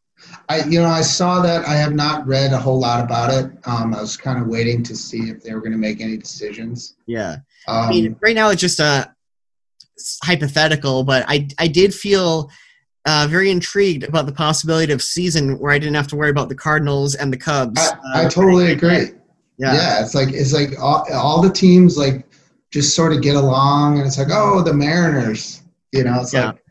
I, 0.49 0.63
you 0.65 0.81
know, 0.81 0.89
I 0.89 1.01
saw 1.01 1.41
that. 1.41 1.67
I 1.67 1.73
have 1.75 1.95
not 1.95 2.27
read 2.27 2.53
a 2.53 2.59
whole 2.59 2.79
lot 2.79 3.03
about 3.03 3.33
it. 3.33 3.51
Um, 3.67 3.95
I 3.95 4.01
was 4.01 4.17
kind 4.17 4.41
of 4.41 4.47
waiting 4.47 4.83
to 4.85 4.95
see 4.95 5.31
if 5.31 5.43
they 5.43 5.53
were 5.55 5.61
going 5.61 5.73
to 5.73 5.79
make 5.79 6.01
any 6.01 6.17
decisions. 6.17 6.95
Yeah. 7.07 7.39
Um, 7.67 7.87
I 7.87 7.89
mean, 7.89 8.17
right 8.21 8.35
now 8.37 8.51
it's 8.51 8.61
just 8.61 8.79
a 8.79 9.13
hypothetical, 10.23 11.05
but 11.05 11.25
I 11.29 11.49
I 11.59 11.69
did 11.69 11.95
feel 11.95 12.51
uh, 13.05 13.27
very 13.29 13.51
intrigued 13.51 14.05
about 14.05 14.27
the 14.27 14.33
possibility 14.33 14.93
of 14.93 15.03
season 15.03 15.59
where 15.59 15.73
I 15.73 15.79
didn't 15.79 15.95
have 15.97 16.07
to 16.09 16.17
worry 16.17 16.31
about 16.31 16.49
the 16.49 16.55
Cardinals 16.55 17.15
and 17.15 17.33
the 17.33 17.37
Cubs. 17.37 17.81
I, 17.81 17.89
uh, 18.21 18.27
I 18.27 18.29
totally 18.29 18.73
agree. 18.73 19.11
Yeah. 19.59 19.75
Yeah. 19.75 20.03
it's 20.03 20.15
like 20.15 20.33
it's 20.33 20.53
like 20.53 20.79
all, 20.81 21.05
all 21.13 21.43
the 21.43 21.51
teams 21.51 21.97
like 21.99 22.27
just 22.73 22.95
sort 22.97 23.13
of 23.13 23.21
get 23.23 23.37
along, 23.37 23.99
and 23.99 24.07
it's 24.07 24.19
like, 24.19 24.29
oh, 24.31 24.63
the 24.63 24.73
Mariners. 24.73 25.63
You 25.93 26.05
know, 26.05 26.21
it's 26.23 26.33
Yeah. 26.33 26.47
like 26.53 26.63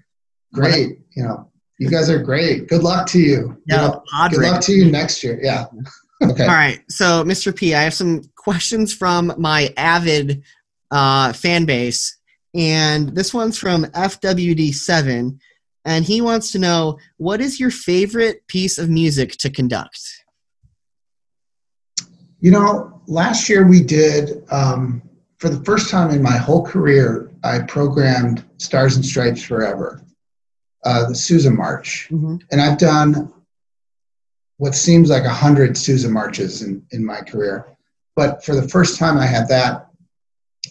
great. 0.53 0.99
You 1.15 1.23
know, 1.23 1.51
you 1.79 1.89
guys 1.89 2.09
are 2.09 2.17
great. 2.17 2.67
Good 2.69 2.81
luck 2.81 3.05
to 3.09 3.19
you. 3.19 3.27
you 3.27 3.57
Yeah, 3.67 3.77
know, 3.87 4.03
the 4.23 4.29
good 4.37 4.41
luck 4.51 4.61
to 4.61 4.71
you 4.73 4.91
next 4.91 5.23
year. 5.23 5.39
Yeah. 5.41 5.65
Okay. 6.23 6.43
All 6.43 6.49
right, 6.53 6.79
so 6.87 7.23
Mr. 7.23 7.51
P, 7.55 7.73
I 7.73 7.81
have 7.81 7.95
some 7.95 8.21
questions 8.35 8.93
from 8.93 9.33
my 9.39 9.73
avid 9.75 10.43
uh, 10.91 11.33
fan 11.33 11.65
base, 11.65 12.15
and 12.53 13.09
this 13.15 13.33
one's 13.33 13.57
from 13.57 13.85
FWD7, 13.85 15.39
and 15.85 16.05
he 16.05 16.21
wants 16.21 16.51
to 16.51 16.59
know 16.59 16.97
what 17.17 17.41
is 17.41 17.59
your 17.59 17.71
favorite 17.71 18.45
piece 18.47 18.77
of 18.77 18.89
music 18.89 19.31
to 19.37 19.49
conduct? 19.49 19.99
You 22.39 22.51
know, 22.51 23.01
last 23.07 23.49
year 23.49 23.67
we 23.67 23.81
did, 23.81 24.43
um, 24.51 25.01
for 25.37 25.49
the 25.49 25.63
first 25.63 25.89
time 25.89 26.11
in 26.11 26.21
my 26.21 26.37
whole 26.37 26.65
career, 26.65 27.31
I 27.43 27.59
programmed 27.59 28.45
Stars 28.57 28.95
and 28.95 29.05
Stripes 29.05 29.43
Forever, 29.43 30.03
uh, 30.83 31.07
the 31.07 31.15
Sousa 31.15 31.51
March. 31.51 32.07
Mm-hmm. 32.11 32.37
And 32.51 32.61
I've 32.61 32.77
done 32.77 33.31
what 34.57 34.75
seems 34.75 35.09
like 35.09 35.23
a 35.23 35.29
hundred 35.29 35.77
Sousa 35.77 36.09
marches 36.09 36.61
in, 36.61 36.85
in 36.91 37.03
my 37.03 37.21
career. 37.21 37.65
But 38.15 38.43
for 38.45 38.55
the 38.55 38.67
first 38.67 38.99
time, 38.99 39.17
I 39.17 39.25
had 39.25 39.47
that. 39.47 39.87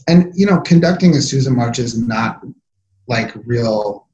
And, 0.08 0.32
you 0.34 0.46
know, 0.46 0.60
conducting 0.60 1.14
a 1.16 1.20
Sousa 1.20 1.50
march 1.50 1.78
is 1.78 1.98
not 1.98 2.42
like 3.06 3.32
real 3.44 4.08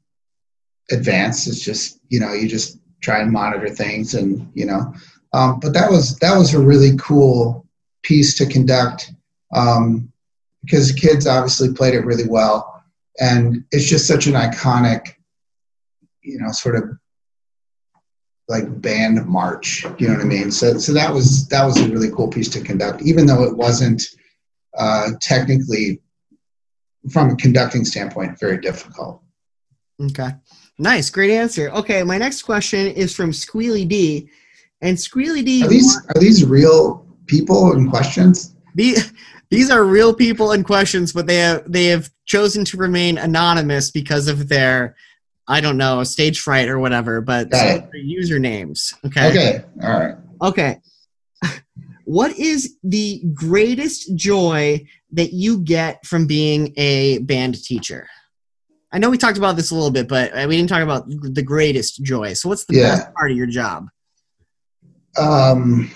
advanced. 0.91 1.47
It's 1.49 1.61
just, 1.61 2.01
you 2.09 2.21
know, 2.21 2.33
you 2.33 2.49
just 2.49 2.79
try 3.01 3.21
and 3.21 3.31
monitor 3.31 3.69
things 3.69 4.15
and, 4.15 4.51
you 4.55 4.67
know, 4.67 4.93
um, 5.33 5.61
but 5.61 5.75
that 5.75 5.91
was 5.91 6.17
that 6.19 6.37
was 6.37 6.55
a 6.55 6.59
really 6.59 6.97
cool 6.99 7.67
piece 8.03 8.37
to 8.39 8.47
conduct 8.47 9.13
um, 9.55 10.11
because 10.63 10.93
the 10.93 10.99
kids 10.99 11.27
obviously 11.27 11.73
played 11.73 11.95
it 11.95 12.07
really 12.07 12.27
well, 12.27 12.83
and 13.21 13.65
it's 13.71 13.85
just 13.85 14.07
such 14.07 14.27
an 14.27 14.33
iconic, 14.33 15.15
you 16.23 16.39
know, 16.39 16.53
sort 16.53 16.77
of 16.77 16.85
like 18.49 18.81
band 18.81 19.27
march. 19.27 19.85
You 19.99 20.09
know 20.09 20.15
what 20.15 20.23
I 20.23 20.29
mean? 20.29 20.51
So 20.51 20.79
so 20.79 20.93
that 20.95 21.13
was 21.13 21.47
that 21.49 21.67
was 21.67 21.79
a 21.81 21.89
really 21.89 22.11
cool 22.11 22.29
piece 22.29 22.49
to 22.51 22.61
conduct, 22.61 23.03
even 23.03 23.27
though 23.27 23.45
it 23.45 23.57
wasn't 23.57 24.03
uh, 24.77 25.11
technically 25.21 26.01
from 27.11 27.31
a 27.31 27.37
conducting 27.37 27.85
standpoint 27.85 28.39
very 28.39 28.59
difficult. 28.59 29.23
Okay, 30.01 30.31
nice, 30.79 31.11
great 31.11 31.31
answer. 31.31 31.71
Okay, 31.71 32.03
my 32.03 32.19
next 32.19 32.43
question 32.43 32.87
is 32.89 33.15
from 33.15 33.31
Squealy 33.31 33.89
D, 33.89 34.29
and 34.83 34.97
Squealy 34.97 35.45
D. 35.45 35.65
Are 35.65 35.69
these 35.69 35.97
are 36.15 36.21
these 36.21 36.45
real 36.45 37.07
people 37.27 37.73
and 37.73 37.91
questions? 37.91 38.55
The, 38.75 38.97
these 39.51 39.71
are 39.71 39.85
real 39.85 40.13
people 40.13 40.53
and 40.53 40.65
questions, 40.65 41.13
but 41.13 41.27
they 41.27 41.37
have 41.37 41.71
they 41.71 41.87
have 41.87 42.11
chosen 42.27 42.65
to 42.67 42.77
remain 42.77 43.17
anonymous 43.19 43.91
because 43.91 44.29
of 44.29 44.49
their, 44.49 44.97
I 45.47 45.61
don't 45.61 45.77
know, 45.77 46.03
stage 46.05 46.41
fright 46.41 46.69
or 46.69 46.79
whatever. 46.79 47.21
But 47.21 47.51
Got 47.51 47.67
it. 47.77 47.91
their 47.93 48.03
usernames. 48.03 48.93
Okay. 49.05 49.29
Okay, 49.29 49.65
all 49.83 49.91
right. 49.91 50.17
Okay. 50.43 50.81
What 52.07 52.39
is 52.39 52.77
the 52.85 53.21
greatest 53.35 54.15
joy 54.15 54.87
that 55.11 55.33
you 55.33 55.59
get 55.59 56.07
from 56.07 56.29
being 56.29 56.73
a 56.77 57.19
band 57.19 57.63
teacher? 57.63 58.07
I 58.93 58.99
know 58.99 59.11
we 59.11 59.19
talked 59.19 59.39
about 59.39 59.57
this 59.57 59.73
a 59.73 59.75
little 59.75 59.91
bit, 59.91 60.07
but 60.07 60.31
uh, 60.33 60.47
we 60.49 60.57
didn't 60.57 60.69
talk 60.69 60.83
about 60.85 61.05
the 61.09 61.43
greatest 61.43 62.05
joy. 62.05 62.35
So, 62.35 62.49
what's 62.49 62.65
the 62.65 62.77
Yeah. 62.77 62.95
best 62.95 63.13
part 63.15 63.33
of 63.33 63.37
your 63.37 63.49
job? 63.49 63.89
um, 65.19 65.91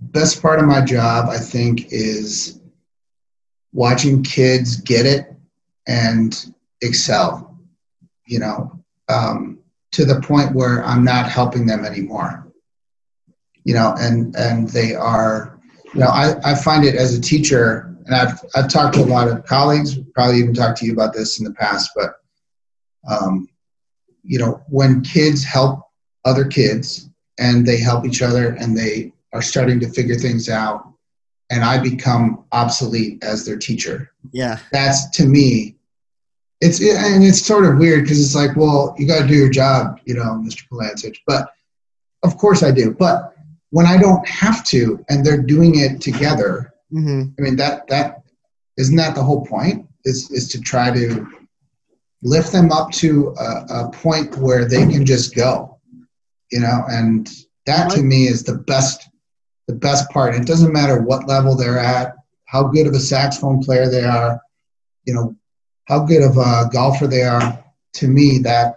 best 0.00 0.40
part 0.40 0.60
of 0.60 0.66
my 0.66 0.80
job 0.80 1.28
i 1.28 1.38
think 1.38 1.86
is 1.90 2.60
watching 3.72 4.22
kids 4.22 4.76
get 4.76 5.04
it 5.04 5.26
and 5.88 6.52
excel 6.82 7.58
you 8.26 8.38
know 8.38 8.70
um, 9.08 9.58
to 9.92 10.04
the 10.04 10.20
point 10.20 10.54
where 10.54 10.84
i'm 10.84 11.02
not 11.04 11.28
helping 11.28 11.66
them 11.66 11.84
anymore 11.84 12.45
you 13.66 13.74
know 13.74 13.94
and 13.98 14.34
and 14.36 14.68
they 14.70 14.94
are 14.94 15.58
you 15.92 16.00
know 16.00 16.06
i, 16.06 16.34
I 16.44 16.54
find 16.54 16.84
it 16.84 16.94
as 16.94 17.14
a 17.14 17.20
teacher 17.20 17.92
and 18.06 18.14
I've, 18.14 18.38
I've 18.54 18.68
talked 18.68 18.94
to 18.94 19.02
a 19.02 19.12
lot 19.16 19.26
of 19.26 19.44
colleagues 19.44 19.98
probably 20.14 20.38
even 20.38 20.54
talked 20.54 20.78
to 20.78 20.86
you 20.86 20.92
about 20.92 21.12
this 21.12 21.40
in 21.40 21.44
the 21.44 21.52
past 21.52 21.90
but 21.96 22.14
um, 23.10 23.48
you 24.22 24.38
know 24.38 24.62
when 24.68 25.02
kids 25.02 25.42
help 25.44 25.80
other 26.24 26.44
kids 26.44 27.10
and 27.38 27.66
they 27.66 27.78
help 27.78 28.06
each 28.06 28.22
other 28.22 28.50
and 28.60 28.76
they 28.76 29.12
are 29.32 29.42
starting 29.42 29.80
to 29.80 29.88
figure 29.88 30.14
things 30.16 30.48
out 30.48 30.88
and 31.50 31.64
i 31.64 31.76
become 31.76 32.44
obsolete 32.52 33.22
as 33.24 33.44
their 33.44 33.58
teacher 33.58 34.12
Yeah. 34.32 34.58
that's 34.70 35.10
to 35.18 35.26
me 35.26 35.74
it's 36.60 36.80
and 36.80 37.24
it's 37.24 37.44
sort 37.44 37.64
of 37.66 37.78
weird 37.78 38.04
because 38.04 38.24
it's 38.24 38.34
like 38.36 38.56
well 38.56 38.94
you 38.96 39.08
got 39.08 39.22
to 39.22 39.26
do 39.26 39.34
your 39.34 39.50
job 39.50 39.98
you 40.04 40.14
know 40.14 40.40
mr 40.46 40.62
Polancich. 40.68 41.18
but 41.26 41.50
of 42.22 42.38
course 42.38 42.62
i 42.62 42.70
do 42.70 42.92
but 42.92 43.35
when 43.76 43.86
i 43.86 43.96
don't 43.96 44.26
have 44.28 44.64
to 44.64 45.04
and 45.08 45.24
they're 45.24 45.42
doing 45.54 45.72
it 45.84 46.00
together 46.00 46.72
hmm 46.90 47.22
i 47.38 47.42
mean 47.42 47.56
that 47.56 47.86
that 47.88 48.22
isn't 48.76 48.96
that 48.96 49.14
the 49.14 49.22
whole 49.28 49.44
point 49.46 49.86
is 50.04 50.30
is 50.30 50.48
to 50.48 50.60
try 50.60 50.90
to 50.90 51.26
lift 52.22 52.50
them 52.52 52.72
up 52.72 52.90
to 52.90 53.34
a, 53.38 53.48
a 53.80 53.90
point 53.92 54.36
where 54.38 54.64
they 54.64 54.84
can 54.92 55.04
just 55.04 55.34
go 55.34 55.78
you 56.52 56.60
know 56.60 56.78
and 56.88 57.30
that 57.66 57.90
to 57.90 58.02
me 58.02 58.26
is 58.26 58.42
the 58.44 58.58
best 58.72 59.08
the 59.66 59.74
best 59.74 60.08
part. 60.10 60.34
It 60.34 60.46
doesn't 60.46 60.72
matter 60.72 61.02
what 61.02 61.28
level 61.28 61.56
they're 61.56 61.78
at, 61.78 62.16
how 62.44 62.64
good 62.64 62.86
of 62.86 62.94
a 62.94 63.00
saxophone 63.00 63.62
player 63.62 63.88
they 63.88 64.04
are, 64.04 64.40
you 65.04 65.14
know, 65.14 65.36
how 65.86 66.04
good 66.04 66.22
of 66.22 66.36
a 66.36 66.68
golfer 66.72 67.06
they 67.06 67.22
are. 67.22 67.62
To 67.94 68.08
me, 68.08 68.38
that 68.40 68.76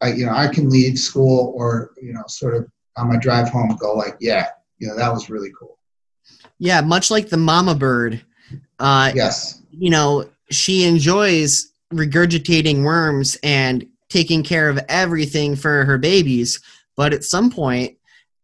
I, 0.00 0.12
you 0.14 0.26
know, 0.26 0.32
I 0.32 0.48
can 0.48 0.68
leave 0.68 0.98
school 0.98 1.54
or 1.56 1.92
you 2.02 2.12
know, 2.12 2.24
sort 2.26 2.56
of 2.56 2.68
on 2.96 3.08
my 3.08 3.16
drive 3.16 3.48
home, 3.48 3.76
go 3.80 3.94
like, 3.94 4.16
yeah, 4.20 4.48
you 4.78 4.88
know, 4.88 4.96
that 4.96 5.12
was 5.12 5.30
really 5.30 5.50
cool. 5.58 5.78
Yeah, 6.58 6.80
much 6.80 7.10
like 7.10 7.28
the 7.28 7.36
mama 7.36 7.74
bird. 7.74 8.22
Uh, 8.78 9.12
yes. 9.14 9.62
You 9.70 9.90
know, 9.90 10.28
she 10.50 10.84
enjoys 10.84 11.72
regurgitating 11.92 12.84
worms 12.84 13.36
and 13.42 13.86
taking 14.08 14.42
care 14.42 14.68
of 14.68 14.78
everything 14.88 15.56
for 15.56 15.84
her 15.84 15.98
babies, 15.98 16.60
but 16.96 17.12
at 17.12 17.24
some 17.24 17.50
point, 17.50 17.96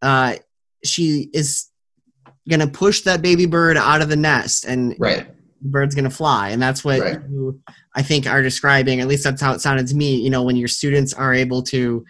uh, 0.03 0.37
she 0.85 1.29
is 1.33 1.69
going 2.49 2.61
to 2.61 2.67
push 2.67 3.03
that 3.03 3.21
baby 3.21 3.47
bird 3.47 3.77
out 3.77 4.01
of 4.01 4.09
the 4.09 4.17
nest, 4.17 4.65
and 4.65 4.95
right. 4.99 5.27
the 5.61 5.69
bird's 5.69 5.95
going 5.95 6.05
to 6.05 6.11
fly, 6.11 6.49
and 6.51 6.63
that's 6.63 6.85
what 6.85 7.01
Right. 7.01 7.21
you, 7.29 7.61
I 7.95 8.03
think, 8.03 8.27
are 8.27 8.43
describing. 8.43 9.01
At 9.01 9.09
least 9.09 9.25
that's 9.25 9.43
how 9.43 9.53
it 9.53 9.61
sounded 9.61 9.87
to 9.89 9.95
me. 9.95 10.17
You 10.17 10.31
know, 10.31 10.43
when 10.43 10.57
your 10.57 10.69
students 10.69 11.13
are 11.13 11.35
able 11.35 11.63
to 11.65 12.05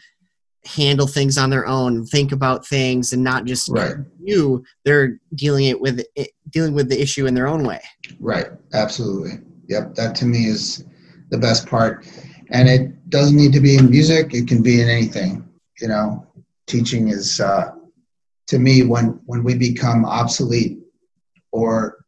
handle 0.76 1.06
things 1.06 1.38
on 1.38 1.50
their 1.50 1.66
own, 1.66 2.04
think 2.06 2.32
about 2.32 2.66
things, 2.66 3.12
and 3.12 3.22
not 3.24 3.44
just 3.44 3.68
Right. 3.68 3.94
you, 4.22 4.62
they're 4.84 5.18
dealing 5.34 5.64
it 5.66 5.80
with 5.80 6.04
it, 6.14 6.30
dealing 6.50 6.74
with 6.74 6.88
the 6.88 7.00
issue 7.00 7.26
in 7.26 7.34
their 7.34 7.46
own 7.46 7.64
way. 7.64 7.80
Right. 8.20 8.46
Absolutely. 8.74 9.40
Yep. 9.68 9.94
That 9.94 10.14
to 10.16 10.24
me 10.26 10.44
is 10.46 10.84
the 11.30 11.38
best 11.38 11.66
part. 11.66 12.06
And 12.50 12.68
it 12.68 13.10
doesn't 13.10 13.36
need 13.36 13.52
to 13.52 13.60
be 13.60 13.76
in 13.76 13.90
music. 13.90 14.34
It 14.34 14.46
can 14.48 14.62
be 14.62 14.80
in 14.80 14.88
anything. 14.88 15.46
You 15.80 15.88
know, 15.88 16.26
teaching 16.66 17.08
is, 17.08 17.40
uh, 17.40 17.72
to 18.48 18.58
me, 18.58 18.82
when, 18.82 19.20
when 19.26 19.44
we 19.44 19.54
become 19.54 20.04
obsolete 20.04 20.78
or 21.52 22.04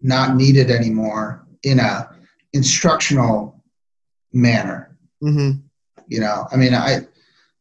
not 0.00 0.36
needed 0.36 0.70
anymore 0.70 1.46
in 1.62 1.78
a 1.78 2.08
instructional 2.52 3.62
manner, 4.32 4.84
Mm-hmm. 5.22 5.58
you 6.06 6.20
know, 6.20 6.46
I 6.52 6.56
mean, 6.56 6.74
I, 6.74 7.00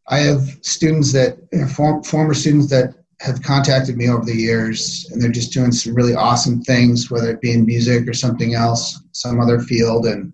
I 0.09 0.19
have 0.19 0.41
students 0.61 1.11
that, 1.13 1.37
form, 1.75 2.03
former 2.03 2.33
students 2.33 2.69
that 2.69 2.95
have 3.19 3.41
contacted 3.41 3.97
me 3.97 4.09
over 4.09 4.23
the 4.23 4.35
years 4.35 5.09
and 5.11 5.21
they're 5.21 5.31
just 5.31 5.51
doing 5.51 5.71
some 5.71 5.95
really 5.95 6.13
awesome 6.13 6.61
things, 6.61 7.09
whether 7.09 7.31
it 7.31 7.41
be 7.41 7.51
in 7.51 7.65
music 7.65 8.07
or 8.07 8.13
something 8.13 8.53
else, 8.53 9.01
some 9.11 9.39
other 9.39 9.59
field. 9.59 10.05
And, 10.05 10.33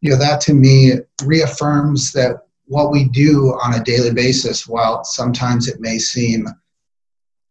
you 0.00 0.10
know, 0.10 0.16
that 0.16 0.40
to 0.42 0.54
me 0.54 0.92
reaffirms 1.22 2.12
that 2.12 2.46
what 2.66 2.92
we 2.92 3.08
do 3.08 3.58
on 3.62 3.74
a 3.74 3.84
daily 3.84 4.12
basis, 4.12 4.68
while 4.68 5.04
sometimes 5.04 5.66
it 5.66 5.80
may 5.80 5.98
seem, 5.98 6.46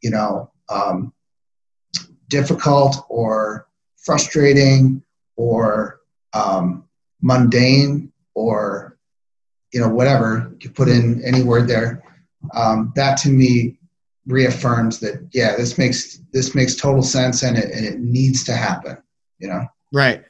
you 0.01 0.09
know, 0.09 0.49
um, 0.69 1.13
difficult 2.29 3.05
or 3.09 3.67
frustrating 3.97 5.03
or 5.35 5.99
um, 6.33 6.85
mundane 7.21 8.11
or, 8.33 8.88
you 9.73 9.79
know, 9.79 9.89
whatever 9.89 10.55
you 10.61 10.69
put 10.69 10.87
in 10.87 11.23
any 11.23 11.43
word 11.43 11.67
there, 11.67 12.03
um, 12.55 12.91
that 12.95 13.17
to 13.19 13.29
me 13.29 13.77
reaffirms 14.25 14.99
that 14.99 15.27
yeah 15.33 15.55
this 15.55 15.77
makes 15.77 16.19
this 16.33 16.53
makes 16.53 16.75
total 16.75 17.01
sense 17.01 17.41
and 17.41 17.57
it, 17.57 17.71
and 17.71 17.83
it 17.83 17.99
needs 17.99 18.43
to 18.43 18.53
happen 18.53 18.95
you 19.39 19.47
know 19.47 19.65
Right. 19.91 20.23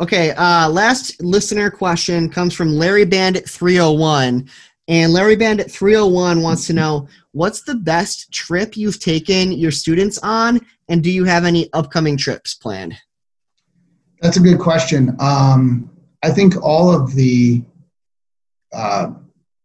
Okay. 0.00 0.30
Uh, 0.32 0.68
last 0.68 1.20
listener 1.22 1.70
question 1.70 2.28
comes 2.28 2.54
from 2.54 2.76
Larry 2.76 3.04
Bandit 3.04 3.48
301. 3.48 4.48
And 4.86 5.12
Larry 5.12 5.36
Bandit 5.36 5.70
301 5.70 6.42
wants 6.42 6.66
to 6.66 6.72
know 6.72 7.08
what's 7.32 7.62
the 7.62 7.74
best 7.74 8.30
trip 8.32 8.76
you've 8.76 9.00
taken 9.00 9.52
your 9.52 9.70
students 9.70 10.18
on? 10.18 10.60
And 10.88 11.02
do 11.02 11.10
you 11.10 11.24
have 11.24 11.44
any 11.44 11.72
upcoming 11.72 12.16
trips 12.16 12.54
planned? 12.54 12.94
that's 14.20 14.38
a 14.38 14.40
good 14.40 14.58
question 14.58 15.14
um, 15.20 15.90
i 16.22 16.30
think 16.30 16.54
all 16.62 16.90
of 16.90 17.14
the 17.14 17.62
uh, 18.74 19.10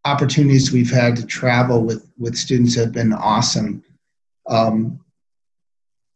opportunities 0.05 0.71
we've 0.71 0.91
had 0.91 1.15
to 1.15 1.25
travel 1.25 1.83
with 1.83 2.09
with 2.17 2.35
students 2.35 2.75
have 2.75 2.91
been 2.91 3.13
awesome 3.13 3.83
um, 4.49 4.99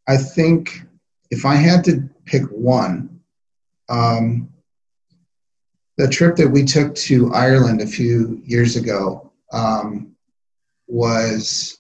i 0.08 0.16
think 0.16 0.84
if 1.32 1.46
i 1.46 1.56
had 1.56 1.84
to 1.84 2.10
pick 2.26 2.44
one 2.50 3.10
um, 3.90 4.50
the 5.98 6.08
trip 6.08 6.36
that 6.36 6.48
we 6.48 6.64
took 6.64 6.96
to 6.96 7.34
ireland 7.34 7.82
a 7.82 7.88
few 7.88 8.42
years 8.46 8.76
ago 8.76 9.32
um, 9.52 10.16
was 10.88 11.80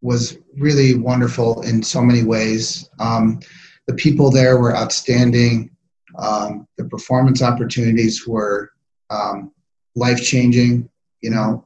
was 0.00 0.38
really 0.56 0.94
wonderful 0.94 1.62
in 1.62 1.82
so 1.82 2.02
many 2.02 2.24
ways 2.24 2.88
um, 2.98 3.38
the 3.86 3.94
people 3.94 4.30
there 4.30 4.58
were 4.58 4.76
outstanding. 4.76 5.70
Um, 6.18 6.66
the 6.76 6.84
performance 6.84 7.42
opportunities 7.42 8.26
were 8.26 8.70
um, 9.10 9.52
life 9.94 10.22
changing, 10.22 10.88
you 11.20 11.30
know, 11.30 11.64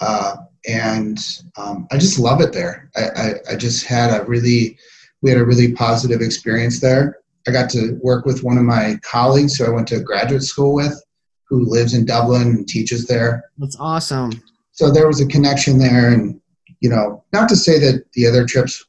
uh, 0.00 0.36
and 0.68 1.18
um, 1.56 1.86
I 1.90 1.98
just 1.98 2.18
love 2.18 2.40
it 2.40 2.52
there. 2.52 2.90
I, 2.96 3.02
I, 3.02 3.34
I 3.52 3.56
just 3.56 3.86
had 3.86 4.10
a 4.18 4.24
really, 4.24 4.76
we 5.22 5.30
had 5.30 5.40
a 5.40 5.44
really 5.44 5.72
positive 5.72 6.20
experience 6.20 6.80
there. 6.80 7.18
I 7.48 7.52
got 7.52 7.70
to 7.70 7.98
work 8.02 8.24
with 8.26 8.42
one 8.42 8.58
of 8.58 8.64
my 8.64 8.98
colleagues 9.02 9.56
who 9.56 9.64
I 9.64 9.70
went 9.70 9.86
to 9.88 10.00
graduate 10.00 10.42
school 10.42 10.74
with, 10.74 11.00
who 11.48 11.64
lives 11.64 11.94
in 11.94 12.04
Dublin 12.04 12.42
and 12.48 12.68
teaches 12.68 13.06
there 13.06 13.44
That's 13.58 13.76
awesome. 13.78 14.32
so 14.72 14.90
there 14.90 15.06
was 15.06 15.20
a 15.20 15.26
connection 15.26 15.78
there 15.78 16.12
and 16.12 16.40
you 16.80 16.90
know 16.90 17.22
not 17.32 17.48
to 17.50 17.56
say 17.56 17.78
that 17.78 18.04
the 18.14 18.26
other 18.26 18.44
trips 18.44 18.84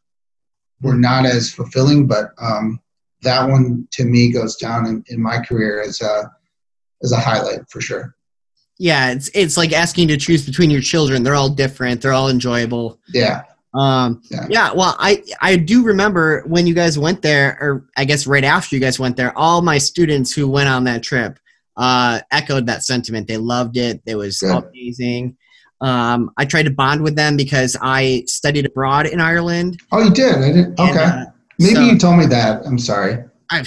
were 0.81 0.95
not 0.95 1.25
as 1.27 1.51
fulfilling 1.51 2.07
but 2.07 2.31
um, 2.39 2.79
that 3.21 3.47
one 3.47 3.87
to 3.91 4.05
me 4.05 4.31
goes 4.31 4.55
down 4.55 4.87
in, 4.87 5.03
in 5.07 5.21
my 5.21 5.39
career 5.39 5.81
as 5.81 6.01
a 6.01 6.31
as 7.03 7.11
a 7.11 7.17
highlight 7.19 7.59
for 7.69 7.79
sure 7.79 8.15
Yeah, 8.79 9.11
it's 9.11 9.29
it's 9.33 9.57
like 9.57 9.73
asking 9.73 10.07
to 10.09 10.17
choose 10.17 10.45
between 10.45 10.69
your 10.69 10.81
children. 10.81 11.23
They're 11.23 11.35
all 11.35 11.49
different. 11.49 12.01
They're 12.01 12.13
all 12.13 12.29
enjoyable. 12.29 12.99
yeah 13.13 13.43
Um, 13.73 14.21
Yeah. 14.29 14.45
yeah. 14.49 14.71
Well, 14.73 14.95
I 14.99 15.23
I 15.41 15.55
do 15.57 15.83
remember 15.83 16.43
when 16.47 16.67
you 16.67 16.73
guys 16.73 16.97
went 16.99 17.21
there, 17.21 17.57
or 17.59 17.85
I 17.97 18.05
guess 18.05 18.27
right 18.27 18.43
after 18.43 18.75
you 18.75 18.81
guys 18.81 18.99
went 18.99 19.17
there, 19.17 19.35
all 19.37 19.61
my 19.61 19.77
students 19.79 20.31
who 20.33 20.47
went 20.47 20.69
on 20.69 20.83
that 20.85 21.01
trip 21.03 21.39
uh, 21.75 22.19
echoed 22.31 22.65
that 22.67 22.83
sentiment. 22.83 23.27
They 23.27 23.37
loved 23.37 23.77
it. 23.77 24.01
It 24.05 24.15
was 24.15 24.39
Good. 24.39 24.63
amazing. 24.63 25.37
Um, 25.79 26.31
I 26.37 26.45
tried 26.45 26.63
to 26.63 26.71
bond 26.71 27.01
with 27.03 27.15
them 27.15 27.37
because 27.37 27.77
I 27.81 28.23
studied 28.25 28.65
abroad 28.65 29.05
in 29.05 29.19
Ireland. 29.21 29.79
oh 29.91 30.03
you 30.03 30.09
did 30.11 30.35
i 30.35 30.47
didn't 30.51 30.79
and, 30.79 30.89
okay 30.89 31.03
uh, 31.03 31.25
maybe 31.59 31.75
so 31.75 31.81
you 31.81 31.97
told 31.99 32.17
me 32.17 32.25
that 32.25 32.65
i'm 32.65 32.79
sorry 32.79 33.23
I, 33.51 33.63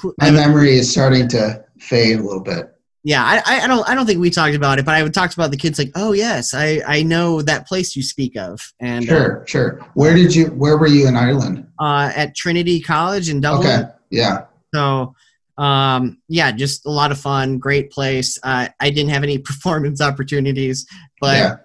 who- 0.00 0.14
my 0.18 0.28
I- 0.28 0.30
memory 0.30 0.78
is 0.78 0.90
starting 0.90 1.28
to 1.28 1.62
fade 1.78 2.18
a 2.18 2.22
little 2.22 2.40
bit 2.42 2.74
yeah, 3.02 3.22
I, 3.24 3.62
I- 3.64 3.66
don't 3.66 3.88
I 3.88 3.94
don't 3.94 4.06
think 4.06 4.20
we 4.20 4.30
talked 4.30 4.54
about 4.54 4.78
it, 4.78 4.84
but 4.84 4.94
I 4.94 5.02
would 5.02 5.14
talk 5.14 5.32
about 5.32 5.50
the 5.50 5.56
kids 5.56 5.78
like, 5.78 5.90
oh 5.94 6.12
yes, 6.12 6.52
I 6.54 6.80
I 6.86 7.02
know 7.02 7.42
that 7.42 7.66
place 7.66 7.96
you 7.96 8.02
speak 8.02 8.36
of, 8.36 8.60
and 8.80 9.04
uh, 9.04 9.12
sure 9.12 9.44
sure 9.46 9.86
where 9.94 10.14
did 10.14 10.34
you 10.34 10.46
where 10.48 10.76
were 10.78 10.86
you 10.86 11.08
in 11.08 11.16
ireland 11.16 11.66
uh, 11.78 12.12
at 12.14 12.34
Trinity 12.36 12.80
College 12.80 13.28
in 13.30 13.40
Dublin. 13.40 13.66
okay 13.84 13.90
yeah 14.10 14.44
So, 14.74 15.14
um, 15.58 16.18
yeah, 16.28 16.52
just 16.52 16.86
a 16.86 16.90
lot 16.90 17.10
of 17.10 17.18
fun, 17.18 17.58
great 17.58 17.90
place. 17.90 18.38
Uh, 18.42 18.68
I 18.80 18.90
didn't 18.90 19.10
have 19.10 19.22
any 19.22 19.38
performance 19.50 20.00
opportunities, 20.00 20.86
but 21.20 21.36
yeah 21.36 21.56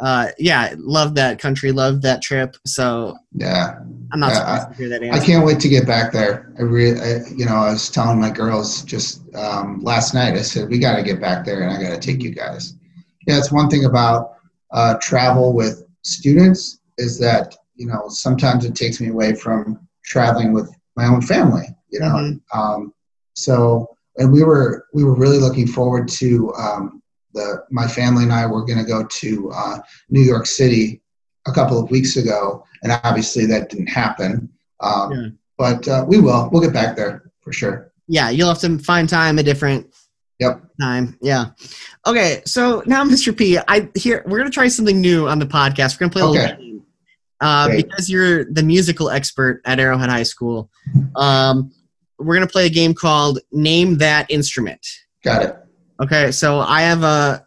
uh, 0.00 0.28
yeah, 0.38 0.74
love 0.78 1.14
that 1.14 1.38
country, 1.38 1.72
love 1.72 2.02
that 2.02 2.22
trip. 2.22 2.56
So 2.66 3.16
yeah 3.32 3.78
I'm 4.12 4.20
not 4.20 4.34
surprised 4.34 4.68
to 4.70 4.74
hear 4.76 4.88
that 4.88 5.02
I 5.12 5.24
can't 5.24 5.44
wait 5.44 5.60
to 5.60 5.68
get 5.68 5.86
back 5.86 6.12
there. 6.12 6.52
I 6.58 6.62
really, 6.62 7.00
I, 7.00 7.26
you 7.34 7.44
know, 7.44 7.56
I 7.56 7.72
was 7.72 7.90
telling 7.90 8.20
my 8.20 8.30
girls 8.30 8.82
just 8.82 9.22
um, 9.34 9.80
last 9.82 10.14
night. 10.14 10.34
I 10.34 10.42
said 10.42 10.68
we 10.68 10.78
got 10.78 10.96
to 10.96 11.02
get 11.02 11.20
back 11.20 11.44
there, 11.44 11.62
and 11.62 11.70
I 11.70 11.82
got 11.82 11.90
to 11.90 11.98
take 12.00 12.22
you 12.22 12.30
guys. 12.30 12.74
Yeah, 13.26 13.38
it's 13.38 13.50
one 13.52 13.68
thing 13.68 13.84
about 13.84 14.34
uh, 14.70 14.94
travel 15.00 15.52
with 15.52 15.84
students 16.02 16.78
is 16.98 17.18
that 17.18 17.56
you 17.74 17.86
know 17.86 18.08
sometimes 18.08 18.64
it 18.64 18.74
takes 18.74 19.00
me 19.00 19.08
away 19.08 19.34
from 19.34 19.86
traveling 20.04 20.52
with 20.52 20.70
my 20.96 21.06
own 21.06 21.20
family. 21.20 21.66
You 21.90 22.00
know, 22.00 22.14
Mhm. 22.14 22.40
um, 22.54 22.94
so 23.34 23.88
and 24.18 24.32
we 24.32 24.44
were 24.44 24.86
we 24.94 25.04
were 25.04 25.14
really 25.14 25.38
looking 25.38 25.66
forward 25.66 26.08
to 26.08 26.52
um, 26.54 27.02
the 27.36 27.62
my 27.70 27.86
family 27.86 28.24
and 28.24 28.32
I 28.32 28.46
were 28.46 28.64
going 28.64 28.78
to 28.78 28.84
go 28.84 29.04
to 29.04 29.50
uh, 29.54 29.78
New 30.10 30.22
York 30.22 30.46
City 30.46 31.00
a 31.46 31.52
couple 31.52 31.78
of 31.78 31.90
weeks 31.90 32.16
ago, 32.16 32.64
and 32.82 32.90
obviously 33.04 33.46
that 33.46 33.68
didn't 33.70 33.86
happen. 33.86 34.48
Um, 34.80 35.12
Yeah. 35.12 35.28
But 35.58 35.88
uh, 35.88 36.04
we 36.06 36.18
will. 36.20 36.50
We'll 36.52 36.60
get 36.60 36.74
back 36.74 36.96
there 36.96 37.30
for 37.40 37.50
sure. 37.52 37.90
Yeah, 38.08 38.28
you'll 38.28 38.48
have 38.48 38.58
to 38.60 38.78
find 38.78 39.08
time 39.08 39.38
a 39.38 39.42
different 39.42 39.86
Yep. 40.38 40.60
time. 40.78 41.16
Yeah. 41.22 41.46
Okay, 42.06 42.42
so 42.44 42.82
now, 42.84 43.02
Mr. 43.12 43.34
P, 43.34 43.58
I 43.68 43.88
here 43.94 44.22
we're 44.26 44.36
gonna 44.38 44.50
try 44.50 44.68
something 44.68 45.00
new 45.00 45.28
on 45.28 45.38
the 45.38 45.46
podcast. 45.46 45.94
We're 45.94 46.08
gonna 46.08 46.12
play 46.12 46.22
a 46.22 46.26
little 46.26 46.56
game. 46.56 46.82
Uh, 47.40 47.68
because 47.76 48.08
you're 48.10 48.44
the 48.52 48.62
musical 48.62 49.08
expert 49.10 49.60
at 49.66 49.78
Arrowhead 49.78 50.08
High 50.10 50.22
School. 50.24 50.70
Um, 51.16 51.70
we're 52.18 52.34
gonna 52.34 52.46
play 52.46 52.66
a 52.66 52.70
game 52.70 52.92
called 52.94 53.38
Name 53.52 53.96
That 53.98 54.30
Instrument. 54.30 54.80
Got 55.24 55.42
it. 55.42 55.56
Okay, 56.02 56.30
so 56.32 56.60
I 56.60 56.82
have 56.82 57.02
a 57.02 57.42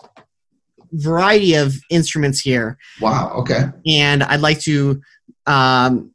variety 0.91 1.53
of 1.55 1.75
instruments 1.91 2.39
here, 2.39 2.77
Wow. 2.99 3.31
Okay. 3.37 3.65
and 3.85 4.23
I'd 4.23 4.41
like 4.41 4.59
to 4.61 5.01
um, 5.45 6.11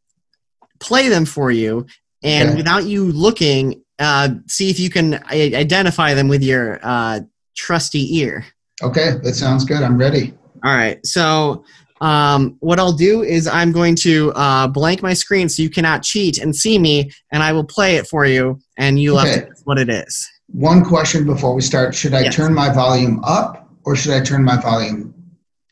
play 0.80 1.08
them 1.08 1.24
for 1.24 1.50
you, 1.50 1.86
and 2.22 2.48
Okay. 2.50 2.56
without 2.56 2.84
you 2.86 3.04
looking, 3.12 3.82
uh, 3.98 4.30
see 4.48 4.70
if 4.70 4.80
you 4.80 4.90
can 4.90 5.14
i- 5.30 5.52
identify 5.54 6.14
them 6.14 6.26
with 6.28 6.42
your 6.42 6.80
uh, 6.82 7.20
trusty 7.56 8.16
ear. 8.18 8.44
Okay, 8.82 9.12
that 9.22 9.34
sounds 9.34 9.64
good. 9.64 9.82
I'm 9.82 9.96
ready. 9.96 10.34
All 10.64 10.74
right. 10.74 10.98
So 11.06 11.64
um, 12.00 12.56
what 12.60 12.80
I'll 12.80 12.92
do 12.92 13.22
is 13.22 13.46
I'm 13.46 13.70
going 13.70 13.94
to 13.96 14.32
uh, 14.32 14.66
blank 14.66 15.02
my 15.02 15.14
screen 15.14 15.48
so 15.48 15.62
you 15.62 15.70
cannot 15.70 16.02
cheat 16.02 16.38
and 16.38 16.54
see 16.54 16.78
me, 16.78 17.10
and 17.30 17.42
I 17.44 17.52
will 17.52 17.64
play 17.64 17.96
it 17.96 18.08
for 18.08 18.26
you, 18.26 18.58
and 18.76 18.98
you'll 18.98 19.18
have 19.18 19.32
to 19.32 19.40
guess 19.46 19.60
what 19.64 19.78
it 19.78 19.88
is. 19.88 20.28
One 20.54 20.84
question 20.84 21.24
before 21.26 21.52
we 21.54 21.62
start: 21.62 21.94
Should 21.94 22.14
I 22.14 22.20
Yes. 22.22 22.34
turn 22.34 22.54
my 22.54 22.72
volume 22.72 23.20
up 23.24 23.68
or 23.84 23.96
should 23.96 24.12
I 24.12 24.20
turn 24.20 24.44
my 24.44 24.56
volume 24.60 25.12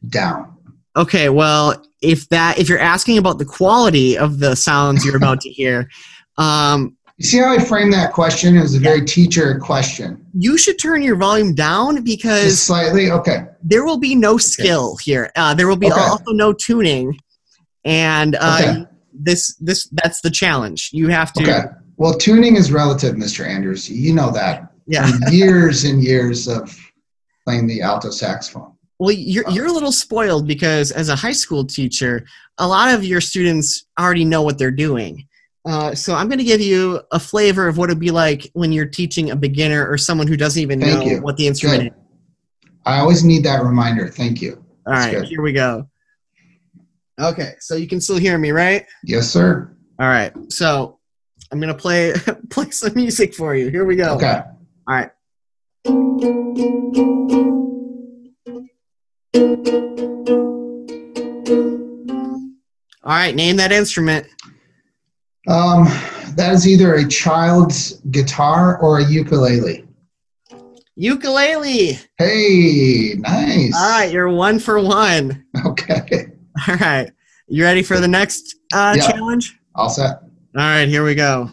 down? 0.09 0.49
Okay. 0.97 1.29
Well, 1.29 1.81
if 2.03 2.29
that 2.31 2.59
if 2.59 2.69
you're 2.69 2.81
asking 2.81 3.17
about 3.19 3.39
the 3.39 3.45
quality 3.45 4.19
of 4.19 4.41
the 4.41 4.57
sounds 4.57 5.05
you're 5.05 5.17
about 5.17 5.41
to 5.43 5.51
hear, 5.61 5.89
um, 6.37 6.97
You 7.17 7.25
see 7.27 7.39
how 7.39 7.55
I 7.55 7.59
framed 7.59 7.93
that 7.93 8.13
question? 8.13 8.57
It 8.57 8.63
was 8.63 8.75
a 8.75 8.81
very 8.81 9.05
teacher 9.05 9.59
question. 9.61 10.19
you 10.35 10.59
should 10.59 10.79
turn 10.81 11.01
your 11.03 11.15
volume 11.17 11.55
down 11.55 11.95
Just 11.95 12.05
because 12.05 12.61
slightly. 12.61 13.11
Okay. 13.13 13.45
there 13.63 13.85
will 13.85 13.99
be 13.99 14.17
no 14.17 14.37
skill 14.37 14.97
here. 14.97 15.31
Uh, 15.37 15.55
there 15.55 15.69
will 15.69 15.77
be 15.77 15.87
Okay. 15.93 16.01
also 16.01 16.33
no 16.33 16.53
tuning, 16.53 17.17
and 17.85 18.35
uh, 18.35 18.59
Okay. 18.61 18.85
this 19.15 19.55
this 19.61 19.89
that's 19.93 20.21
the 20.23 20.31
challenge. 20.31 20.91
You 20.93 21.07
have 21.09 21.33
to. 21.35 21.43
Okay. 21.45 21.61
Well, 21.99 22.15
tuning 22.15 22.57
is 22.57 22.73
relative, 22.73 23.15
Mr. 23.15 23.47
Andrews. 23.47 23.89
You 23.89 24.13
know 24.13 24.33
that. 24.33 24.72
Yeah. 24.87 25.11
Years 25.31 25.85
and 25.85 26.03
years 26.03 26.49
of 26.49 26.77
playing 27.45 27.67
the 27.67 27.83
alto 27.83 28.11
saxophone. 28.11 28.73
Well, 28.99 29.13
you're 29.13 29.49
you're 29.51 29.67
a 29.67 29.73
little 29.73 29.91
spoiled 29.91 30.47
because 30.47 30.93
as 30.93 31.09
a 31.09 31.17
high 31.17 31.33
school 31.33 31.65
teacher, 31.65 32.25
a 32.59 32.67
lot 32.69 32.95
of 32.95 33.05
your 33.05 33.21
students 33.21 33.87
already 33.99 34.25
know 34.25 34.43
what 34.43 34.59
they're 34.59 34.71
doing. 34.71 35.27
Uh, 35.65 35.95
so 35.95 36.15
I'm 36.15 36.29
going 36.29 36.39
to 36.39 36.45
give 36.45 36.61
you 36.61 37.01
a 37.13 37.21
flavor 37.21 37.69
of 37.69 37.79
what 37.79 37.89
it'd 37.89 38.01
be 38.01 38.11
like 38.11 38.51
when 38.53 38.73
you're 38.73 38.87
teaching 38.87 39.31
a 39.31 39.37
beginner 39.37 39.89
or 39.89 39.97
someone 39.97 40.27
who 40.27 40.37
doesn't 40.37 40.61
even 40.61 40.81
Thank 40.81 41.01
know 41.01 41.05
you. 41.05 41.23
what 41.23 41.37
the 41.37 41.47
instrument 41.47 41.83
Good. 41.83 41.93
is. 41.93 42.71
I 42.85 42.99
always 42.99 43.25
need 43.25 43.45
that 43.45 43.63
reminder. 43.63 44.09
Thank 44.09 44.43
you. 44.43 44.65
All 44.87 44.93
That's 44.93 45.07
right, 45.07 45.21
good. 45.21 45.29
here 45.29 45.43
we 45.43 45.53
go. 45.53 45.89
Okay, 47.21 47.55
so 47.61 47.77
you 47.77 47.87
can 47.87 48.01
still 48.01 48.17
hear 48.17 48.39
me, 48.39 48.51
right? 48.51 48.85
Yes, 49.05 49.29
sir. 49.29 49.73
All 50.01 50.09
right, 50.09 50.33
so 50.49 50.99
I'm 51.53 51.61
going 51.61 51.73
to 51.73 51.81
play 51.81 52.13
play 52.51 52.71
some 52.71 52.95
music 52.95 53.35
for 53.35 53.55
you. 53.55 53.69
Here 53.69 53.85
we 53.85 53.95
go. 53.95 54.15
Okay. 54.15 54.43
All 54.89 54.95
right. 54.95 55.11
All 63.05 63.11
right, 63.19 63.35
name 63.35 63.57
that 63.57 63.73
instrument. 63.73 64.27
Um, 65.49 65.85
that 66.37 66.53
is 66.53 66.69
either 66.69 66.95
a 66.95 67.09
child's 67.09 67.95
guitar 68.11 68.79
or 68.79 69.01
a 69.01 69.05
ukulele. 69.05 69.85
Ukulele. 70.95 71.99
Hey, 72.19 73.15
nice. 73.19 73.75
All 73.75 73.89
right, 73.89 74.13
you're 74.13 74.29
one 74.31 74.59
for 74.59 74.81
one. 74.81 75.45
Okay. 75.67 76.27
All 76.69 76.77
right, 76.77 77.11
you 77.49 77.65
ready 77.65 77.83
for 77.83 77.99
the 77.99 78.07
next 78.09 78.57
uh, 78.73 78.95
Yeah. 78.97 79.11
challenge? 79.11 79.59
All 79.75 79.89
set. 79.89 80.23
All 80.23 80.29
right, 80.55 80.87
here 80.87 81.03
we 81.05 81.15
go. 81.15 81.51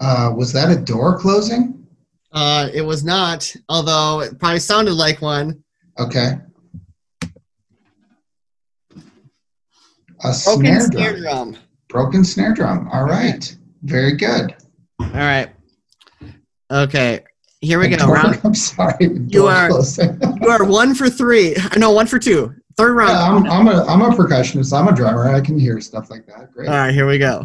Uh, 0.00 0.32
was 0.34 0.52
that 0.52 0.70
a 0.70 0.76
door 0.80 1.18
closing? 1.18 1.86
Uh, 2.32 2.68
it 2.72 2.80
was 2.82 3.04
not, 3.04 3.54
although 3.68 4.20
it 4.20 4.38
probably 4.38 4.58
sounded 4.60 4.94
like 4.94 5.20
one. 5.20 5.62
Okay. 5.98 6.32
A 10.22 10.32
Broken 10.44 10.64
snare 10.64 10.80
snare 10.80 11.16
drum. 11.18 11.52
drum. 11.52 11.62
Broken 11.88 12.24
snare 12.24 12.54
drum. 12.54 12.88
All 12.92 13.04
right. 13.04 13.54
Very 13.82 14.12
good. 14.16 14.54
All 15.00 15.06
right. 15.12 15.50
Okay, 16.70 17.20
here 17.62 17.80
we 17.80 17.88
go. 17.88 17.96
door- 17.96 18.14
Round. 18.14 18.40
I'm 18.44 18.54
sorry. 18.54 19.08
Door 19.08 19.50
are- 19.50 19.68
closing. 19.70 20.20
You 20.40 20.48
are 20.48 20.64
one 20.64 20.94
for 20.94 21.10
three. 21.10 21.56
No, 21.76 21.90
one 21.90 22.06
for 22.06 22.18
two. 22.20 22.54
Third 22.80 22.96
round. 22.96 23.44
Yeah, 23.44 23.52
I'm, 23.52 23.68
I'm 23.68 23.68
a 23.68 23.84
I'm 23.84 24.00
a 24.00 24.08
percussionist. 24.16 24.72
I'm 24.72 24.88
a 24.88 24.96
drummer. 24.96 25.28
I 25.28 25.42
can 25.42 25.58
hear 25.58 25.78
stuff 25.82 26.08
like 26.08 26.24
that. 26.28 26.50
Great. 26.50 26.66
All 26.66 26.74
right, 26.74 26.94
here 26.94 27.06
we 27.06 27.18
go. 27.18 27.44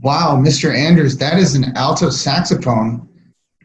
Wow, 0.00 0.40
Mr. 0.40 0.72
Andrews, 0.72 1.16
that 1.16 1.40
is 1.40 1.56
an 1.56 1.76
alto 1.76 2.08
saxophone 2.08 3.08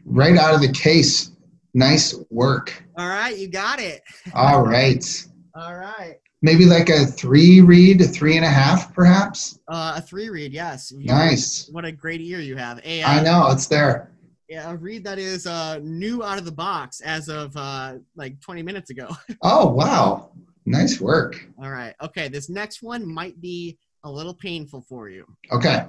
right 0.04 0.36
out 0.36 0.52
of 0.52 0.60
the 0.60 0.72
case. 0.72 1.30
Nice 1.74 2.12
work. 2.28 2.82
All 2.98 3.06
right, 3.06 3.38
you 3.38 3.46
got 3.46 3.78
it. 3.78 4.02
All 4.34 4.62
right. 4.62 5.26
All 5.54 5.76
right. 5.76 6.16
Maybe 6.42 6.66
like 6.66 6.90
a 6.90 7.06
three 7.06 7.60
reed, 7.60 8.00
a 8.02 8.04
three 8.04 8.36
and 8.36 8.44
a 8.44 8.48
half, 8.48 8.94
perhaps. 8.94 9.58
Uh, 9.68 9.94
a 9.96 10.02
three 10.02 10.28
reed, 10.28 10.52
yes. 10.52 10.92
Nice. 10.92 11.68
What 11.70 11.84
a 11.84 11.92
great 11.92 12.20
ear 12.20 12.40
you 12.40 12.56
have. 12.56 12.80
A, 12.84 13.02
uh, 13.02 13.08
I 13.08 13.22
know 13.22 13.48
it's 13.50 13.66
there. 13.66 14.12
Yeah, 14.48 14.70
a 14.70 14.76
reed 14.76 15.02
that 15.04 15.18
is 15.18 15.46
uh, 15.46 15.80
new 15.82 16.22
out 16.22 16.38
of 16.38 16.44
the 16.44 16.52
box 16.52 17.00
as 17.00 17.28
of 17.28 17.56
uh, 17.56 17.94
like 18.14 18.40
20 18.40 18.62
minutes 18.62 18.90
ago. 18.90 19.08
Oh 19.42 19.68
wow, 19.68 20.30
nice 20.66 21.00
work. 21.00 21.46
All 21.62 21.70
right. 21.70 21.94
Okay, 22.02 22.28
this 22.28 22.48
next 22.48 22.82
one 22.82 23.06
might 23.06 23.40
be 23.40 23.78
a 24.04 24.10
little 24.10 24.34
painful 24.34 24.82
for 24.88 25.08
you. 25.08 25.24
Okay. 25.52 25.84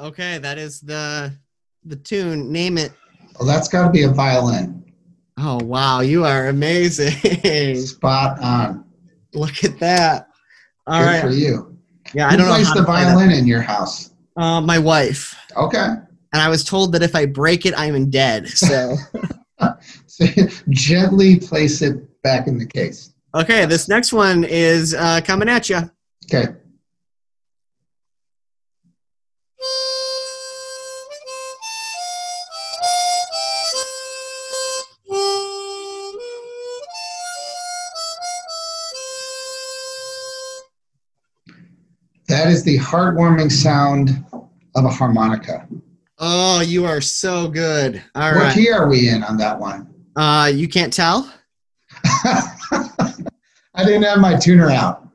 Okay, 0.00 0.38
that 0.38 0.58
is 0.58 0.80
the 0.80 1.32
the 1.84 1.96
tune. 1.96 2.50
Name 2.50 2.78
it. 2.78 2.92
Well, 3.38 3.46
that's 3.46 3.68
got 3.68 3.84
to 3.86 3.90
be 3.90 4.02
a 4.04 4.08
violin. 4.10 4.84
Oh 5.38 5.58
wow, 5.62 6.00
you 6.00 6.24
are 6.24 6.48
amazing. 6.48 7.76
Spot 7.76 8.40
on. 8.42 8.84
Look 9.34 9.62
at 9.64 9.78
that. 9.80 10.28
All 10.86 11.00
Good 11.00 11.06
right. 11.06 11.20
for 11.22 11.30
you. 11.30 11.78
Yeah, 12.14 12.28
Who 12.28 12.34
I 12.34 12.36
don't 12.36 12.46
know 12.48 12.54
plays 12.54 12.66
how 12.68 12.74
the 12.74 12.80
to 12.80 12.86
play 12.86 13.04
violin 13.04 13.30
in 13.30 13.46
your 13.46 13.60
house? 13.62 14.10
Uh, 14.36 14.60
my 14.60 14.78
wife. 14.78 15.36
Okay. 15.56 15.86
And 16.32 16.40
I 16.42 16.48
was 16.48 16.64
told 16.64 16.92
that 16.92 17.02
if 17.02 17.14
I 17.14 17.26
break 17.26 17.66
it, 17.66 17.74
I'm 17.76 17.94
in 17.94 18.10
dead. 18.10 18.48
So 18.48 18.96
So 20.06 20.26
gently 20.70 21.38
place 21.38 21.82
it 21.82 21.94
back 22.22 22.46
in 22.46 22.58
the 22.58 22.66
case. 22.66 23.12
okay, 23.34 23.64
this 23.66 23.88
next 23.88 24.12
one 24.12 24.44
is 24.44 24.94
uh, 24.94 25.20
coming 25.24 25.48
at 25.48 25.68
you. 25.68 25.90
Okay. 26.26 26.54
That 42.50 42.54
is 42.54 42.64
the 42.64 42.78
heartwarming 42.78 43.52
sound 43.52 44.24
of 44.32 44.84
a 44.84 44.88
harmonica. 44.88 45.68
Oh, 46.18 46.60
you 46.62 46.84
are 46.84 47.00
so 47.00 47.46
good. 47.46 48.02
All 48.16 48.32
what 48.34 48.42
right. 48.42 48.52
key 48.52 48.72
are 48.72 48.88
we 48.88 49.08
in 49.08 49.22
on 49.22 49.36
that 49.36 49.56
one? 49.56 49.94
Uh, 50.16 50.50
you 50.52 50.66
can't 50.66 50.92
tell. 50.92 51.32
I 52.04 53.14
didn't 53.76 54.02
have 54.02 54.18
my 54.18 54.34
tuner 54.34 54.68
out. 54.68 55.06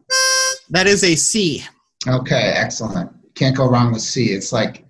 That 0.69 0.87
is 0.87 1.03
a 1.03 1.13
C. 1.13 1.61
Okay, 2.07 2.53
excellent. 2.55 3.11
Can't 3.35 3.57
go 3.57 3.67
wrong 3.67 3.91
with 3.91 4.01
C. 4.01 4.27
It's 4.27 4.53
like 4.53 4.85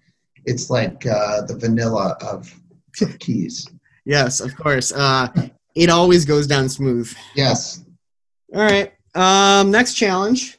it's 0.45 0.69
like 0.69 1.03
uh, 1.07 1.47
the 1.47 1.57
vanilla 1.57 2.15
of 2.21 2.53
of 3.01 3.17
keys. 3.17 3.67
Yes, 4.05 4.39
of 4.39 4.55
course. 4.55 4.91
Uh, 4.91 5.29
it 5.73 5.89
always 5.89 6.25
goes 6.25 6.45
down 6.45 6.69
smooth. 6.69 7.11
Yes. 7.33 7.83
All 8.53 8.61
right. 8.61 8.93
Um, 9.15 9.71
next 9.71 9.95
challenge. 9.95 10.54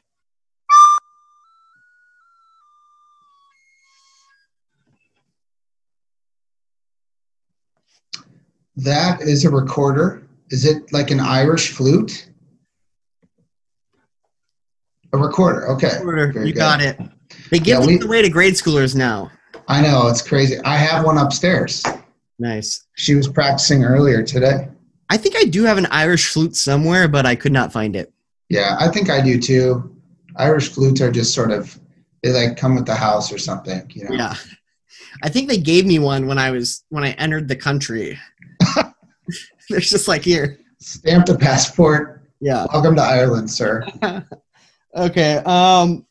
That 8.76 9.22
is 9.22 9.44
a 9.44 9.50
recorder. 9.50 10.22
Is 10.50 10.64
it 10.64 10.92
like 10.92 11.10
an 11.10 11.20
Irish 11.20 11.72
flute? 11.72 12.28
A 15.12 15.18
recorder. 15.18 15.68
Okay. 15.70 15.98
Order. 16.04 16.32
Very 16.32 16.48
You 16.48 16.52
good. 16.52 16.58
got 16.58 16.80
it. 16.82 16.98
They 17.50 17.58
give 17.58 17.80
Yeah, 17.80 17.86
these 17.86 18.04
away 18.04 18.22
to 18.22 18.28
grade 18.28 18.54
schoolers 18.54 18.94
now. 18.94 19.30
I 19.68 19.80
know 19.80 20.06
it's 20.08 20.22
crazy. 20.22 20.58
I 20.64 20.76
have 20.76 21.04
one 21.04 21.18
upstairs. 21.18 21.82
Nice. 22.38 22.86
She 22.96 23.14
was 23.14 23.26
practicing 23.28 23.82
earlier 23.84 24.22
today. 24.22 24.68
I 25.08 25.16
think 25.16 25.36
I 25.36 25.44
do 25.44 25.64
have 25.64 25.78
an 25.78 25.86
Irish 25.86 26.32
flute 26.32 26.54
somewhere, 26.54 27.08
but 27.08 27.24
I 27.26 27.34
could 27.34 27.52
not 27.52 27.72
find 27.72 27.96
it. 27.96 28.12
Yeah, 28.48 28.76
I 28.78 28.88
think 28.88 29.08
I 29.10 29.20
do 29.22 29.40
too. 29.40 29.96
Irish 30.36 30.68
flutes 30.68 31.00
are 31.00 31.10
just 31.10 31.34
sort 31.34 31.50
of 31.50 31.78
they 32.22 32.30
like 32.32 32.56
come 32.56 32.74
with 32.74 32.86
the 32.86 32.94
house 32.94 33.32
or 33.32 33.38
something, 33.38 33.90
you 33.94 34.04
know. 34.04 34.14
Yeah. 34.14 34.34
I 35.22 35.28
think 35.30 35.48
they 35.48 35.56
gave 35.58 35.86
me 35.86 35.98
one 35.98 36.26
when 36.26 36.38
I 36.38 36.50
was 36.50 36.84
when 36.90 37.04
I 37.04 37.12
entered 37.12 37.48
the 37.48 37.56
country. 37.56 38.18
They're 39.70 39.80
just 39.80 40.08
like 40.08 40.22
here. 40.22 40.58
Stamp 40.80 41.26
the 41.26 41.36
passport. 41.38 42.22
Yeah. 42.40 42.66
Welcome 42.72 42.96
to 42.96 43.02
Ireland, 43.02 43.50
sir. 43.50 43.84
okay. 44.96 45.36
Um 45.46 46.04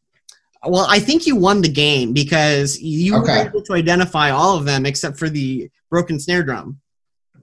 well, 0.67 0.87
I 0.89 0.97
think 0.97 1.27
you 1.27 1.35
won 1.35 1.61
the 1.61 1.69
game 1.69 2.11
because 2.11 2.79
you 2.81 3.15
Okay. 3.17 3.43
were 3.43 3.49
able 3.49 3.61
to 3.63 3.73
identify 3.73 4.31
all 4.31 4.57
of 4.57 4.65
them 4.65 4.85
except 4.87 5.17
for 5.19 5.29
the 5.29 5.69
broken 5.91 6.19
snare 6.19 6.41
drum. 6.43 6.79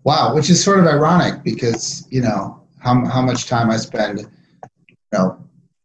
Wow, 0.02 0.34
which 0.34 0.50
is 0.50 0.62
sort 0.62 0.80
of 0.80 0.86
ironic 0.86 1.44
because 1.44 2.04
you 2.10 2.20
know 2.20 2.64
how 2.80 3.04
how 3.06 3.22
much 3.22 3.46
time 3.46 3.70
I 3.70 3.76
spend, 3.76 4.18
you 4.88 4.96
know, 5.12 5.38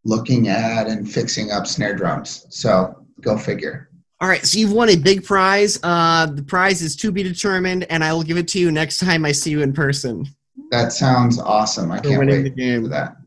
looking 0.03 0.47
at 0.47 0.87
and 0.87 1.09
fixing 1.09 1.51
up 1.51 1.67
snare 1.67 1.95
drums. 1.95 2.47
So 2.49 3.05
go 3.21 3.37
figure. 3.37 3.86
All 4.19 4.27
right, 4.27 4.43
so 4.43 4.57
you've 4.57 4.73
won 4.73 4.89
a 4.89 4.95
big 4.95 5.23
prize. 5.23 5.79
Uh, 5.83 6.25
the 6.25 6.41
prize 6.41 6.81
is 6.81 6.95
to 6.97 7.11
be 7.11 7.21
determined, 7.21 7.85
and 7.91 8.03
I 8.03 8.13
will 8.13 8.23
give 8.23 8.37
it 8.37 8.47
to 8.49 8.59
you 8.59 8.71
next 8.71 8.97
time 8.97 9.23
I 9.25 9.31
see 9.31 9.51
you 9.51 9.61
in 9.61 9.73
person. 9.73 10.25
That 10.71 10.91
sounds 10.91 11.37
awesome. 11.39 11.91
I 11.91 11.99
can't 11.99 12.25
wait 12.25 12.41
the 12.41 12.49
game. 12.49 12.83
for 12.83 12.87
that. 12.89 13.17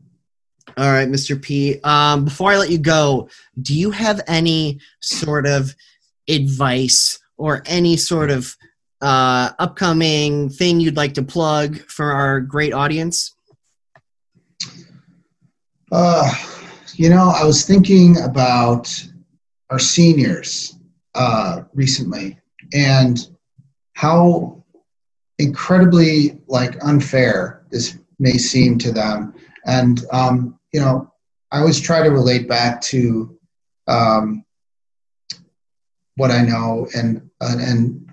All 0.75 0.91
right, 0.91 1.07
Mr. 1.07 1.41
P. 1.41 1.79
Um, 1.85 2.25
before 2.25 2.51
I 2.51 2.57
let 2.57 2.69
you 2.69 2.77
go, 2.77 3.29
do 3.61 3.73
you 3.73 3.91
have 3.91 4.19
any 4.27 4.81
sort 4.99 5.47
of 5.47 5.73
advice 6.27 7.19
or 7.37 7.63
any 7.67 7.95
sort 7.95 8.29
of 8.29 8.53
uh, 9.01 9.51
upcoming 9.59 10.49
thing 10.49 10.81
you'd 10.81 10.97
like 10.97 11.13
to 11.13 11.23
plug 11.23 11.79
for 11.87 12.11
our 12.11 12.41
great 12.41 12.73
audience? 12.73 13.33
Uh, 15.89 16.29
you 16.95 17.09
know, 17.09 17.33
I 17.33 17.45
was 17.45 17.65
thinking 17.65 18.19
about 18.21 18.93
our 19.69 19.79
seniors 19.79 20.75
uh, 21.15 21.61
recently 21.73 22.37
and 22.73 23.27
how 23.93 24.63
incredibly 25.39 26.39
like 26.47 26.83
unfair 26.83 27.63
this 27.71 27.97
may 28.19 28.37
seem 28.37 28.77
to 28.77 28.91
them. 28.91 29.33
And 29.65 30.05
um, 30.11 30.59
you 30.71 30.79
know, 30.79 31.11
I 31.51 31.59
always 31.59 31.81
try 31.81 32.01
to 32.03 32.09
relate 32.09 32.47
back 32.47 32.81
to 32.81 33.37
um, 33.87 34.43
what 36.15 36.31
I 36.31 36.41
know, 36.43 36.87
and 36.95 37.29
uh, 37.41 37.57
and 37.59 38.09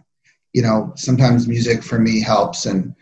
you 0.52 0.62
know, 0.62 0.92
sometimes 0.96 1.46
music 1.46 1.82
for 1.82 1.98
me 1.98 2.20
helps, 2.20 2.66
and 2.66 2.94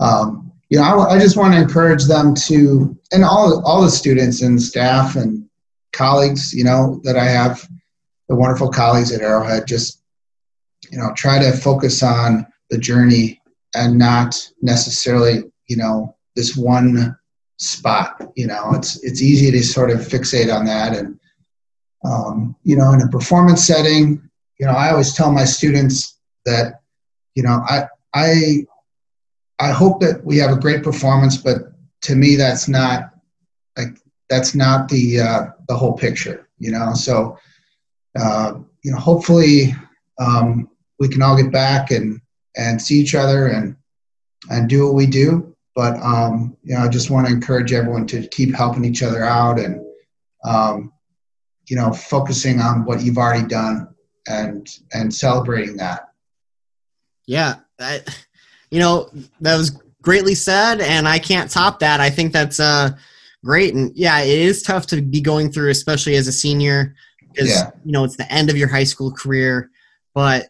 um, 0.00 0.52
you 0.68 0.78
know, 0.78 0.84
I, 0.84 1.14
I 1.14 1.18
just 1.18 1.36
want 1.36 1.54
to 1.54 1.60
encourage 1.60 2.04
them 2.04 2.34
to, 2.46 2.98
and 3.12 3.24
all 3.24 3.62
all 3.64 3.82
the 3.82 3.90
students 3.90 4.42
and 4.42 4.60
staff 4.60 5.16
and 5.16 5.48
colleagues, 5.92 6.52
you 6.52 6.64
know, 6.64 7.00
that 7.04 7.16
I 7.16 7.24
have, 7.24 7.66
the 8.28 8.34
wonderful 8.34 8.70
colleagues 8.70 9.12
at 9.12 9.20
Arrowhead, 9.20 9.66
just 9.66 10.02
you 10.90 10.98
know, 10.98 11.12
try 11.14 11.38
to 11.38 11.52
focus 11.52 12.02
on 12.02 12.46
the 12.70 12.78
journey 12.78 13.40
and 13.74 13.98
not 13.98 14.36
necessarily, 14.62 15.44
you 15.66 15.76
know, 15.76 16.14
this 16.36 16.56
one 16.56 17.16
spot. 17.58 18.30
You 18.36 18.46
know, 18.46 18.72
it's 18.74 19.02
it's 19.02 19.22
easy 19.22 19.50
to 19.50 19.62
sort 19.62 19.90
of 19.90 20.00
fixate 20.00 20.54
on 20.54 20.64
that, 20.66 20.96
and 20.96 21.18
um, 22.04 22.56
you 22.64 22.76
know, 22.76 22.92
in 22.92 23.02
a 23.02 23.08
performance 23.08 23.66
setting, 23.66 24.22
you 24.58 24.66
know, 24.66 24.72
I 24.72 24.90
always 24.90 25.14
tell 25.14 25.32
my 25.32 25.44
students 25.44 26.18
that, 26.44 26.80
you 27.34 27.42
know, 27.42 27.62
I 27.66 27.86
I 28.14 28.66
I 29.58 29.70
hope 29.70 30.00
that 30.00 30.24
we 30.24 30.36
have 30.38 30.50
a 30.50 30.60
great 30.60 30.82
performance, 30.82 31.36
but 31.36 31.72
to 32.02 32.14
me, 32.14 32.36
that's 32.36 32.68
not 32.68 33.10
like 33.76 33.98
that's 34.28 34.54
not 34.54 34.88
the 34.88 35.20
uh, 35.20 35.46
the 35.68 35.76
whole 35.76 35.94
picture, 35.94 36.48
you 36.58 36.70
know. 36.70 36.94
So, 36.94 37.38
uh, 38.18 38.54
you 38.82 38.92
know, 38.92 38.98
hopefully, 38.98 39.74
um, 40.18 40.68
we 40.98 41.08
can 41.08 41.22
all 41.22 41.36
get 41.36 41.52
back 41.52 41.90
and 41.90 42.20
and 42.56 42.80
see 42.80 43.00
each 43.00 43.14
other 43.14 43.48
and 43.48 43.76
and 44.50 44.68
do 44.68 44.86
what 44.86 44.94
we 44.94 45.06
do. 45.06 45.54
But 45.74 46.00
um, 46.02 46.56
you 46.62 46.74
know, 46.74 46.82
I 46.82 46.88
just 46.88 47.10
want 47.10 47.26
to 47.26 47.32
encourage 47.32 47.72
everyone 47.72 48.06
to 48.08 48.26
keep 48.28 48.54
helping 48.54 48.84
each 48.84 49.02
other 49.02 49.24
out 49.24 49.58
and 49.58 49.84
um, 50.44 50.92
you 51.68 51.76
know, 51.76 51.92
focusing 51.92 52.60
on 52.60 52.84
what 52.84 53.02
you've 53.02 53.18
already 53.18 53.46
done 53.46 53.88
and 54.28 54.68
and 54.92 55.12
celebrating 55.12 55.76
that. 55.78 56.08
Yeah, 57.26 57.56
I, 57.80 58.02
you 58.70 58.78
know 58.78 59.10
that 59.40 59.56
was 59.56 59.70
greatly 60.02 60.34
said, 60.34 60.80
and 60.80 61.08
I 61.08 61.18
can't 61.18 61.50
top 61.50 61.80
that. 61.80 62.00
I 62.00 62.10
think 62.10 62.32
that's 62.32 62.60
uh, 62.60 62.90
great, 63.44 63.74
and 63.74 63.90
yeah, 63.96 64.20
it 64.20 64.38
is 64.38 64.62
tough 64.62 64.86
to 64.88 65.00
be 65.00 65.20
going 65.20 65.50
through, 65.50 65.70
especially 65.70 66.16
as 66.16 66.28
a 66.28 66.32
senior, 66.32 66.94
because 67.34 67.50
Yeah. 67.50 67.70
you 67.84 67.92
know 67.92 68.04
it's 68.04 68.16
the 68.16 68.30
end 68.32 68.50
of 68.50 68.56
your 68.56 68.68
high 68.68 68.84
school 68.84 69.10
career. 69.12 69.70
But 70.14 70.48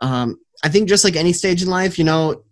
um, 0.00 0.38
I 0.64 0.68
think 0.68 0.88
just 0.88 1.04
like 1.04 1.16
any 1.16 1.32
stage 1.32 1.62
in 1.62 1.68
life, 1.68 1.98
you 1.98 2.04
know, 2.04 2.44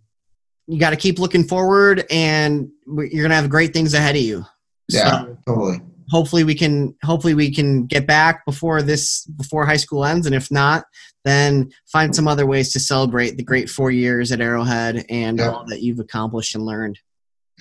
you 0.67 0.79
got 0.79 0.89
to 0.91 0.95
keep 0.95 1.19
looking 1.19 1.43
forward, 1.45 2.05
and 2.11 2.69
you're 2.87 3.23
gonna 3.23 3.35
have 3.35 3.49
great 3.49 3.73
things 3.73 3.93
ahead 3.93 4.15
of 4.15 4.21
you. 4.21 4.45
Yeah, 4.89 5.21
So 5.25 5.37
totally. 5.47 5.81
hopefully 6.09 6.43
we 6.43 6.55
can 6.55 6.95
hopefully 7.03 7.33
we 7.33 7.49
can 7.53 7.85
get 7.85 8.05
back 8.05 8.45
before 8.45 8.81
this 8.81 9.25
before 9.25 9.65
high 9.65 9.77
school 9.77 10.03
ends 10.03 10.25
and 10.25 10.35
if 10.35 10.51
not 10.51 10.83
then 11.23 11.71
find 11.91 12.13
some 12.15 12.27
other 12.27 12.45
ways 12.47 12.73
to 12.73 12.79
celebrate 12.79 13.37
the 13.37 13.43
great 13.43 13.69
four 13.69 13.91
years 13.91 14.31
at 14.33 14.41
arrowhead 14.41 15.05
and 15.09 15.39
all 15.39 15.63
that 15.67 15.81
you've 15.81 15.99
accomplished 15.99 16.55
and 16.55 16.65
learned 16.65 16.99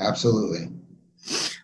Absolutely. 0.01 0.71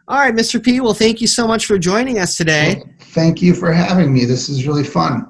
All 0.08 0.18
right 0.18 0.34
mr 0.34 0.62
p 0.62 0.80
well 0.80 0.94
thank 0.94 1.20
you 1.20 1.26
so 1.26 1.46
much 1.46 1.66
for 1.66 1.78
joining 1.78 2.18
us 2.18 2.36
today. 2.36 2.76
Well, 2.76 2.94
thank 3.00 3.42
you 3.42 3.54
for 3.54 3.72
having 3.72 4.12
me. 4.12 4.24
This 4.24 4.48
is 4.48 4.66
really 4.66 4.84
fun. 4.84 5.26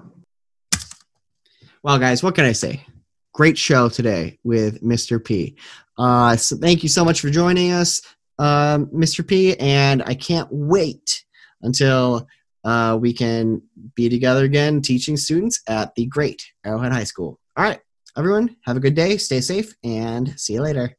well 1.83 1.99
guys 1.99 2.23
what 2.23 2.35
can 2.35 2.45
i 2.45 2.53
say? 2.53 2.85
Great 3.33 3.57
show 3.59 3.89
today 3.89 4.39
with 4.45 4.83
mr 4.83 5.23
p. 5.23 5.57
Uh, 5.99 6.37
so 6.37 6.57
thank 6.57 6.83
you 6.83 6.89
so 6.89 7.05
much 7.05 7.21
for 7.21 7.31
joining 7.31 7.73
us 7.73 8.03
um, 8.39 8.87
mr 8.87 9.27
p 9.27 9.59
and 9.59 10.03
i 10.03 10.15
can't 10.15 10.49
wait 10.51 11.25
until 11.63 12.27
uh, 12.65 12.99
we 13.01 13.13
can 13.13 13.63
be 13.95 14.09
together 14.09 14.45
again 14.45 14.83
teaching 14.83 15.17
students 15.17 15.63
at 15.69 15.95
the 15.95 16.05
great 16.07 16.45
arrowhead 16.65 16.93
high 16.93 17.05
school. 17.05 17.41
All 17.57 17.65
right 17.65 17.81
everyone 18.17 18.57
have 18.63 18.77
a 18.77 18.81
good 18.81 18.95
day 18.95 19.17
stay 19.17 19.41
safe 19.41 19.75
and 19.85 20.39
see 20.41 20.55
you 20.55 20.63
later 20.63 20.97